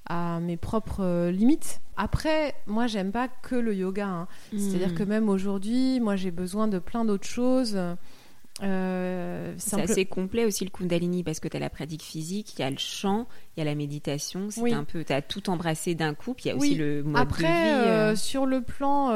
à 0.07 0.41
mes 0.41 0.57
propres 0.57 1.29
limites. 1.31 1.81
Après, 1.97 2.55
moi 2.67 2.87
j'aime 2.87 3.11
pas 3.11 3.27
que 3.27 3.57
le 3.57 3.75
yoga, 3.75 4.07
hein. 4.07 4.29
c'est-à-dire 4.53 4.93
hmm. 4.93 4.95
que 4.95 5.03
même 5.03 5.29
aujourd'hui, 5.29 5.99
moi 5.99 6.15
j'ai 6.15 6.31
besoin 6.31 6.69
de 6.69 6.79
plein 6.79 7.05
d'autres 7.05 7.27
choses. 7.27 7.77
Euh, 8.63 9.55
c'est 9.57 9.81
assez 9.81 10.05
complet 10.05 10.45
aussi 10.45 10.65
le 10.65 10.71
Kundalini 10.71 11.23
parce 11.23 11.41
que 11.41 11.49
tu 11.49 11.57
as 11.57 11.61
la 11.61 11.71
pratique 11.71 12.03
physique, 12.03 12.55
il 12.59 12.63
y 12.63 12.65
a 12.65 12.71
le 12.71 12.79
chant, 12.79 13.29
il 13.57 13.61
y 13.61 13.63
a 13.63 13.65
la 13.65 13.75
méditation. 13.75 14.49
C'est 14.51 14.73
un 14.73 14.85
peu, 14.85 15.05
tu 15.05 15.13
as 15.13 15.23
tout 15.23 15.49
embrassé 15.51 15.95
d'un 15.95 16.15
coup. 16.15 16.35
Puis 16.35 16.47
il 16.47 16.49
y 16.49 16.51
a 16.53 16.57
aussi 16.57 16.75
le 16.75 17.03
mode 17.03 17.23
Après, 17.23 17.43
de 17.43 17.49
vie. 17.49 17.89
Euh, 17.89 18.17
sur 18.17 18.47
le 18.47 18.63
plan 18.63 19.09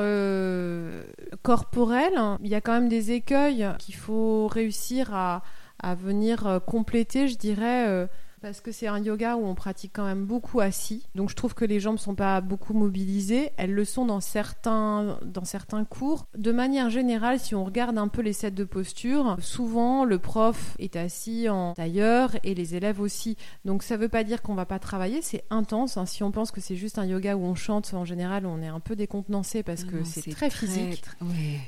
corporel, 1.43 2.13
il 2.43 2.49
y 2.49 2.55
a 2.55 2.61
quand 2.61 2.73
même 2.73 2.89
des 2.89 3.13
écueils 3.13 3.67
qu'il 3.79 3.95
faut 3.95 4.47
réussir 4.47 5.15
à, 5.15 5.43
à 5.81 5.95
venir 5.95 6.61
compléter, 6.67 7.29
je 7.29 7.37
dirais 7.37 8.09
parce 8.43 8.61
que 8.61 8.73
c'est 8.73 8.89
un 8.89 8.99
yoga 8.99 9.37
où 9.37 9.47
on 9.47 9.55
pratique 9.55 9.93
quand 9.95 10.05
même 10.05 10.27
beaucoup 10.27 10.61
assis. 10.61 11.07
Donc 11.15 11.31
je 11.31 11.37
trouve 11.37 11.55
que 11.55 11.65
les 11.65 11.79
jambes 11.79 11.99
sont 11.99 12.17
pas 12.17 12.41
beaucoup 12.41 12.75
mobilisées. 12.75 13.53
Elles 13.57 13.73
le 13.73 13.85
sont 13.85 14.05
dans 14.05 14.21
certains, 14.21 15.19
dans 15.25 15.45
certains 15.45 15.85
cours. 15.85 16.27
De 16.37 16.51
manière 16.51 16.91
générale, 16.91 17.39
si 17.39 17.55
on 17.55 17.65
regarde 17.65 17.97
un 17.97 18.09
peu 18.09 18.21
les 18.21 18.33
sets 18.33 18.51
de 18.51 18.65
posture, 18.65 19.37
souvent 19.41 20.05
le 20.05 20.19
prof 20.19 20.77
est 20.81 20.97
assis 20.97 21.49
en 21.49 21.75
tailleur 21.75 22.33
et 22.43 22.55
les 22.55 22.75
élèves 22.75 23.01
aussi. 23.01 23.37
Donc 23.65 23.85
ça 23.85 23.97
veut 23.97 24.09
pas 24.09 24.25
dire 24.25 24.43
qu'on 24.43 24.55
va 24.55 24.67
pas 24.67 24.81
travailler, 24.81 25.23
c'est 25.23 25.45
intense. 25.51 25.97
Hein. 25.97 26.07
Si 26.07 26.25
on 26.25 26.33
pense 26.33 26.51
que 26.51 26.61
c'est 26.61 26.77
juste 26.77 26.99
un 26.99 27.07
yoga 27.07 27.37
où 27.37 27.45
on 27.45 27.55
chante, 27.55 27.95
en 27.95 28.05
général, 28.05 28.45
on 28.45 28.61
est 28.61 28.69
un 28.69 28.81
peu 28.81 28.97
décontenancé 28.97 29.63
parce 29.63 29.85
que 29.85 30.03
c'est 30.03 30.33
très, 30.33 30.51
physique. 30.51 31.05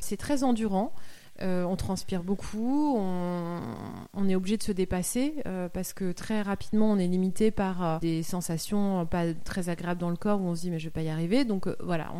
C'est 0.01 0.17
très 0.17 0.43
endurant. 0.43 0.93
Euh, 1.43 1.65
on 1.65 1.75
transpire 1.75 2.23
beaucoup, 2.23 2.97
on, 2.97 4.29
est 4.29 4.37
obligé 4.37 4.57
de 4.57 4.63
se 4.63 4.71
dépasser 4.71 5.35
euh, 5.47 5.69
parce 5.69 5.93
que 5.93 6.13
très 6.13 6.43
rapidement 6.43 6.93
on 6.93 6.99
est 6.99 7.09
limité 7.09 7.51
par 7.51 7.85
euh, 7.85 7.99
des 7.99 8.23
sensations 8.23 9.05
pas 9.05 9.35
très 9.35 9.69
agréables 9.69 10.01
dans 10.01 10.11
le 10.11 10.17
corps 10.17 10.41
où 10.41 10.45
on 10.45 10.55
se 10.55 10.61
dit 10.61 10.71
mais 10.71 10.79
je 10.79 10.85
vais 10.85 10.93
pas 10.93 11.03
y 11.03 11.09
arriver. 11.09 11.45
Donc 11.45 11.69
voilà, 11.81 12.13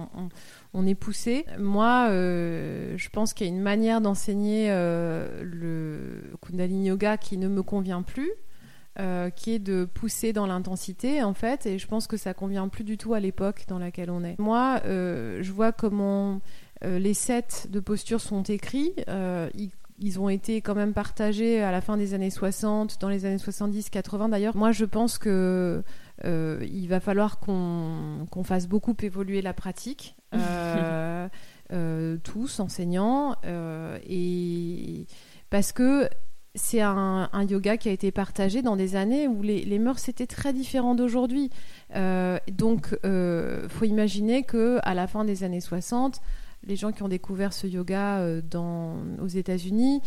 on, 0.75 0.87
est 0.87 0.97
poussé. 0.97 1.47
Moi, 1.59 2.09
je 2.11 3.09
pense 3.11 3.35
qu'il 3.35 3.47
y 3.47 3.51
a 3.51 3.53
une 3.53 3.63
manière 3.63 4.01
d'enseigner 4.01 4.69
le 4.69 6.33
Kundalini 6.41 6.89
Yoga 6.89 7.17
qui 7.17 7.39
ne 7.39 7.47
me 7.47 7.63
convient 7.63 8.03
plus. 8.03 8.33
Qui 9.35 9.55
est 9.55 9.59
de 9.59 9.85
pousser 9.85 10.33
dans 10.33 10.47
l'intensité 10.47 11.23
en 11.23 11.35
fait 11.35 11.67
et 11.67 11.79
je 11.79 11.87
pense 11.89 12.07
que 12.07 12.17
ça 12.17 12.33
convient 12.33 12.69
plus 12.69 12.85
du 12.85 12.97
tout 12.97 13.15
à 13.15 13.21
l'époque 13.21 13.65
dans 13.67 13.79
laquelle 13.79 14.11
on 14.11 14.23
est. 14.23 14.39
Moi, 14.39 14.81
je 14.85 15.51
vois 15.51 15.73
comment 15.73 16.41
euh, 16.85 16.99
les 16.99 17.15
sets 17.15 17.69
de 17.69 17.81
posture 17.81 18.21
sont 18.21 18.43
écrits. 18.43 18.93
Euh, 19.09 19.49
ils, 19.99 20.21
ont 20.21 20.29
été 20.29 20.61
quand 20.61 20.75
même 20.75 20.93
partagés 20.93 21.63
à 21.63 21.71
la 21.71 21.81
fin 21.81 21.97
des 21.97 22.15
années 22.15 22.31
60, 22.31 23.01
dans 23.01 23.09
les 23.09 23.25
années 23.27 23.39
70, 23.39 23.91
80 23.91 24.29
d'ailleurs. 24.29 24.57
Moi, 24.57 24.73
je 24.73 24.85
pense 24.85 25.19
que 25.19 25.83
euh, 26.25 26.67
il 26.71 26.89
va 26.89 27.01
falloir 27.01 27.39
qu'on 27.39 28.27
fasse 28.45 28.69
beaucoup 28.69 28.97
évoluer 29.03 29.43
la 29.43 29.55
pratique. 29.55 30.17
tous 32.25 32.61
enseignants 32.61 33.37
et 33.45 35.07
parce 35.51 35.73
que 35.73 36.09
c'est 36.55 36.81
un, 36.81 37.29
yoga 37.49 37.77
qui 37.77 37.89
a 37.89 37.93
été 37.93 38.13
partagé 38.13 38.63
dans 38.63 38.77
des 38.77 38.97
années 38.97 39.27
où 39.29 39.43
les, 39.43 39.79
mœurs 39.79 40.09
étaient 40.09 40.27
très 40.27 40.53
différents 40.53 40.95
d'aujourd'hui. 40.95 41.51
donc, 41.93 42.97
il 43.05 43.69
faut 43.69 43.85
imaginer 43.85 44.45
que 44.45 44.79
à 44.83 44.95
la 44.95 45.07
fin 45.07 45.25
des 45.25 45.45
années 45.45 45.61
60, 45.61 46.21
les 46.67 46.77
gens 46.77 46.93
qui 46.93 47.03
ont 47.03 47.09
découvert 47.09 47.53
ce 47.53 47.67
yoga 47.67 48.19
euh, 48.19 48.41
dans, 48.43 48.97
aux 49.21 49.27
États-Unis, 49.27 50.01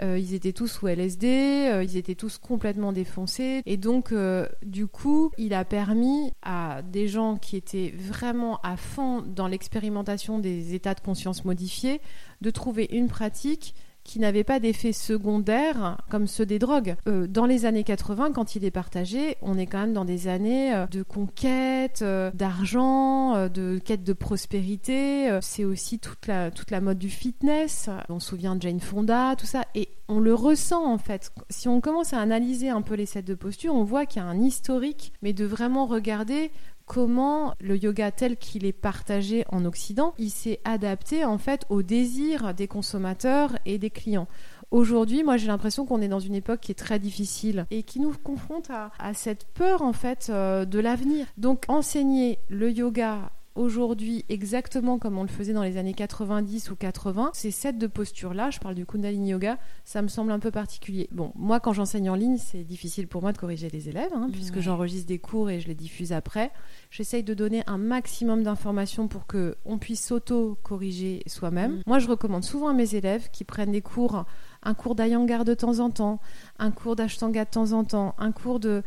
euh, 0.00 0.18
ils 0.18 0.34
étaient 0.34 0.52
tous 0.52 0.68
sous 0.68 0.86
LSD, 0.86 1.26
euh, 1.26 1.82
ils 1.82 1.96
étaient 1.96 2.14
tous 2.14 2.38
complètement 2.38 2.92
défoncés. 2.92 3.62
Et 3.66 3.76
donc, 3.76 4.14
du 4.62 4.86
coup, 4.86 5.32
il 5.38 5.54
a 5.54 5.64
permis 5.64 6.32
à 6.42 6.82
des 6.82 7.08
gens 7.08 7.36
qui 7.36 7.56
étaient 7.56 7.92
vraiment 7.96 8.60
à 8.62 8.76
fond 8.76 9.22
dans 9.22 9.48
l'expérimentation 9.48 10.38
des 10.38 10.74
états 10.74 10.94
de 10.94 11.00
conscience 11.00 11.44
modifiés 11.44 12.00
de 12.40 12.50
trouver 12.50 12.88
une 12.90 13.08
pratique 13.08 13.74
qui 14.08 14.18
n'avaient 14.18 14.42
pas 14.42 14.58
d'effet 14.58 14.94
secondaire 14.94 15.98
comme 16.08 16.26
ceux 16.26 16.46
des 16.46 16.58
drogues. 16.58 16.96
Euh, 17.06 17.26
dans 17.26 17.44
les 17.44 17.66
années 17.66 17.84
80, 17.84 18.32
quand 18.32 18.56
il 18.56 18.64
est 18.64 18.70
partagé, 18.70 19.36
on 19.42 19.58
est 19.58 19.66
quand 19.66 19.80
même 19.80 19.92
dans 19.92 20.06
des 20.06 20.28
années 20.28 20.74
euh, 20.74 20.86
de 20.86 21.02
conquête, 21.02 22.00
euh, 22.00 22.30
d'argent, 22.32 23.48
de 23.48 23.78
quête 23.78 24.04
de 24.04 24.14
prospérité. 24.14 25.38
C'est 25.42 25.64
aussi 25.64 25.98
toute 25.98 26.26
la, 26.26 26.50
toute 26.50 26.70
la 26.70 26.80
mode 26.80 26.98
du 26.98 27.10
fitness. 27.10 27.90
On 28.08 28.18
se 28.18 28.30
souvient 28.30 28.56
de 28.56 28.62
Jane 28.62 28.80
Fonda, 28.80 29.36
tout 29.36 29.46
ça. 29.46 29.66
Et 29.74 29.90
on 30.08 30.20
le 30.20 30.32
ressent 30.32 30.90
en 30.90 30.96
fait. 30.96 31.30
Si 31.50 31.68
on 31.68 31.82
commence 31.82 32.14
à 32.14 32.20
analyser 32.20 32.70
un 32.70 32.80
peu 32.80 32.94
les 32.94 33.04
sets 33.04 33.22
de 33.22 33.34
posture, 33.34 33.74
on 33.74 33.84
voit 33.84 34.06
qu'il 34.06 34.22
y 34.22 34.24
a 34.24 34.28
un 34.28 34.40
historique, 34.40 35.12
mais 35.20 35.34
de 35.34 35.44
vraiment 35.44 35.84
regarder 35.84 36.50
comment 36.88 37.54
le 37.60 37.76
yoga 37.76 38.10
tel 38.10 38.36
qu'il 38.36 38.64
est 38.64 38.72
partagé 38.72 39.44
en 39.50 39.64
Occident, 39.66 40.14
il 40.18 40.30
s'est 40.30 40.58
adapté 40.64 41.24
en 41.24 41.38
fait 41.38 41.64
aux 41.68 41.82
désirs 41.82 42.54
des 42.54 42.66
consommateurs 42.66 43.56
et 43.66 43.78
des 43.78 43.90
clients. 43.90 44.26
Aujourd'hui, 44.70 45.22
moi 45.22 45.36
j'ai 45.36 45.46
l'impression 45.46 45.86
qu'on 45.86 46.00
est 46.00 46.08
dans 46.08 46.18
une 46.18 46.34
époque 46.34 46.60
qui 46.60 46.72
est 46.72 46.74
très 46.74 46.98
difficile 46.98 47.66
et 47.70 47.82
qui 47.82 48.00
nous 48.00 48.12
confronte 48.24 48.70
à, 48.70 49.14
cette 49.14 49.46
peur 49.46 49.82
en 49.82 49.92
fait 49.92 50.28
euh, 50.30 50.64
de 50.64 50.78
l'avenir. 50.78 51.26
Donc 51.36 51.64
enseigner 51.68 52.38
le 52.48 52.70
yoga 52.70 53.30
aujourd'hui 53.58 54.24
exactement 54.28 54.98
comme 54.98 55.18
on 55.18 55.22
le 55.22 55.28
faisait 55.28 55.52
dans 55.52 55.62
les 55.62 55.76
années 55.76 55.94
90 55.94 56.70
ou 56.70 56.76
80, 56.76 57.30
ces 57.34 57.50
sets 57.50 57.72
de 57.74 57.86
postures-là, 57.86 58.50
je 58.50 58.58
parle 58.58 58.74
du 58.74 58.86
Kundalini 58.86 59.30
Yoga, 59.30 59.58
ça 59.84 60.00
me 60.02 60.08
semble 60.08 60.32
un 60.32 60.38
peu 60.38 60.50
particulier. 60.50 61.08
Bon, 61.12 61.32
moi 61.34 61.60
quand 61.60 61.72
j'enseigne 61.72 62.10
en 62.10 62.14
ligne, 62.14 62.38
c'est 62.38 62.64
difficile 62.64 63.08
pour 63.08 63.22
moi 63.22 63.32
de 63.32 63.38
corriger 63.38 63.68
les 63.70 63.88
élèves, 63.88 64.12
hein, 64.14 64.28
puisque 64.32 64.60
j'enregistre 64.60 65.08
des 65.08 65.18
cours 65.18 65.50
et 65.50 65.60
je 65.60 65.68
les 65.68 65.74
diffuse 65.74 66.12
après. 66.12 66.50
J'essaye 66.90 67.22
de 67.22 67.34
donner 67.34 67.62
un 67.66 67.78
maximum 67.78 68.42
d'informations 68.42 69.08
pour 69.08 69.26
que 69.26 69.56
on 69.64 69.78
puisse 69.78 70.06
s'auto-corriger 70.06 71.22
soi-même. 71.26 71.72
Mm. 71.72 71.82
Moi, 71.86 71.98
je 71.98 72.08
recommande 72.08 72.44
souvent 72.44 72.68
à 72.68 72.72
mes 72.72 72.94
élèves 72.94 73.28
qui 73.30 73.44
prennent 73.44 73.72
des 73.72 73.82
cours, 73.82 74.24
un 74.62 74.74
cours 74.74 74.94
d'Ayangar 74.94 75.44
de 75.44 75.54
temps 75.54 75.80
en 75.80 75.90
temps, 75.90 76.20
un 76.58 76.70
cours 76.70 76.96
d'Ashtanga 76.96 77.44
de 77.44 77.50
temps 77.50 77.72
en 77.72 77.84
temps, 77.84 78.14
un 78.18 78.32
cours 78.32 78.60
de 78.60 78.82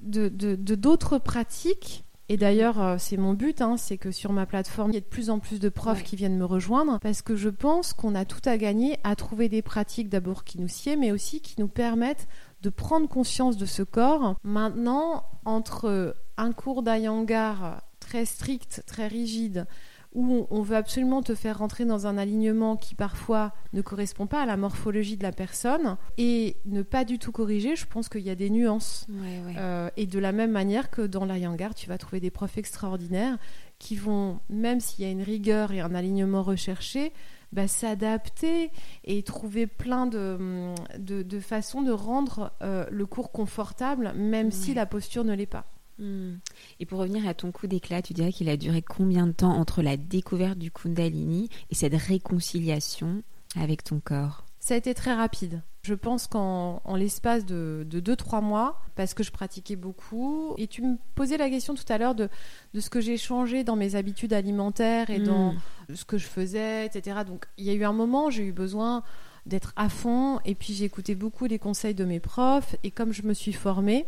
d'autres 0.00 1.18
de, 1.18 1.22
pratiques 1.22 2.04
et 2.28 2.36
d'ailleurs, 2.36 2.80
euh, 2.80 2.96
c'est 2.98 3.18
mon 3.18 3.34
but, 3.34 3.60
hein, 3.60 3.76
c'est 3.76 3.98
que 3.98 4.10
sur 4.10 4.32
ma 4.32 4.46
plateforme, 4.46 4.90
il 4.90 4.94
y 4.94 4.96
ait 4.96 5.02
de 5.02 5.06
plus 5.06 5.28
en 5.28 5.38
plus 5.38 5.60
de 5.60 5.68
profs 5.68 6.02
qui 6.02 6.16
viennent 6.16 6.38
me 6.38 6.44
rejoindre, 6.46 6.98
parce 7.00 7.20
que 7.20 7.36
je 7.36 7.50
pense 7.50 7.92
qu'on 7.92 8.14
a 8.14 8.24
tout 8.24 8.40
à 8.46 8.56
gagner 8.56 8.98
à 9.04 9.14
trouver 9.14 9.48
des 9.48 9.60
pratiques 9.60 10.08
d'abord 10.08 10.44
qui 10.44 10.58
nous 10.58 10.68
sied, 10.68 10.96
mais 10.96 11.12
aussi 11.12 11.40
qui 11.40 11.60
nous 11.60 11.68
permettent 11.68 12.26
de 12.62 12.70
prendre 12.70 13.08
conscience 13.08 13.58
de 13.58 13.66
ce 13.66 13.82
corps. 13.82 14.36
Maintenant, 14.42 15.24
entre 15.44 16.16
un 16.38 16.52
cours 16.52 16.82
d'Ayangar 16.82 17.82
très 18.00 18.24
strict, 18.24 18.82
très 18.86 19.06
rigide, 19.06 19.66
où 20.14 20.46
on 20.50 20.62
veut 20.62 20.76
absolument 20.76 21.22
te 21.22 21.34
faire 21.34 21.58
rentrer 21.58 21.84
dans 21.84 22.06
un 22.06 22.16
alignement 22.16 22.76
qui 22.76 22.94
parfois 22.94 23.52
ne 23.72 23.82
correspond 23.82 24.26
pas 24.26 24.42
à 24.42 24.46
la 24.46 24.56
morphologie 24.56 25.16
de 25.16 25.22
la 25.22 25.32
personne 25.32 25.96
et 26.18 26.56
ne 26.66 26.82
pas 26.82 27.04
du 27.04 27.18
tout 27.18 27.32
corriger, 27.32 27.74
je 27.74 27.86
pense 27.86 28.08
qu'il 28.08 28.22
y 28.22 28.30
a 28.30 28.36
des 28.36 28.50
nuances. 28.50 29.06
Euh, 29.56 29.90
et 29.96 30.06
de 30.06 30.18
la 30.18 30.32
même 30.32 30.52
manière 30.52 30.90
que 30.90 31.02
dans 31.02 31.24
l'Ayangar, 31.24 31.74
tu 31.74 31.88
vas 31.88 31.98
trouver 31.98 32.20
des 32.20 32.30
profs 32.30 32.58
extraordinaires 32.58 33.38
qui 33.78 33.96
vont, 33.96 34.38
même 34.48 34.80
s'il 34.80 35.04
y 35.04 35.08
a 35.08 35.10
une 35.10 35.22
rigueur 35.22 35.72
et 35.72 35.80
un 35.80 35.94
alignement 35.94 36.42
recherché, 36.42 37.12
bah, 37.52 37.68
s'adapter 37.68 38.70
et 39.04 39.22
trouver 39.22 39.66
plein 39.66 40.06
de, 40.06 40.74
de, 40.98 41.40
façons 41.40 41.82
de 41.82 41.92
rendre 41.92 42.52
euh, 42.62 42.84
le 42.90 43.06
cours 43.06 43.30
confortable, 43.30 44.12
même 44.16 44.50
si 44.50 44.74
la 44.74 44.86
posture 44.86 45.24
ne 45.24 45.34
l'est 45.34 45.46
pas. 45.46 45.66
Hmm. 45.98 46.36
Et 46.80 46.86
pour 46.86 46.98
revenir 46.98 47.26
à 47.28 47.34
ton 47.34 47.52
coup 47.52 47.66
d'éclat, 47.66 48.02
tu 48.02 48.12
dirais 48.12 48.32
qu'il 48.32 48.48
a 48.48 48.56
duré 48.56 48.82
combien 48.82 49.26
de 49.26 49.32
temps 49.32 49.52
entre 49.52 49.82
la 49.82 49.96
découverte 49.96 50.58
du 50.58 50.70
Kundalini 50.70 51.48
et 51.70 51.74
cette 51.74 51.94
réconciliation 51.94 53.22
avec 53.56 53.84
ton 53.84 54.00
corps? 54.00 54.44
Ça 54.58 54.74
a 54.74 54.76
été 54.76 54.94
très 54.94 55.14
rapide. 55.14 55.62
Je 55.82 55.92
pense 55.92 56.26
qu'en 56.26 56.80
l'espace 56.96 57.44
de 57.44 57.86
2-3 57.90 58.42
mois, 58.42 58.80
parce 58.94 59.12
que 59.12 59.22
je 59.22 59.30
pratiquais 59.30 59.76
beaucoup, 59.76 60.54
et 60.56 60.66
tu 60.66 60.80
me 60.80 60.96
posais 61.14 61.36
la 61.36 61.50
question 61.50 61.74
tout 61.74 61.84
à 61.90 61.98
l'heure 61.98 62.14
de, 62.14 62.30
de, 62.72 62.80
ce 62.80 62.88
que 62.88 63.02
j'ai 63.02 63.18
changé 63.18 63.62
dans 63.62 63.76
mes 63.76 63.94
habitudes 63.94 64.32
alimentaires 64.32 65.10
et 65.10 65.18
dans 65.18 65.52
hmm. 65.52 65.94
ce 65.94 66.06
que 66.06 66.16
je 66.16 66.26
faisais, 66.26 66.86
etc. 66.86 67.18
Donc 67.26 67.44
il 67.58 67.66
y 67.66 67.70
a 67.70 67.74
eu 67.74 67.84
un 67.84 67.92
moment, 67.92 68.30
j'ai 68.30 68.44
eu 68.44 68.52
besoin 68.52 69.02
d'être 69.44 69.74
à 69.76 69.90
fond, 69.90 70.40
et 70.46 70.54
puis 70.54 70.72
j'ai 70.72 70.86
écouté 70.86 71.14
beaucoup 71.14 71.44
les 71.44 71.58
conseils 71.58 71.94
de 71.94 72.06
mes 72.06 72.20
profs, 72.20 72.76
et 72.82 72.90
comme 72.90 73.12
je 73.12 73.22
me 73.22 73.34
suis 73.34 73.52
formée, 73.52 74.06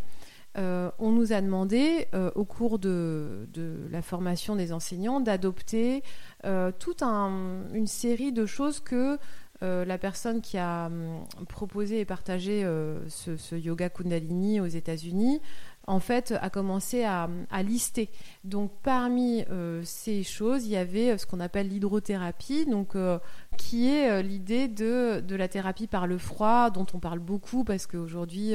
euh, 0.59 0.91
on 0.99 1.11
nous 1.11 1.33
a 1.33 1.41
demandé 1.41 2.09
euh, 2.15 2.31
au 2.35 2.45
cours 2.45 2.79
de, 2.79 3.47
la 3.91 4.03
formation 4.03 4.57
des 4.57 4.73
enseignants 4.73 5.21
d'adopter 5.21 6.03
euh, 6.45 6.73
toute 6.79 7.03
une 7.03 7.87
série 7.87 8.33
de 8.33 8.47
choses 8.47 8.81
que 8.81 9.19
la 9.63 9.97
personne 9.97 10.43
qui 10.43 10.59
a 10.59 10.87
hum, 10.87 11.25
proposé 11.49 12.01
et 12.01 12.05
partagé 12.05 12.63
ce, 13.09 13.55
yoga 13.57 13.89
kundalini 13.89 14.61
aux 14.61 14.67
États-Unis 14.67 15.41
en 15.89 16.01
fait, 16.01 16.35
a 16.43 16.51
commencé 16.51 17.05
à, 17.05 17.29
lister. 17.63 18.11
Donc, 18.45 18.73
parmi 18.83 19.45
ces 19.85 20.25
choses, 20.25 20.67
il 20.67 20.73
y 20.73 20.77
avait 20.77 21.17
ce 21.17 21.27
qu'on 21.27 21.41
appelle 21.41 21.69
l'hydrothérapie, 21.69 22.67
donc 22.67 22.97
qui 23.57 23.89
est 23.89 24.23
l'idée 24.23 24.69
de, 24.69 25.21
de, 25.21 25.37
la 25.37 25.49
thérapie 25.49 25.87
par 25.87 26.07
le 26.07 26.19
froid, 26.19 26.71
dont 26.71 26.87
on 26.93 26.99
parle 26.99 27.21
beaucoup 27.21 27.65
parce 27.65 27.87
qu'aujourd'hui, 27.87 28.53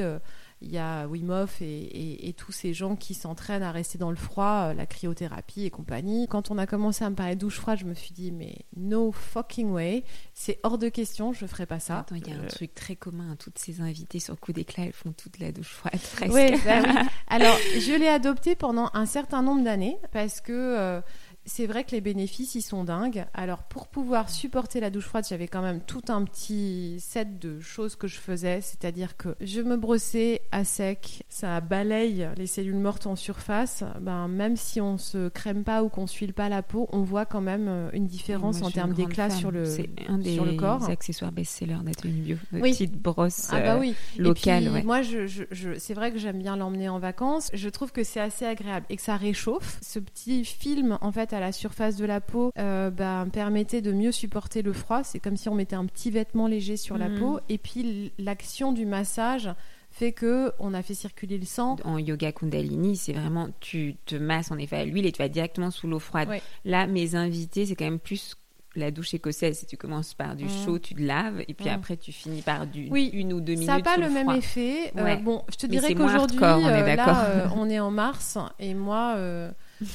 il 0.62 0.72
y 0.72 0.78
a 0.78 1.06
Wim 1.06 1.30
Hof 1.30 1.60
et, 1.60 2.28
et, 2.28 2.32
tous 2.32 2.52
ces 2.52 2.72
gens 2.72 2.96
qui 2.96 3.14
s'entraînent 3.14 3.62
à 3.62 3.72
rester 3.72 3.98
dans 3.98 4.10
le 4.10 4.16
froid, 4.16 4.68
euh, 4.68 4.74
la 4.74 4.86
cryothérapie 4.86 5.64
et 5.64 5.70
compagnie. 5.70 6.28
Quand 6.28 6.50
on 6.50 6.58
a 6.58 6.66
commencé 6.66 7.04
à 7.04 7.10
me 7.10 7.14
parler 7.14 7.34
de 7.34 7.40
douche 7.40 7.58
froide, 7.58 7.78
je 7.78 7.84
me 7.84 7.94
suis 7.94 8.12
dit, 8.12 8.32
mais 8.32 8.56
no 8.76 9.12
fucking 9.12 9.70
way, 9.70 10.04
c'est 10.34 10.60
hors 10.62 10.78
de 10.78 10.88
question, 10.88 11.32
je 11.32 11.46
ferai 11.46 11.66
pas 11.66 11.80
ça. 11.80 12.06
il 12.12 12.26
y 12.26 12.32
a 12.32 12.36
un 12.36 12.46
truc 12.46 12.74
très 12.74 12.96
commun, 12.96 13.36
toutes 13.38 13.58
ces 13.58 13.80
invités 13.80 14.20
sur 14.20 14.38
coup 14.38 14.52
d'éclat, 14.52 14.84
elles 14.84 14.92
font 14.92 15.12
toute 15.12 15.38
la 15.38 15.52
douche 15.52 15.72
froide 15.72 16.00
presque. 16.14 16.32
Bah 16.32 16.82
oui. 16.84 17.08
Alors, 17.28 17.56
je 17.78 17.98
l'ai 17.98 18.08
adopté 18.08 18.54
pendant 18.54 18.90
un 18.94 19.06
certain 19.06 19.42
nombre 19.42 19.64
d'années 19.64 19.98
parce 20.12 20.40
que 20.40 21.02
c'est 21.44 21.66
vrai 21.66 21.84
que 21.84 21.90
les 21.90 22.00
bénéfices, 22.00 22.54
ils 22.54 22.62
sont 22.62 22.84
dingues. 22.84 23.24
Alors, 23.34 23.64
pour 23.64 23.88
pouvoir 23.88 24.30
supporter 24.30 24.80
la 24.80 24.90
douche 24.90 25.06
froide, 25.06 25.24
j'avais 25.28 25.48
quand 25.48 25.62
même 25.62 25.80
tout 25.80 26.02
un 26.08 26.24
petit 26.24 26.96
set 27.00 27.38
de 27.40 27.60
choses 27.60 27.96
que 27.96 28.06
je 28.06 28.18
faisais. 28.18 28.60
C'est-à-dire 28.60 29.16
que 29.16 29.34
je 29.40 29.60
me 29.60 29.76
brossais 29.76 30.42
à 30.52 30.64
sec, 30.64 31.24
ça 31.28 31.60
balaye 31.60 32.28
les 32.36 32.46
cellules 32.46 32.76
mortes 32.76 33.06
en 33.06 33.16
surface. 33.16 33.82
Ben, 34.00 34.28
même 34.28 34.56
si 34.56 34.80
on 34.80 34.98
se 34.98 35.28
crème 35.28 35.64
pas 35.64 35.82
ou 35.82 35.88
qu'on 35.88 36.06
suile 36.06 36.32
pas 36.32 36.48
la 36.48 36.62
peau, 36.62 36.88
on 36.92 37.02
voit 37.02 37.26
quand 37.26 37.40
même 37.40 37.66
euh, 37.68 37.90
une 37.92 38.06
différence 38.06 38.62
en 38.62 38.70
termes 38.70 38.92
d'éclat 38.92 39.30
sur 39.30 39.50
le, 39.50 39.64
un 40.08 40.18
des 40.18 40.34
sur 40.34 40.44
le 40.44 40.54
corps. 40.54 40.88
accessoires 40.88 41.32
best-seller 41.32 41.78
d'Atelier 41.82 42.12
Bio. 42.12 42.36
Oui. 42.52 42.72
Petite 42.72 43.00
brosse 43.00 43.48
ah 43.50 43.60
bah 43.60 43.74
euh, 43.74 43.80
oui. 43.80 43.94
locale. 44.16 44.82
Moi, 44.84 45.02
je, 45.02 45.26
je, 45.26 45.44
c'est 45.78 45.94
vrai 45.94 46.12
que 46.12 46.18
j'aime 46.18 46.38
bien 46.38 46.56
l'emmener 46.56 46.88
en 46.88 46.98
vacances. 46.98 47.50
Je 47.52 47.68
trouve 47.68 47.90
que 47.90 48.04
c'est 48.04 48.20
assez 48.20 48.44
agréable 48.44 48.86
et 48.90 48.96
que 48.96 49.02
ça 49.02 49.16
réchauffe. 49.16 49.78
Ce 49.82 49.98
petit 49.98 50.44
film, 50.44 50.98
en 51.00 51.10
fait, 51.10 51.31
à 51.32 51.40
la 51.40 51.52
surface 51.52 51.96
de 51.96 52.04
la 52.04 52.20
peau 52.20 52.52
euh, 52.58 52.90
bah, 52.90 53.26
permettait 53.32 53.82
de 53.82 53.92
mieux 53.92 54.12
supporter 54.12 54.62
le 54.62 54.72
froid. 54.72 55.02
C'est 55.04 55.18
comme 55.18 55.36
si 55.36 55.48
on 55.48 55.54
mettait 55.54 55.76
un 55.76 55.86
petit 55.86 56.10
vêtement 56.10 56.46
léger 56.46 56.76
sur 56.76 56.98
la 56.98 57.08
mm. 57.08 57.18
peau. 57.18 57.40
Et 57.48 57.58
puis 57.58 58.12
l'action 58.18 58.72
du 58.72 58.86
massage 58.86 59.50
fait 59.90 60.12
que 60.12 60.52
on 60.58 60.74
a 60.74 60.82
fait 60.82 60.94
circuler 60.94 61.38
le 61.38 61.44
sang. 61.44 61.76
En 61.84 61.98
yoga 61.98 62.32
Kundalini, 62.32 62.96
c'est 62.96 63.12
vraiment 63.12 63.48
tu 63.60 63.96
te 64.06 64.16
masses 64.16 64.50
en 64.50 64.58
effet 64.58 64.76
à 64.76 64.84
l'huile 64.84 65.06
et 65.06 65.12
tu 65.12 65.22
vas 65.22 65.28
directement 65.28 65.70
sous 65.70 65.86
l'eau 65.86 65.98
froide. 65.98 66.28
Là, 66.64 66.86
mes 66.86 67.14
invités, 67.14 67.66
c'est 67.66 67.76
quand 67.76 67.84
même 67.84 67.98
plus 67.98 68.36
la 68.74 68.90
douche 68.90 69.12
écossaise, 69.14 69.66
tu 69.68 69.76
commences 69.76 70.14
par 70.14 70.34
du 70.34 70.44
mm. 70.44 70.64
chaud, 70.64 70.78
tu 70.78 70.94
te 70.94 71.02
laves, 71.02 71.42
et 71.46 71.54
puis 71.54 71.66
mm. 71.66 71.74
après 71.74 71.96
tu 71.96 72.10
finis 72.10 72.42
par 72.42 72.66
du 72.66 72.86
une 72.86 73.32
ou 73.34 73.40
deux 73.40 73.52
minutes. 73.52 73.66
Ça 73.66 73.76
n'a 73.76 73.82
pas 73.82 73.98
le 73.98 74.08
même 74.08 74.30
effet. 74.30 74.92
Euh, 74.96 75.16
bon, 75.16 75.44
je 75.50 75.56
te 75.56 75.66
dirais 75.66 75.94
qu'aujourd'hui, 75.94 76.38
euh, 76.42 76.96
là, 76.96 77.50
on 77.54 77.68
est 77.68 77.80
en 77.80 77.90
mars, 77.90 78.38
et 78.58 78.74
moi, 78.74 79.16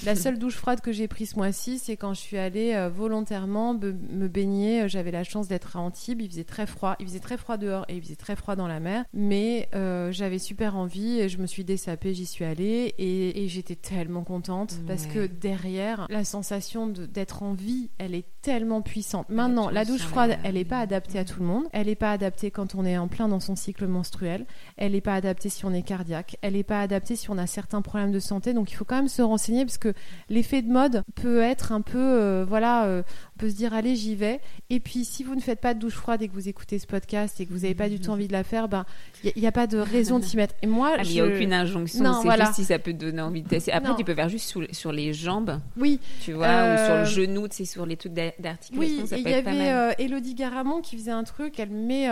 la 0.05 0.15
seule 0.15 0.39
douche 0.39 0.55
froide 0.55 0.81
que 0.81 0.91
j'ai 0.91 1.07
prise 1.07 1.31
ce 1.31 1.35
mois-ci, 1.35 1.79
c'est 1.79 1.97
quand 1.97 2.13
je 2.13 2.19
suis 2.19 2.37
allée 2.37 2.73
euh, 2.73 2.89
volontairement 2.89 3.73
me 3.73 4.27
baigner. 4.27 4.83
Euh, 4.83 4.87
j'avais 4.87 5.11
la 5.11 5.23
chance 5.23 5.47
d'être 5.47 5.77
à 5.77 5.79
Antibes, 5.79 6.21
il 6.21 6.29
faisait 6.29 6.43
très 6.43 6.65
froid. 6.65 6.95
Il 6.99 7.07
faisait 7.07 7.19
très 7.19 7.37
froid 7.37 7.57
dehors 7.57 7.85
et 7.89 7.95
il 7.95 8.01
faisait 8.01 8.15
très 8.15 8.35
froid 8.35 8.55
dans 8.55 8.67
la 8.67 8.79
mer. 8.79 9.05
Mais 9.13 9.69
euh, 9.75 10.11
j'avais 10.11 10.39
super 10.39 10.75
envie 10.75 11.19
et 11.19 11.29
je 11.29 11.37
me 11.37 11.47
suis 11.47 11.63
dessapée, 11.63 12.13
j'y 12.13 12.25
suis 12.25 12.45
allée 12.45 12.93
et, 12.97 13.47
j'étais 13.47 13.75
tellement 13.75 14.23
contente 14.23 14.75
parce 14.87 15.05
que 15.05 15.25
derrière, 15.25 16.05
la 16.09 16.25
sensation 16.25 16.87
d'être 16.87 17.43
en 17.43 17.53
vie, 17.53 17.89
elle 17.97 18.13
est 18.13 18.25
tellement 18.41 18.81
puissante. 18.81 19.29
Maintenant, 19.29 19.69
la 19.69 19.85
douche 19.85 20.01
froide, 20.01 20.37
elle 20.43 20.55
n'est 20.55 20.65
pas 20.65 20.79
adaptée 20.79 21.17
à 21.17 21.23
tout 21.23 21.39
le 21.39 21.45
monde. 21.45 21.63
Elle 21.71 21.87
n'est 21.87 21.95
pas 21.95 22.11
adaptée 22.11 22.51
quand 22.51 22.75
on 22.75 22.85
est 22.85 22.97
en 22.97 23.07
plein 23.07 23.29
dans 23.29 23.39
son 23.39 23.55
cycle 23.55 23.87
menstruel. 23.87 24.45
Elle 24.75 24.91
n'est 24.91 25.01
pas 25.01 25.15
adaptée 25.15 25.49
si 25.49 25.65
on 25.65 25.73
est 25.73 25.81
cardiaque. 25.81 26.37
Elle 26.41 26.53
n'est 26.53 26.63
pas 26.63 26.81
adaptée 26.81 27.15
si 27.15 27.29
on 27.29 27.37
a 27.37 27.47
certains 27.47 27.81
problèmes 27.81 28.11
de 28.11 28.19
santé. 28.19 28.53
Donc 28.53 28.71
il 28.71 28.75
faut 28.75 28.85
quand 28.85 28.97
même 28.97 29.07
se 29.07 29.21
renseigner 29.21 29.65
parce 29.65 29.76
que 29.77 29.93
l'effet 30.29 30.61
de 30.61 30.71
mode 30.71 31.03
peut 31.15 31.41
être 31.41 31.71
un 31.71 31.81
peu, 31.81 31.97
euh, 31.97 32.45
voilà, 32.47 32.85
euh, 32.85 33.03
on 33.35 33.39
peut 33.39 33.49
se 33.49 33.55
dire 33.55 33.73
allez 33.73 33.95
j'y 33.95 34.15
vais. 34.15 34.39
Et 34.69 34.79
puis 34.79 35.05
si 35.05 35.23
vous 35.23 35.35
ne 35.35 35.41
faites 35.41 35.61
pas 35.61 35.73
de 35.73 35.79
douche 35.79 35.95
froide 35.95 36.21
et 36.21 36.27
que 36.27 36.33
vous 36.33 36.49
écoutez 36.49 36.79
ce 36.79 36.87
podcast 36.87 37.39
et 37.39 37.45
que 37.45 37.53
vous 37.53 37.59
n'avez 37.59 37.75
pas 37.75 37.89
du 37.89 37.99
tout 37.99 38.09
envie 38.09 38.27
de 38.27 38.33
la 38.33 38.43
faire, 38.43 38.67
ben 38.67 38.85
il 39.23 39.41
n'y 39.41 39.47
a, 39.47 39.51
pas 39.51 39.67
de 39.67 39.77
raison 39.77 40.19
de 40.19 40.23
s'y 40.23 40.37
mettre. 40.37 40.55
Et 40.61 40.67
moi, 40.67 40.93
ah, 40.97 41.03
il 41.03 41.11
n'y 41.11 41.19
a 41.19 41.25
aucune 41.25 41.53
injonction. 41.53 42.21
C'est 42.21 42.39
juste 42.39 42.53
si 42.53 42.65
ça 42.65 42.79
peut 42.79 42.93
te 42.93 42.97
donner 42.97 43.21
envie 43.21 43.41
de 43.41 43.47
tester. 43.47 43.71
Après, 43.71 43.95
tu 43.95 44.03
peux 44.03 44.15
faire 44.15 44.29
juste 44.29 44.53
sur 44.71 44.91
les 44.91 45.13
jambes. 45.13 45.59
Oui. 45.77 45.99
Tu 46.21 46.33
vois, 46.33 46.47
ou 46.47 46.77
sur 46.77 46.95
le 46.95 47.01
euh, 47.01 47.05
genou, 47.05 47.47
c'est 47.49 47.65
sur 47.65 47.85
les 47.85 47.97
trucs 47.97 48.13
d'articulation. 48.13 48.77
Oui. 48.79 49.03
Il 49.11 49.29
y 49.29 49.33
avait 49.33 49.95
Elodie 49.99 50.35
Garamond 50.35 50.81
qui 50.81 50.97
faisait 50.97 51.11
un 51.11 51.23
truc. 51.23 51.59
Elle 51.59 51.69
met, 51.69 52.09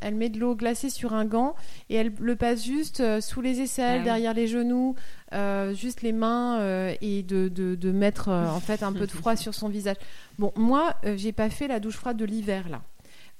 elle 0.00 0.14
met 0.14 0.28
de 0.28 0.38
l'eau 0.38 0.54
glacée 0.54 0.90
sur 0.90 1.12
un 1.14 1.24
gant 1.24 1.54
et 1.90 1.96
elle 1.96 2.12
le 2.20 2.36
passe 2.36 2.64
juste 2.64 3.02
sous 3.20 3.40
les 3.40 3.60
aisselles, 3.60 4.00
ah 4.02 4.04
derrière 4.04 4.34
les 4.34 4.46
genoux. 4.46 4.94
Euh, 5.32 5.72
juste 5.74 6.02
les 6.02 6.12
mains 6.12 6.60
euh, 6.60 6.94
et 7.00 7.22
de, 7.22 7.48
de, 7.48 7.92
mettre 7.92 8.28
euh, 8.28 8.48
en 8.48 8.60
fait 8.60 8.82
un 8.82 8.92
peu 8.92 9.06
de 9.06 9.10
froid 9.10 9.36
sur 9.36 9.54
son 9.54 9.68
visage. 9.68 9.96
Bon, 10.38 10.52
moi, 10.56 10.94
j'ai 11.16 11.32
pas 11.32 11.50
fait 11.50 11.68
la 11.68 11.80
douche 11.80 11.96
froide 11.96 12.16
de 12.16 12.24
l'hiver 12.24 12.68
là. 12.68 12.82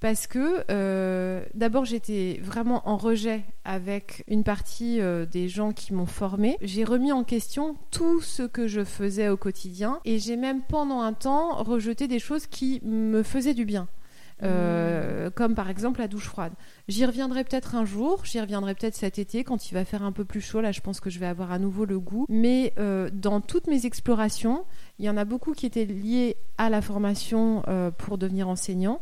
Parce 0.01 0.27
que 0.27 0.65
d'abord 1.55 1.85
j'étais 1.85 2.41
vraiment 2.43 2.89
en 2.89 2.97
rejet 2.97 3.45
avec 3.65 4.25
une 4.27 4.43
partie 4.43 4.99
des 5.31 5.49
gens 5.49 5.73
qui 5.73 5.95
m'ont 5.95 6.07
formée. 6.07 6.57
J'ai 6.61 6.83
remis 6.83 7.13
en 7.13 7.23
question 7.23 7.77
tout 7.93 8.21
ce 8.21 8.43
que 8.43 8.67
je 8.67 8.83
faisais 8.83 9.29
au 9.29 9.37
quotidien 9.37 10.01
et 10.05 10.19
j'ai 10.19 10.37
même 10.37 10.63
pendant 10.63 11.03
un 11.03 11.13
temps 11.13 11.63
rejeté 11.63 12.09
des 12.09 12.19
choses 12.19 12.47
qui 12.47 12.81
me 12.85 13.23
faisaient 13.23 13.55
du 13.55 13.65
bien. 13.65 13.87
Euh, 14.43 15.31
comme 15.31 15.55
par 15.55 15.71
exemple 15.71 16.01
la 16.01 16.09
douche 16.09 16.27
froide. 16.27 16.53
J'y 16.89 17.05
reviendrai 17.05 17.45
peut-être 17.45 17.75
un 17.75 17.85
jour, 17.85 18.25
j'y 18.25 18.41
reviendrai 18.41 18.75
peut-être 18.75 18.97
cet 18.97 19.19
été 19.19 19.45
quand 19.45 19.71
il 19.71 19.75
va 19.75 19.85
faire 19.85 20.03
un 20.03 20.13
peu 20.13 20.25
plus 20.25 20.41
chaud. 20.41 20.61
Là, 20.61 20.73
je 20.73 20.81
pense 20.81 21.01
que 21.01 21.11
je 21.11 21.19
vais 21.19 21.27
avoir 21.27 21.53
à 21.53 21.59
nouveau 21.59 21.85
le 21.85 21.99
goût. 21.99 22.27
Mais 22.29 22.73
euh, 22.79 23.09
dans 23.13 23.41
toutes 23.41 23.67
mes 23.69 23.87
explorations, 23.87 24.65
il 24.99 25.05
y 25.05 25.11
en 25.11 25.17
a 25.17 25.25
beaucoup 25.25 25.53
qui 25.53 25.67
étaient 25.67 25.85
liés 25.85 26.37
à 26.59 26.71
la 26.71 26.83
formation 26.83 27.63
euh, 27.69 27.91
pour 27.91 28.19
devenir 28.19 28.49
enseignant, 28.49 29.01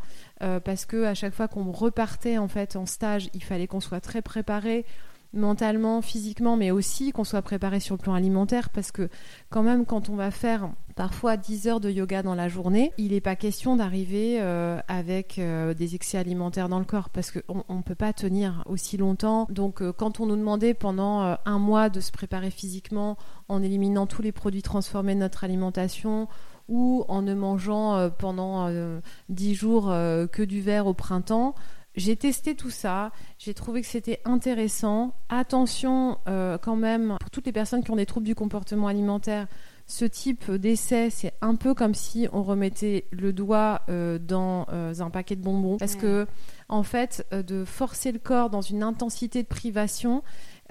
parce 0.65 0.87
que 0.87 1.05
à 1.05 1.13
chaque 1.13 1.35
fois 1.35 1.49
qu'on 1.49 1.71
repartait 1.71 2.39
en 2.39 2.49
fait 2.49 2.75
en 2.75 2.87
stage, 2.87 3.29
il 3.35 3.43
fallait 3.43 3.67
qu'on 3.67 3.81
soit 3.81 4.01
très 4.01 4.23
préparé 4.23 4.87
mentalement, 5.33 6.03
physiquement, 6.03 6.57
mais 6.57 6.71
aussi 6.71 7.13
qu'on 7.13 7.25
soit 7.25 7.43
préparé 7.43 7.81
sur 7.81 7.95
le 7.95 8.01
plan 8.01 8.15
alimentaire, 8.15 8.71
parce 8.71 8.91
que 8.91 9.09
quand 9.49 9.63
même, 9.63 9.87
quand 9.87 10.09
on 10.09 10.17
va 10.17 10.31
faire 10.31 10.71
parfois 10.97 11.37
10 11.37 11.69
heures 11.69 11.81
de 11.81 11.91
yoga 11.91 12.23
dans 12.23 12.35
la 12.35 12.49
journée, 12.49 12.93
il 12.99 13.13
n'est 13.13 13.21
pas 13.21 13.37
question 13.37 13.77
d'arriver 13.77 14.39
euh, 14.41 14.81
avec 14.89 15.39
euh, 15.39 15.73
des 15.73 15.95
excès 15.95 16.19
alimentaires 16.19 16.69
dans 16.69 16.79
le 16.79 16.85
corps, 16.85 17.11
parce 17.11 17.31
qu'on 17.31 17.65
ne 17.77 17.83
peut 17.83 17.95
pas 17.95 18.13
tenir 18.13 18.65
aussi 18.67 18.97
longtemps. 18.97 19.47
Donc 19.51 19.83
euh, 19.83 19.93
quand 19.93 20.21
on 20.21 20.27
nous 20.27 20.37
demandait 20.37 20.75
pendant 20.75 21.37
un 21.45 21.59
mois 21.59 21.89
de 21.91 22.01
se 22.01 22.11
préparer 22.11 22.51
physiquement 22.51 23.17
en 23.49 23.63
éliminant 23.63 24.07
tous 24.07 24.23
les 24.23 24.33
produits 24.33 24.63
transformés 24.63 25.15
de 25.15 25.21
notre 25.21 25.45
alimentation, 25.45 26.29
ou 26.69 27.05
en 27.09 27.23
ne 27.23 27.35
mangeant 27.35 28.11
pendant 28.19 28.71
10 29.29 29.55
jours 29.55 29.87
que 29.87 30.43
du 30.45 30.61
verre 30.61 30.87
au 30.87 30.95
printemps, 30.95 31.57
j'ai 31.97 32.17
testé 32.17 32.55
tout 32.55 32.71
ça, 32.71 33.11
j'ai 33.39 33.55
trouvé 33.55 33.81
que 33.81 33.87
c'était 33.87 34.21
intéressant. 34.25 35.15
Attention 35.29 36.19
euh, 36.29 36.57
quand 36.59 36.77
même, 36.77 37.17
pour 37.21 37.31
toutes 37.31 37.47
les 37.47 37.53
personnes 37.53 37.83
qui 37.83 37.91
ont 37.91 37.97
des 37.97 38.07
troubles 38.07 38.27
du 38.27 38.35
comportement 38.35 38.87
alimentaire, 38.87 39.49
ce 39.87 40.05
type 40.05 40.53
d'essai, 40.53 41.11
c'est 41.11 41.33
un 41.41 41.57
peu 41.57 41.75
comme 41.75 41.95
si 41.95 42.29
on 42.33 42.45
remettait 42.45 43.07
le 43.11 43.33
doigt 43.33 43.83
euh, 43.89 44.21
dans 44.21 44.67
euh, 44.73 44.95
un 45.01 45.11
paquet 45.11 45.35
de 45.35 45.43
bonbons. 45.43 45.79
Parce 45.79 45.97
que, 45.97 46.29
en 46.69 46.85
fait, 46.85 47.27
de 47.33 47.65
forcer 47.65 48.13
le 48.13 48.21
corps 48.21 48.51
dans 48.51 48.61
une 48.61 48.85
intensité 48.85 49.43
de 49.43 49.49
privation, 49.49 50.23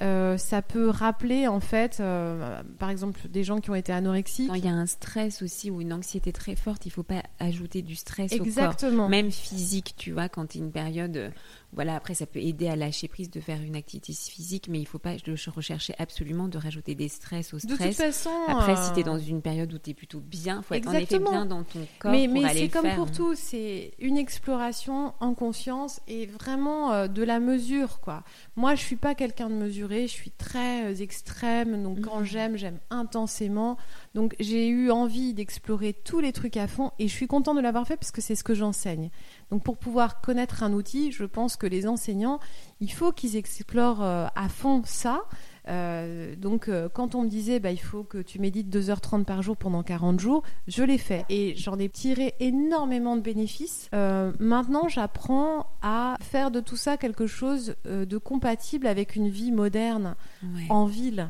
euh, 0.02 0.38
ça 0.38 0.62
peut 0.62 0.90
rappeler 0.90 1.48
en 1.48 1.60
fait, 1.60 1.98
euh, 2.00 2.62
par 2.78 2.90
exemple, 2.90 3.20
des 3.28 3.44
gens 3.44 3.60
qui 3.60 3.70
ont 3.70 3.76
été 3.76 3.92
anorexiques. 3.92 4.52
Il 4.56 4.64
y 4.64 4.68
a 4.68 4.74
un 4.74 4.86
stress 4.86 5.42
aussi 5.42 5.70
ou 5.70 5.82
une 5.82 5.94
anxiété 5.94 6.32
très 6.32 6.56
forte. 6.56 6.86
Il 6.86 6.90
ne 6.90 6.94
faut 6.94 7.04
pas 7.04 7.24
ajouter 7.40 7.82
du 7.82 7.96
stress 7.96 8.32
Exactement. 8.32 8.92
au 8.92 8.98
corps, 8.98 9.10
même 9.10 9.32
physique. 9.32 9.96
Tu 9.98 10.12
vois, 10.12 10.30
quand 10.30 10.48
tu 10.48 10.58
une 10.60 10.72
période 10.72 11.32
voilà, 11.72 11.96
après, 11.96 12.16
ça 12.16 12.26
peut 12.26 12.40
aider 12.40 12.68
à 12.68 12.76
lâcher 12.76 13.08
prise 13.08 13.30
de 13.30 13.40
faire 13.40 13.62
une 13.62 13.76
activité 13.76 14.12
physique, 14.14 14.68
mais 14.70 14.80
il 14.80 14.84
ne 14.84 14.88
faut 14.88 14.98
pas 14.98 15.14
rechercher 15.48 15.94
absolument 16.00 16.48
de 16.48 16.58
rajouter 16.58 16.96
des 16.96 17.10
stress 17.10 17.54
au 17.54 17.60
stress. 17.60 17.78
De 17.78 17.86
toute 17.86 17.94
façon. 17.96 18.32
Après, 18.48 18.76
si 18.76 18.92
tu 18.94 19.00
es 19.00 19.04
euh, 19.04 19.06
dans 19.06 19.20
une 19.20 19.42
période 19.42 19.72
où 19.72 19.78
tu 19.78 19.92
es 19.92 19.94
plutôt 19.94 20.20
bien, 20.20 20.58
il 20.58 20.64
faut 20.64 20.74
être 20.74 20.88
en 20.88 20.94
effet 20.94 21.20
bien 21.20 21.46
dans 21.46 21.64
ton 21.64 21.86
corps. 22.00 22.12
Mais, 22.12 22.28
mais 22.28 22.42
c'est 22.54 22.70
comme 22.70 22.90
pour 22.96 23.12
tout, 23.12 23.36
c'est 23.36 23.94
une 24.00 24.18
exploration 24.18 25.14
en 25.20 25.36
conscience 25.36 26.02
et 26.08 26.26
vraiment 26.26 26.92
euh, 26.92 27.08
de 27.08 27.22
la 27.22 27.40
mesure, 27.40 28.00
quoi. 28.00 28.24
Moi, 28.56 28.74
je 28.74 28.82
suis 28.82 28.96
pas 28.96 29.14
quelqu'un 29.14 29.50
de 29.50 29.56
mesuré, 29.56 30.08
je 30.08 30.14
suis 30.14 30.32
très 30.32 30.92
euh, 30.92 30.96
extrême, 30.96 31.84
donc 31.84 32.02
quand 32.02 32.20
mhm. 32.20 32.26
j'aime, 32.26 32.58
j'aime 32.58 32.80
intensément. 32.90 33.78
Donc 34.16 34.36
j'ai 34.40 34.68
eu 34.68 34.90
envie 34.90 35.34
d'explorer 35.36 35.94
tous 35.94 36.20
les 36.20 36.34
trucs 36.34 36.58
à 36.58 36.68
fond 36.68 36.92
et 36.98 37.08
je 37.08 37.14
suis 37.14 37.28
contente 37.28 37.58
de 37.58 37.62
l'avoir 37.62 37.86
fait 37.86 37.96
parce 37.96 38.12
que 38.12 38.22
c'est 38.22 38.36
ce 38.36 38.44
que 38.44 38.56
j'enseigne. 38.56 39.12
Donc 39.52 39.64
pour 39.64 39.78
pouvoir 39.78 40.22
connaître 40.22 40.64
un 40.64 40.74
outil, 40.74 41.12
je 41.12 41.26
pense 41.26 41.56
que 41.56 41.66
les 41.66 41.88
enseignants, 41.88 42.40
il 42.80 42.92
faut 42.92 43.12
qu'ils 43.12 43.36
explorent 43.36 44.04
euh, 44.04 44.28
à 44.36 44.50
fond 44.50 44.82
ça. 44.86 45.24
Euh, 45.68 46.36
donc, 46.36 46.68
euh, 46.68 46.90
quand 46.92 47.14
on 47.16 47.24
me 47.24 47.30
disait, 47.30 47.60
bah, 47.60 47.72
il 47.72 47.80
faut 47.80 48.04
que 48.04 48.20
tu 48.20 48.40
médites 48.40 48.76
2h30 48.76 49.24
par 49.24 49.42
jour 49.42 49.58
pendant 49.58 49.84
40 49.84 50.20
jours, 50.20 50.44
je 50.68 50.84
l'ai 50.84 50.98
fait 50.98 51.26
et 51.30 51.56
j'en 51.56 51.78
ai 51.78 51.90
tiré 51.90 52.34
énormément 52.40 53.16
de 53.16 53.22
bénéfices. 53.22 53.90
maintenant, 54.40 54.88
j'apprends 54.88 55.68
à 55.82 56.18
faire 56.22 56.52
de 56.52 56.60
tout 56.60 56.78
ça 56.78 56.98
quelque 56.98 57.28
chose 57.28 57.76
de 57.86 58.18
compatible 58.18 58.88
avec 58.88 59.16
une 59.16 59.30
vie 59.30 59.52
moderne 59.52 60.16
en 60.70 60.86
ville. 60.86 61.30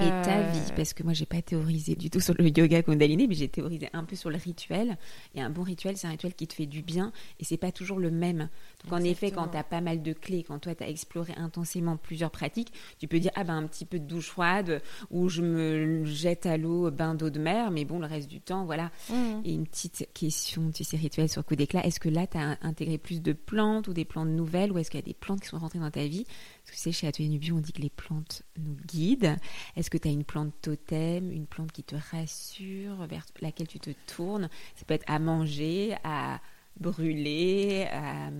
Et 0.00 0.24
ta 0.24 0.42
vie, 0.42 0.72
parce 0.74 0.92
que 0.92 1.02
moi 1.02 1.12
j'ai 1.12 1.26
pas 1.26 1.40
théorisé 1.40 1.94
du 1.94 2.10
tout 2.10 2.20
sur 2.20 2.34
le 2.36 2.46
yoga 2.46 2.82
Kundalini, 2.82 3.28
mais 3.28 3.34
j'ai 3.34 3.48
théorisé 3.48 3.88
un 3.92 4.04
peu 4.04 4.16
sur 4.16 4.28
le 4.28 4.36
rituel. 4.36 4.96
Et 5.34 5.40
un 5.40 5.50
bon 5.50 5.62
rituel, 5.62 5.96
c'est 5.96 6.06
un 6.06 6.10
rituel 6.10 6.34
qui 6.34 6.46
te 6.48 6.54
fait 6.54 6.66
du 6.66 6.82
bien 6.82 7.12
et 7.38 7.44
c'est 7.44 7.56
pas 7.56 7.70
toujours 7.70 7.98
le 7.98 8.10
même. 8.10 8.48
Donc 8.84 8.92
en 8.92 9.04
effet, 9.04 9.30
quand 9.30 9.48
tu 9.48 9.56
as 9.56 9.62
pas 9.62 9.80
mal 9.80 10.02
de 10.02 10.12
clés, 10.12 10.42
quand 10.42 10.58
toi 10.58 10.74
tu 10.74 10.82
as 10.82 10.88
exploré 10.88 11.32
intensément 11.36 11.96
plusieurs 11.96 12.30
pratiques, 12.30 12.72
tu 12.98 13.06
peux 13.06 13.20
dire 13.20 13.30
ah 13.36 13.44
ben 13.44 13.56
un 13.56 13.66
petit 13.66 13.84
peu 13.84 13.98
de 13.98 14.04
douche 14.04 14.28
froide 14.28 14.82
ou 15.10 15.28
je 15.28 15.42
me 15.42 16.04
jette 16.04 16.46
à 16.46 16.56
l'eau 16.56 16.90
bain 16.90 17.14
d'eau 17.14 17.30
de 17.30 17.38
mer, 17.38 17.70
mais 17.70 17.84
bon 17.84 17.98
le 17.98 18.06
reste 18.06 18.28
du 18.28 18.40
temps 18.40 18.64
voilà. 18.64 18.90
Mmh. 19.10 19.14
Et 19.44 19.52
une 19.52 19.66
petite 19.66 20.08
question, 20.12 20.70
tu 20.72 20.82
sais 20.82 20.96
rituel 20.96 21.28
sur 21.28 21.44
coup 21.44 21.56
d'éclat, 21.56 21.86
est-ce 21.86 22.00
que 22.00 22.08
là 22.08 22.26
tu 22.26 22.36
as 22.36 22.58
intégré 22.62 22.98
plus 22.98 23.22
de 23.22 23.32
plantes 23.32 23.88
ou 23.88 23.92
des 23.92 24.04
plantes 24.04 24.28
nouvelles 24.28 24.72
ou 24.72 24.78
est-ce 24.78 24.90
qu'il 24.90 24.98
y 25.00 25.02
a 25.02 25.06
des 25.06 25.14
plantes 25.14 25.40
qui 25.40 25.48
sont 25.48 25.58
rentrées 25.58 25.78
dans 25.78 25.90
ta 25.90 26.06
vie 26.06 26.26
Parce 26.64 26.70
que 26.70 26.76
tu 26.76 26.82
sais 26.82 26.92
chez 26.92 27.06
Atelier 27.06 27.28
Nubio 27.28 27.56
on 27.56 27.60
dit 27.60 27.72
que 27.72 27.82
les 27.82 27.90
plantes 27.90 28.42
nous 28.58 28.76
guident. 28.86 29.36
Est-ce 29.76 29.90
que 29.90 29.98
tu 29.98 30.08
as 30.08 30.10
une 30.10 30.24
plante 30.24 30.52
totem, 30.62 31.30
une 31.30 31.46
plante 31.46 31.72
qui 31.72 31.82
te 31.82 31.96
rassure, 32.10 33.06
vers 33.06 33.26
laquelle 33.40 33.68
tu 33.68 33.78
te 33.80 33.90
tournes? 34.06 34.48
Ça 34.76 34.84
peut 34.86 34.94
être 34.94 35.04
à 35.06 35.18
manger, 35.18 35.94
à 36.04 36.40
brûler, 36.80 37.86
à, 37.92 38.30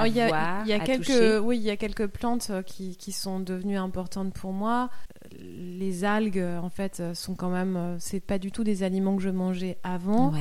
à 0.00 0.08
il 0.08 0.14
y 0.14 0.20
a, 0.20 0.28
voir, 0.28 0.62
il 0.64 0.70
y 0.70 0.72
a 0.72 0.76
à 0.76 0.80
quelques, 0.80 1.06
toucher? 1.06 1.38
oui, 1.38 1.58
il 1.58 1.62
y 1.62 1.70
a 1.70 1.76
quelques 1.76 2.06
plantes 2.06 2.48
euh, 2.50 2.62
qui, 2.62 2.96
qui 2.96 3.12
sont 3.12 3.38
devenues 3.40 3.76
importantes 3.76 4.32
pour 4.32 4.52
moi. 4.52 4.88
Les 5.38 6.04
algues, 6.04 6.38
euh, 6.38 6.58
en 6.58 6.70
fait, 6.70 7.00
euh, 7.00 7.12
sont 7.14 7.34
quand 7.34 7.50
même, 7.50 7.96
c'est 7.98 8.20
pas 8.20 8.38
du 8.38 8.50
tout 8.50 8.64
des 8.64 8.82
aliments 8.82 9.16
que 9.16 9.22
je 9.22 9.28
mangeais 9.28 9.78
avant. 9.82 10.32
Ouais. 10.32 10.40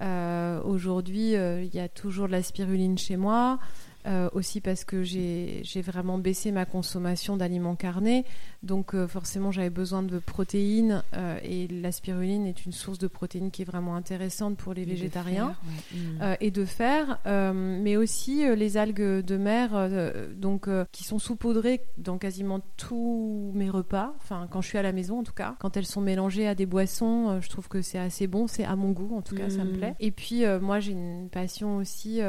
Euh, 0.00 0.60
Aujourd'hui, 0.62 1.36
euh, 1.36 1.62
il 1.62 1.74
y 1.74 1.80
a 1.80 1.88
toujours 1.88 2.26
de 2.26 2.32
la 2.32 2.42
spiruline 2.42 2.98
chez 2.98 3.16
moi. 3.16 3.58
Euh, 4.06 4.28
aussi 4.34 4.60
parce 4.60 4.84
que 4.84 5.02
j'ai 5.02 5.62
vraiment 5.82 6.18
baissé 6.18 6.52
ma 6.52 6.66
consommation 6.66 7.38
d'aliments 7.38 7.74
carnés. 7.74 8.26
Donc 8.62 8.94
euh, 8.94 9.08
forcément, 9.08 9.50
j'avais 9.50 9.70
besoin 9.70 10.02
de 10.02 10.18
protéines 10.18 11.02
euh, 11.14 11.38
et 11.42 11.68
la 11.68 11.90
spiruline 11.90 12.44
est 12.46 12.66
une 12.66 12.72
source 12.72 12.98
de 12.98 13.06
protéines 13.06 13.50
qui 13.50 13.62
est 13.62 13.64
vraiment 13.64 13.96
intéressante 13.96 14.58
pour 14.58 14.74
les 14.74 14.82
Et 14.82 14.84
de 14.84 14.90
végétariens. 14.90 15.54
fer, 15.90 15.96
ouais. 16.20 16.34
Mm. 16.34 16.36
Et 16.42 16.50
de 16.50 16.64
fer, 16.66 17.18
mais 17.54 17.96
aussi 17.96 18.44
les 18.54 18.76
algues 18.76 19.24
de 19.24 19.36
mer, 19.38 19.88
donc 20.36 20.68
qui 20.92 21.04
sont 21.04 21.18
saupoudrées 21.18 21.80
dans 21.96 22.18
quasiment 22.18 22.60
tous 22.76 23.52
mes 23.54 23.70
repas. 23.70 24.12
Enfin, 24.18 24.48
quand 24.50 24.60
je 24.60 24.68
suis 24.68 24.78
à 24.78 24.82
la 24.82 24.92
maison, 24.92 25.20
en 25.20 25.24
tout 25.24 25.32
cas, 25.32 25.56
quand 25.60 25.78
elles 25.78 25.86
sont 25.86 26.02
mélangées 26.02 26.46
à 26.46 26.54
des 26.54 26.66
boissons, 26.66 27.40
je 27.40 27.48
trouve 27.48 27.68
que 27.68 27.80
c'est 27.80 27.98
assez 27.98 28.26
bon. 28.26 28.48
C'est 28.48 28.64
à 28.64 28.76
mon 28.76 28.90
goût, 28.90 29.16
en 29.16 29.22
tout 29.22 29.34
cas, 29.34 29.48
ça 29.48 29.64
me 29.64 29.70
Mhm. 29.72 29.78
plaît. 29.78 29.94
Et 30.00 30.10
puis 30.10 30.42
moi, 30.60 30.78
j'ai 30.80 30.92
une 30.92 31.30
passion 31.30 31.78
aussi. 31.78 32.20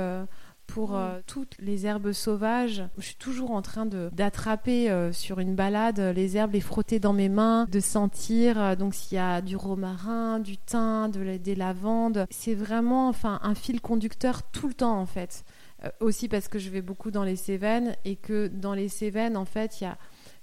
Pour 0.67 0.95
euh, 0.95 1.19
toutes 1.27 1.55
les 1.59 1.85
herbes 1.85 2.11
sauvages. 2.11 2.83
Je 2.97 3.03
suis 3.03 3.15
toujours 3.15 3.51
en 3.51 3.61
train 3.61 3.85
d'attraper 3.85 4.89
euh, 4.89 5.11
sur 5.11 5.39
une 5.39 5.55
balade 5.55 5.99
euh, 5.99 6.13
les 6.13 6.37
herbes, 6.37 6.53
les 6.53 6.61
frotter 6.61 6.99
dans 6.99 7.13
mes 7.13 7.29
mains, 7.29 7.65
de 7.71 7.79
sentir. 7.79 8.59
euh, 8.59 8.75
donc 8.75 8.93
s'il 8.93 9.15
y 9.15 9.19
a 9.19 9.41
du 9.41 9.55
romarin, 9.55 10.39
du 10.39 10.57
thym, 10.57 11.09
de 11.09 11.37
des 11.37 11.55
lavandes, 11.55 12.25
c'est 12.29 12.55
vraiment 12.55 13.09
enfin 13.09 13.39
un 13.43 13.55
fil 13.55 13.81
conducteur 13.81 14.43
tout 14.51 14.67
le 14.67 14.73
temps 14.73 14.99
en 14.99 15.05
fait. 15.05 15.43
Aussi 15.99 16.27
parce 16.27 16.47
que 16.47 16.57
je 16.57 16.69
vais 16.69 16.81
beaucoup 16.81 17.11
dans 17.11 17.23
les 17.23 17.35
Cévennes 17.35 17.95
et 18.05 18.15
que 18.15 18.47
dans 18.47 18.73
les 18.73 18.87
Cévennes 18.87 19.37
en 19.37 19.45
fait 19.45 19.81
il 19.81 19.83
y 19.83 19.87
a 19.87 19.97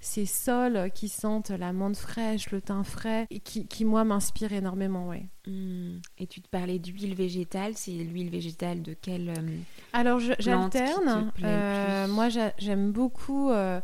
ces 0.05 0.27
sols 0.27 0.91
qui 0.93 1.09
sentent 1.09 1.51
la 1.51 1.73
menthe 1.73 1.97
fraîche, 1.97 2.51
le 2.51 2.61
thym 2.61 2.83
frais, 2.83 3.27
et 3.31 3.39
qui, 3.39 3.67
qui 3.69 3.85
moi 3.85 4.03
m'inspirent 4.05 4.53
énormément, 4.53 5.09
ouais. 5.09 5.27
Mm. 5.47 5.99
Et 6.19 6.27
tu 6.27 6.41
te 6.43 6.49
parlais 6.49 6.79
d'huile 6.81 7.15
végétale, 7.15 7.73
c'est 7.77 7.93
l'huile 7.93 8.29
végétale 8.29 8.83
de 8.83 8.95
quelle 8.95 9.29
euh, 9.31 9.59
Alors 9.93 10.19
j'alterne. 10.41 11.31
Euh, 11.45 12.09
moi 12.09 12.29
j'a- 12.29 12.53
j'aime 12.59 12.91
beaucoup 12.91 13.51
euh, 13.51 13.81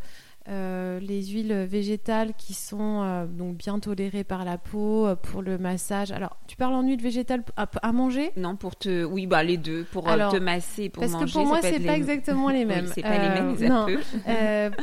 euh, 0.48 0.98
les 1.00 1.26
huiles 1.26 1.52
végétales 1.68 2.32
qui 2.38 2.54
sont 2.54 3.02
euh, 3.02 3.26
donc 3.26 3.56
bien 3.56 3.78
tolérées 3.78 4.24
par 4.24 4.44
la 4.44 4.56
peau 4.58 5.06
euh, 5.06 5.14
pour 5.14 5.42
le 5.42 5.58
massage. 5.58 6.10
Alors 6.12 6.36
tu 6.46 6.56
parles 6.56 6.74
en 6.74 6.82
huile 6.82 7.02
végétale 7.02 7.42
à, 7.56 7.68
à 7.82 7.92
manger? 7.92 8.32
Non, 8.36 8.56
pour 8.56 8.76
te. 8.76 9.04
Oui, 9.04 9.26
bah 9.26 9.42
les 9.42 9.56
deux, 9.58 9.84
pour 9.84 10.08
Alors, 10.08 10.32
te 10.32 10.38
masser, 10.38 10.88
pour 10.88 11.02
Parce 11.02 11.12
manger. 11.12 11.26
que 11.26 11.32
pour 11.32 11.46
moi 11.46 11.58
être 11.58 11.64
c'est 11.74 11.80
pas 11.84 11.92
les- 11.92 11.98
exactement 11.98 12.48
les 12.48 12.58
Oui, 12.64 12.64
mêmes. 12.66 12.86
c'est 12.94 13.02
pas 13.02 13.18
les 13.18 13.28
mêmes, 13.28 13.56
non. 13.68 13.86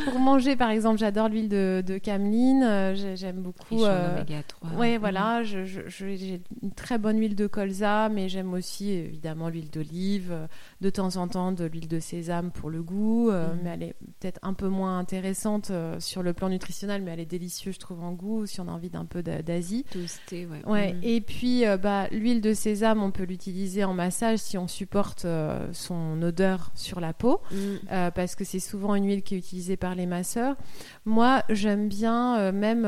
pour 0.06 0.20
manger 0.20 0.56
par 0.56 0.70
exemple 0.70 0.98
j'adore 1.00 1.30
l'huile 1.30 1.50
de, 1.50 1.84
de 1.86 1.98
cameline. 1.98 2.94
j'ai- 2.96 3.16
J'aime 3.16 3.42
beaucoup. 3.42 3.82
Oméga 3.84 4.44
3. 4.48 4.70
Ouais, 4.78 4.98
Mm. 4.98 5.00
voilà, 5.00 5.42
j'ai 5.44 6.42
une 6.62 6.72
très 6.72 6.98
bonne 6.98 7.18
huile 7.20 7.36
de 7.36 7.48
colza, 7.48 8.10
mais 8.10 8.30
j'aime 8.30 8.54
aussi 8.54 8.92
évidemment 8.92 9.50
l'huile 9.50 9.70
d'olive, 9.70 10.34
de 10.82 10.90
temps 10.90 11.16
en 11.18 11.28
temps 11.28 11.52
de 11.52 11.66
l'huile 11.66 11.88
de 11.88 12.00
sésame 12.00 12.52
pour 12.52 12.70
le 12.70 12.84
goût, 12.84 13.32
Mhm. 13.32 13.60
mais 13.64 13.70
elle 13.74 13.84
est 13.84 13.96
peut-être 14.20 14.40
un 14.44 14.54
peu 14.54 14.68
moins 14.68 15.00
intéressante 15.00 15.55
euh, 15.72 16.00
sur 16.00 16.24
le 16.24 16.34
plan 16.34 16.50
nutritionnel, 16.50 17.02
mais 17.02 17.12
elle 17.12 17.20
est 17.20 17.26
délicieuse, 17.26 17.76
je 17.76 17.80
trouve, 17.80 18.04
en 18.04 18.12
goût, 18.12 18.46
si 18.46 18.60
on 18.62 18.68
a 18.68 18.72
envie 18.72 18.90
d'un 18.90 19.06
peu 19.06 19.22
d'a- 19.24 19.42
d'Asie. 19.42 19.86
Toasté, 19.92 20.46
ouais. 20.46 20.62
Ouais, 20.66 20.94
Mm. 20.94 21.00
et 21.04 21.22
puis 21.22 21.66
euh, 21.66 21.78
bah, 21.78 22.08
l'huile 22.12 22.42
de 22.42 22.54
sésame, 22.54 23.02
on 23.04 23.12
peut 23.12 23.24
l'utiliser 23.24 23.84
en 23.84 23.94
massage 23.94 24.40
si 24.40 24.58
on 24.58 24.68
supporte 24.68 25.26
euh, 25.26 25.68
son 25.74 26.22
odeur 26.22 26.72
sur 26.76 27.00
la 27.00 27.14
peau. 27.14 27.42
Mm. 27.52 28.12
Parce 28.16 28.36
que 28.36 28.44
c'est 28.44 28.60
souvent 28.60 28.96
une 28.96 29.06
huile 29.08 29.24
qui 29.24 29.36
est 29.36 29.38
utilisée 29.38 29.78
par 29.78 29.96
les 29.96 30.06
masseurs. 30.06 30.56
Moi, 31.06 31.44
j'aime 31.50 31.88
bien, 31.88 32.52
même 32.52 32.88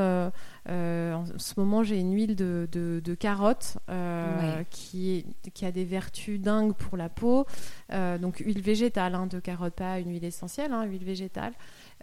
euh, 0.68 1.14
en 1.14 1.24
ce 1.38 1.54
moment, 1.56 1.82
j'ai 1.82 1.98
une 1.98 2.12
huile 2.14 2.36
de, 2.36 2.68
de, 2.72 3.00
de 3.02 3.14
carotte 3.14 3.78
euh, 3.88 4.58
Ouais. 4.58 4.66
qui, 4.70 5.16
est, 5.44 5.50
qui 5.50 5.64
a 5.64 5.72
des 5.72 5.84
vertus 5.84 6.40
dingues 6.40 6.74
pour 6.74 6.96
la 6.96 7.08
peau. 7.08 7.46
Euh, 7.92 8.18
donc, 8.18 8.38
huile 8.38 8.60
végétale 8.60 9.14
hein, 9.14 9.26
de 9.26 9.40
carotte, 9.40 9.74
pas 9.74 9.98
une 9.98 10.10
huile 10.10 10.24
essentielle, 10.24 10.72
hein, 10.72 10.84
huile 10.84 11.04
végétale. 11.04 11.52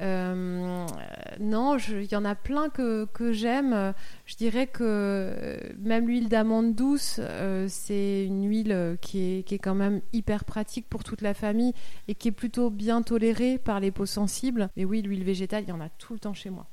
Non, 0.02 1.78
il 1.78 2.12
y 2.12 2.16
en 2.16 2.26
a 2.26 2.36
plein 2.36 2.70
que, 2.70 3.06
que 3.06 3.32
j'aime. 3.32 3.94
Je 4.26 4.36
dirais 4.36 4.68
que 4.68 5.58
même 5.80 6.08
l'huile 6.08 6.30
d'amande 6.30 6.76
douce, 6.76 7.20
c'est 7.68 8.26
une 8.26 8.48
huile 8.50 8.98
qui 9.02 9.20
est, 9.40 9.44
qui 9.44 9.56
est 9.56 9.60
quand 9.60 9.76
même 9.76 10.02
hyper 10.14 10.44
pratique 10.46 10.88
pour 10.90 11.04
toute 11.04 11.22
la 11.22 11.34
famille 11.34 11.74
et 12.08 12.16
qui 12.16 12.28
est 12.30 12.32
plutôt 12.34 12.70
bien 12.70 13.02
tolérée 13.02 13.58
par 13.58 13.80
les 13.80 13.92
peaux 13.92 14.06
sensibles. 14.06 14.70
Mais 14.76 14.86
oui, 14.86 15.02
l'huile 15.02 15.24
végétale, 15.24 15.64
il 15.66 15.70
y 15.70 15.74
en 15.74 15.82
a 15.82 15.90
tout 15.90 16.14
le 16.14 16.20
temps 16.20 16.34
chez 16.34 16.50
moi. 16.50 16.68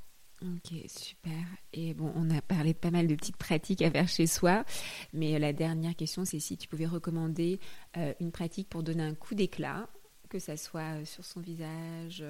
Ok, 0.44 0.72
super. 0.88 1.44
Et 1.72 1.94
bon, 1.94 2.12
on 2.16 2.28
a 2.30 2.40
parlé 2.42 2.72
de 2.72 2.78
pas 2.78 2.90
mal 2.90 3.06
de 3.06 3.14
petites 3.14 3.36
pratiques 3.36 3.82
à 3.82 3.90
faire 3.90 4.08
chez 4.08 4.26
soi, 4.26 4.64
mais 5.12 5.34
euh, 5.34 5.38
la 5.38 5.52
dernière 5.52 5.94
question, 5.94 6.24
c'est 6.24 6.40
si 6.40 6.56
tu 6.56 6.66
pouvais 6.66 6.86
recommander 6.86 7.60
euh, 7.96 8.12
une 8.18 8.32
pratique 8.32 8.68
pour 8.68 8.82
donner 8.82 9.04
un 9.04 9.14
coup 9.14 9.36
d'éclat, 9.36 9.88
que 10.28 10.40
ça 10.40 10.56
soit 10.56 10.98
euh, 10.98 11.04
sur 11.04 11.24
son 11.24 11.40
visage, 11.40 12.24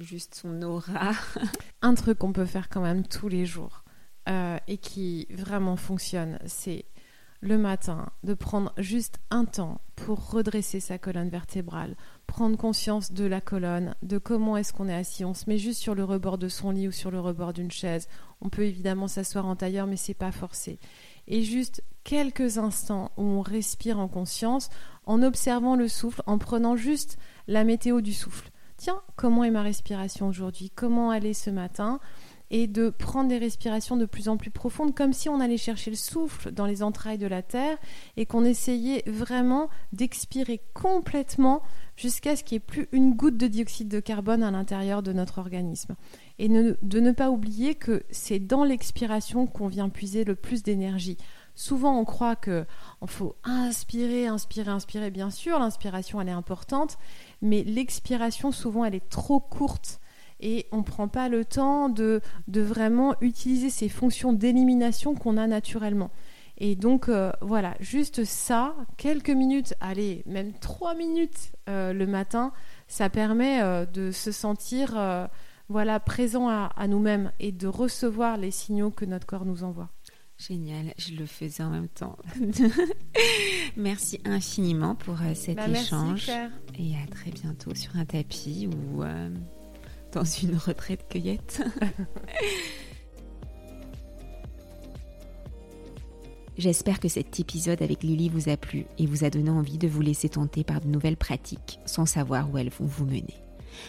juste 0.00 0.34
son 0.34 0.60
aura. 0.62 1.12
Un 1.82 1.94
truc 1.94 2.18
qu'on 2.18 2.32
peut 2.32 2.46
faire 2.46 2.68
quand 2.68 2.82
même 2.82 3.06
tous 3.06 3.28
les 3.28 3.46
jours 3.46 3.84
et 4.68 4.78
qui 4.78 5.26
vraiment 5.30 5.74
fonctionne, 5.74 6.38
c'est 6.46 6.84
le 7.40 7.58
matin 7.58 8.10
de 8.22 8.34
prendre 8.34 8.72
juste 8.78 9.18
un 9.30 9.44
temps 9.44 9.80
pour 9.96 10.30
redresser 10.30 10.78
sa 10.78 10.98
colonne 10.98 11.30
vertébrale, 11.30 11.96
prendre 12.30 12.56
conscience 12.56 13.12
de 13.12 13.24
la 13.24 13.40
colonne, 13.40 13.96
de 14.02 14.16
comment 14.16 14.56
est-ce 14.56 14.72
qu'on 14.72 14.88
est 14.88 14.94
assis. 14.94 15.24
On 15.24 15.34
se 15.34 15.50
met 15.50 15.58
juste 15.58 15.80
sur 15.80 15.96
le 15.96 16.04
rebord 16.04 16.38
de 16.38 16.48
son 16.48 16.70
lit 16.70 16.86
ou 16.86 16.92
sur 16.92 17.10
le 17.10 17.18
rebord 17.18 17.52
d'une 17.52 17.72
chaise. 17.72 18.08
On 18.40 18.48
peut 18.48 18.64
évidemment 18.64 19.08
s'asseoir 19.08 19.46
en 19.46 19.56
tailleur, 19.56 19.88
mais 19.88 19.96
c'est 19.96 20.14
pas 20.14 20.30
forcé. 20.30 20.78
Et 21.26 21.42
juste 21.42 21.82
quelques 22.04 22.56
instants 22.56 23.10
où 23.16 23.24
on 23.24 23.40
respire 23.42 23.98
en 23.98 24.06
conscience, 24.06 24.70
en 25.06 25.24
observant 25.24 25.74
le 25.74 25.88
souffle, 25.88 26.22
en 26.26 26.38
prenant 26.38 26.76
juste 26.76 27.18
la 27.48 27.64
météo 27.64 28.00
du 28.00 28.14
souffle. 28.14 28.50
Tiens, 28.76 29.02
comment 29.16 29.42
est 29.42 29.50
ma 29.50 29.62
respiration 29.62 30.28
aujourd'hui? 30.28 30.70
Comment 30.72 31.12
elle 31.12 31.26
est 31.26 31.34
ce 31.34 31.50
matin? 31.50 31.98
Et 32.50 32.66
de 32.66 32.90
prendre 32.90 33.28
des 33.28 33.38
respirations 33.38 33.96
de 33.96 34.04
plus 34.04 34.28
en 34.28 34.36
plus 34.36 34.50
profondes, 34.50 34.94
comme 34.94 35.12
si 35.12 35.28
on 35.28 35.40
allait 35.40 35.56
chercher 35.56 35.90
le 35.90 35.96
souffle 35.96 36.50
dans 36.50 36.66
les 36.66 36.82
entrailles 36.82 37.18
de 37.18 37.26
la 37.26 37.42
terre 37.42 37.78
et 38.16 38.26
qu'on 38.26 38.44
essayait 38.44 39.04
vraiment 39.06 39.68
d'expirer 39.92 40.60
complètement 40.74 41.62
jusqu'à 41.96 42.34
ce 42.34 42.42
qu'il 42.42 42.56
n'y 42.56 42.62
ait 42.62 42.66
plus 42.66 42.88
une 42.92 43.14
goutte 43.14 43.36
de 43.36 43.46
dioxyde 43.46 43.88
de 43.88 44.00
carbone 44.00 44.42
à 44.42 44.50
l'intérieur 44.50 45.02
de 45.02 45.12
notre 45.12 45.38
organisme. 45.38 45.94
Et 46.38 46.48
de 46.48 47.00
ne 47.00 47.12
pas 47.12 47.30
oublier 47.30 47.74
que 47.74 48.02
c'est 48.10 48.38
dans 48.38 48.64
l'expiration 48.64 49.46
qu'on 49.46 49.68
vient 49.68 49.90
puiser 49.90 50.24
le 50.24 50.34
plus 50.34 50.62
d'énergie. 50.62 51.18
Souvent, 51.54 51.98
on 52.00 52.06
croit 52.06 52.36
que 52.36 52.64
il 53.02 53.08
faut 53.08 53.36
inspirer, 53.44 54.26
inspirer, 54.26 54.70
inspirer. 54.70 55.10
Bien 55.10 55.30
sûr, 55.30 55.58
l'inspiration, 55.58 56.20
elle 56.20 56.28
est 56.28 56.32
importante, 56.32 56.96
mais 57.42 57.62
l'expiration, 57.64 58.50
souvent, 58.50 58.84
elle 58.84 58.94
est 58.94 59.08
trop 59.10 59.40
courte 59.40 59.99
et 60.40 60.66
on 60.72 60.78
ne 60.78 60.82
prend 60.82 61.08
pas 61.08 61.28
le 61.28 61.44
temps 61.44 61.88
de, 61.88 62.20
de 62.48 62.60
vraiment 62.60 63.14
utiliser 63.20 63.70
ces 63.70 63.88
fonctions 63.88 64.32
d'élimination 64.32 65.14
qu'on 65.14 65.36
a 65.36 65.46
naturellement. 65.46 66.10
Et 66.62 66.76
donc, 66.76 67.08
euh, 67.08 67.32
voilà, 67.40 67.74
juste 67.80 68.24
ça, 68.24 68.74
quelques 68.98 69.30
minutes, 69.30 69.72
allez, 69.80 70.22
même 70.26 70.52
trois 70.52 70.94
minutes 70.94 71.52
euh, 71.70 71.94
le 71.94 72.06
matin, 72.06 72.52
ça 72.86 73.08
permet 73.08 73.62
euh, 73.62 73.86
de 73.86 74.10
se 74.10 74.30
sentir 74.30 74.98
voilà, 75.70 76.00
présent 76.00 76.48
à, 76.48 76.70
à 76.76 76.86
nous-mêmes 76.88 77.32
et 77.40 77.52
de 77.52 77.66
recevoir 77.66 78.36
les 78.36 78.50
signaux 78.50 78.90
que 78.90 79.04
notre 79.06 79.26
corps 79.26 79.46
nous 79.46 79.62
envoie. 79.64 79.88
Génial, 80.36 80.92
je 80.98 81.14
le 81.14 81.26
faisais 81.26 81.62
en 81.62 81.70
même 81.70 81.88
temps. 81.88 82.16
merci 83.76 84.20
infiniment 84.24 84.94
pour 84.94 85.16
cet 85.34 85.56
Bah, 85.56 85.68
merci, 85.68 85.86
échange 85.86 86.24
Claire. 86.24 86.50
et 86.78 86.94
à 86.96 87.06
très 87.10 87.30
bientôt 87.30 87.74
sur 87.74 87.96
un 87.96 88.04
tapis 88.04 88.68
ou 88.68 89.02
dans 90.12 90.24
une 90.24 90.56
retraite 90.56 91.06
cueillette. 91.08 91.62
J'espère 96.58 96.98
que 97.00 97.08
cet 97.08 97.40
épisode 97.40 97.80
avec 97.80 98.02
Lily 98.02 98.28
vous 98.28 98.50
a 98.50 98.58
plu 98.58 98.84
et 98.98 99.06
vous 99.06 99.24
a 99.24 99.30
donné 99.30 99.48
envie 99.48 99.78
de 99.78 99.88
vous 99.88 100.02
laisser 100.02 100.28
tenter 100.28 100.62
par 100.62 100.82
de 100.82 100.88
nouvelles 100.88 101.16
pratiques 101.16 101.80
sans 101.86 102.04
savoir 102.04 102.50
où 102.50 102.58
elles 102.58 102.68
vont 102.68 102.84
vous 102.84 103.06
mener. 103.06 103.32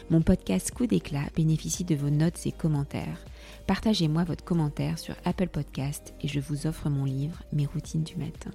Mon 0.10 0.22
podcast 0.22 0.72
Coup 0.72 0.88
d'éclat 0.88 1.26
bénéficie 1.36 1.84
de 1.84 1.96
vos 1.96 2.10
notes 2.10 2.46
et 2.46 2.54
commentaires. 2.54 3.26
Partagez-moi 3.68 4.24
votre 4.24 4.46
commentaire 4.46 4.98
sur 5.00 5.16
Apple 5.26 5.50
Podcast 5.50 6.14
et 6.22 6.30
je 6.30 6.40
vous 6.40 6.66
offre 6.66 6.90
mon 6.90 7.04
livre 7.06 7.44
Mes 7.52 7.66
routines 7.66 8.04
du 8.04 8.16
matin. 8.16 8.52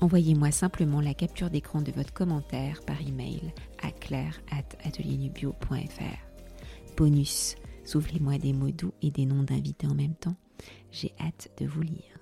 Envoyez-moi 0.00 0.50
simplement 0.50 1.00
la 1.00 1.14
capture 1.14 1.48
d'écran 1.50 1.82
de 1.82 1.92
votre 1.92 2.12
commentaire 2.12 2.80
par 2.86 3.00
email 3.00 3.40
à 3.82 3.90
claire@ateliernubio.fr. 3.90 6.25
Bonus, 6.96 7.56
soufflez-moi 7.84 8.38
des 8.38 8.54
mots 8.54 8.70
doux 8.70 8.94
et 9.02 9.10
des 9.10 9.26
noms 9.26 9.42
d'invités 9.42 9.86
en 9.86 9.94
même 9.94 10.14
temps. 10.14 10.36
J'ai 10.90 11.12
hâte 11.20 11.50
de 11.60 11.66
vous 11.66 11.82
lire. 11.82 12.15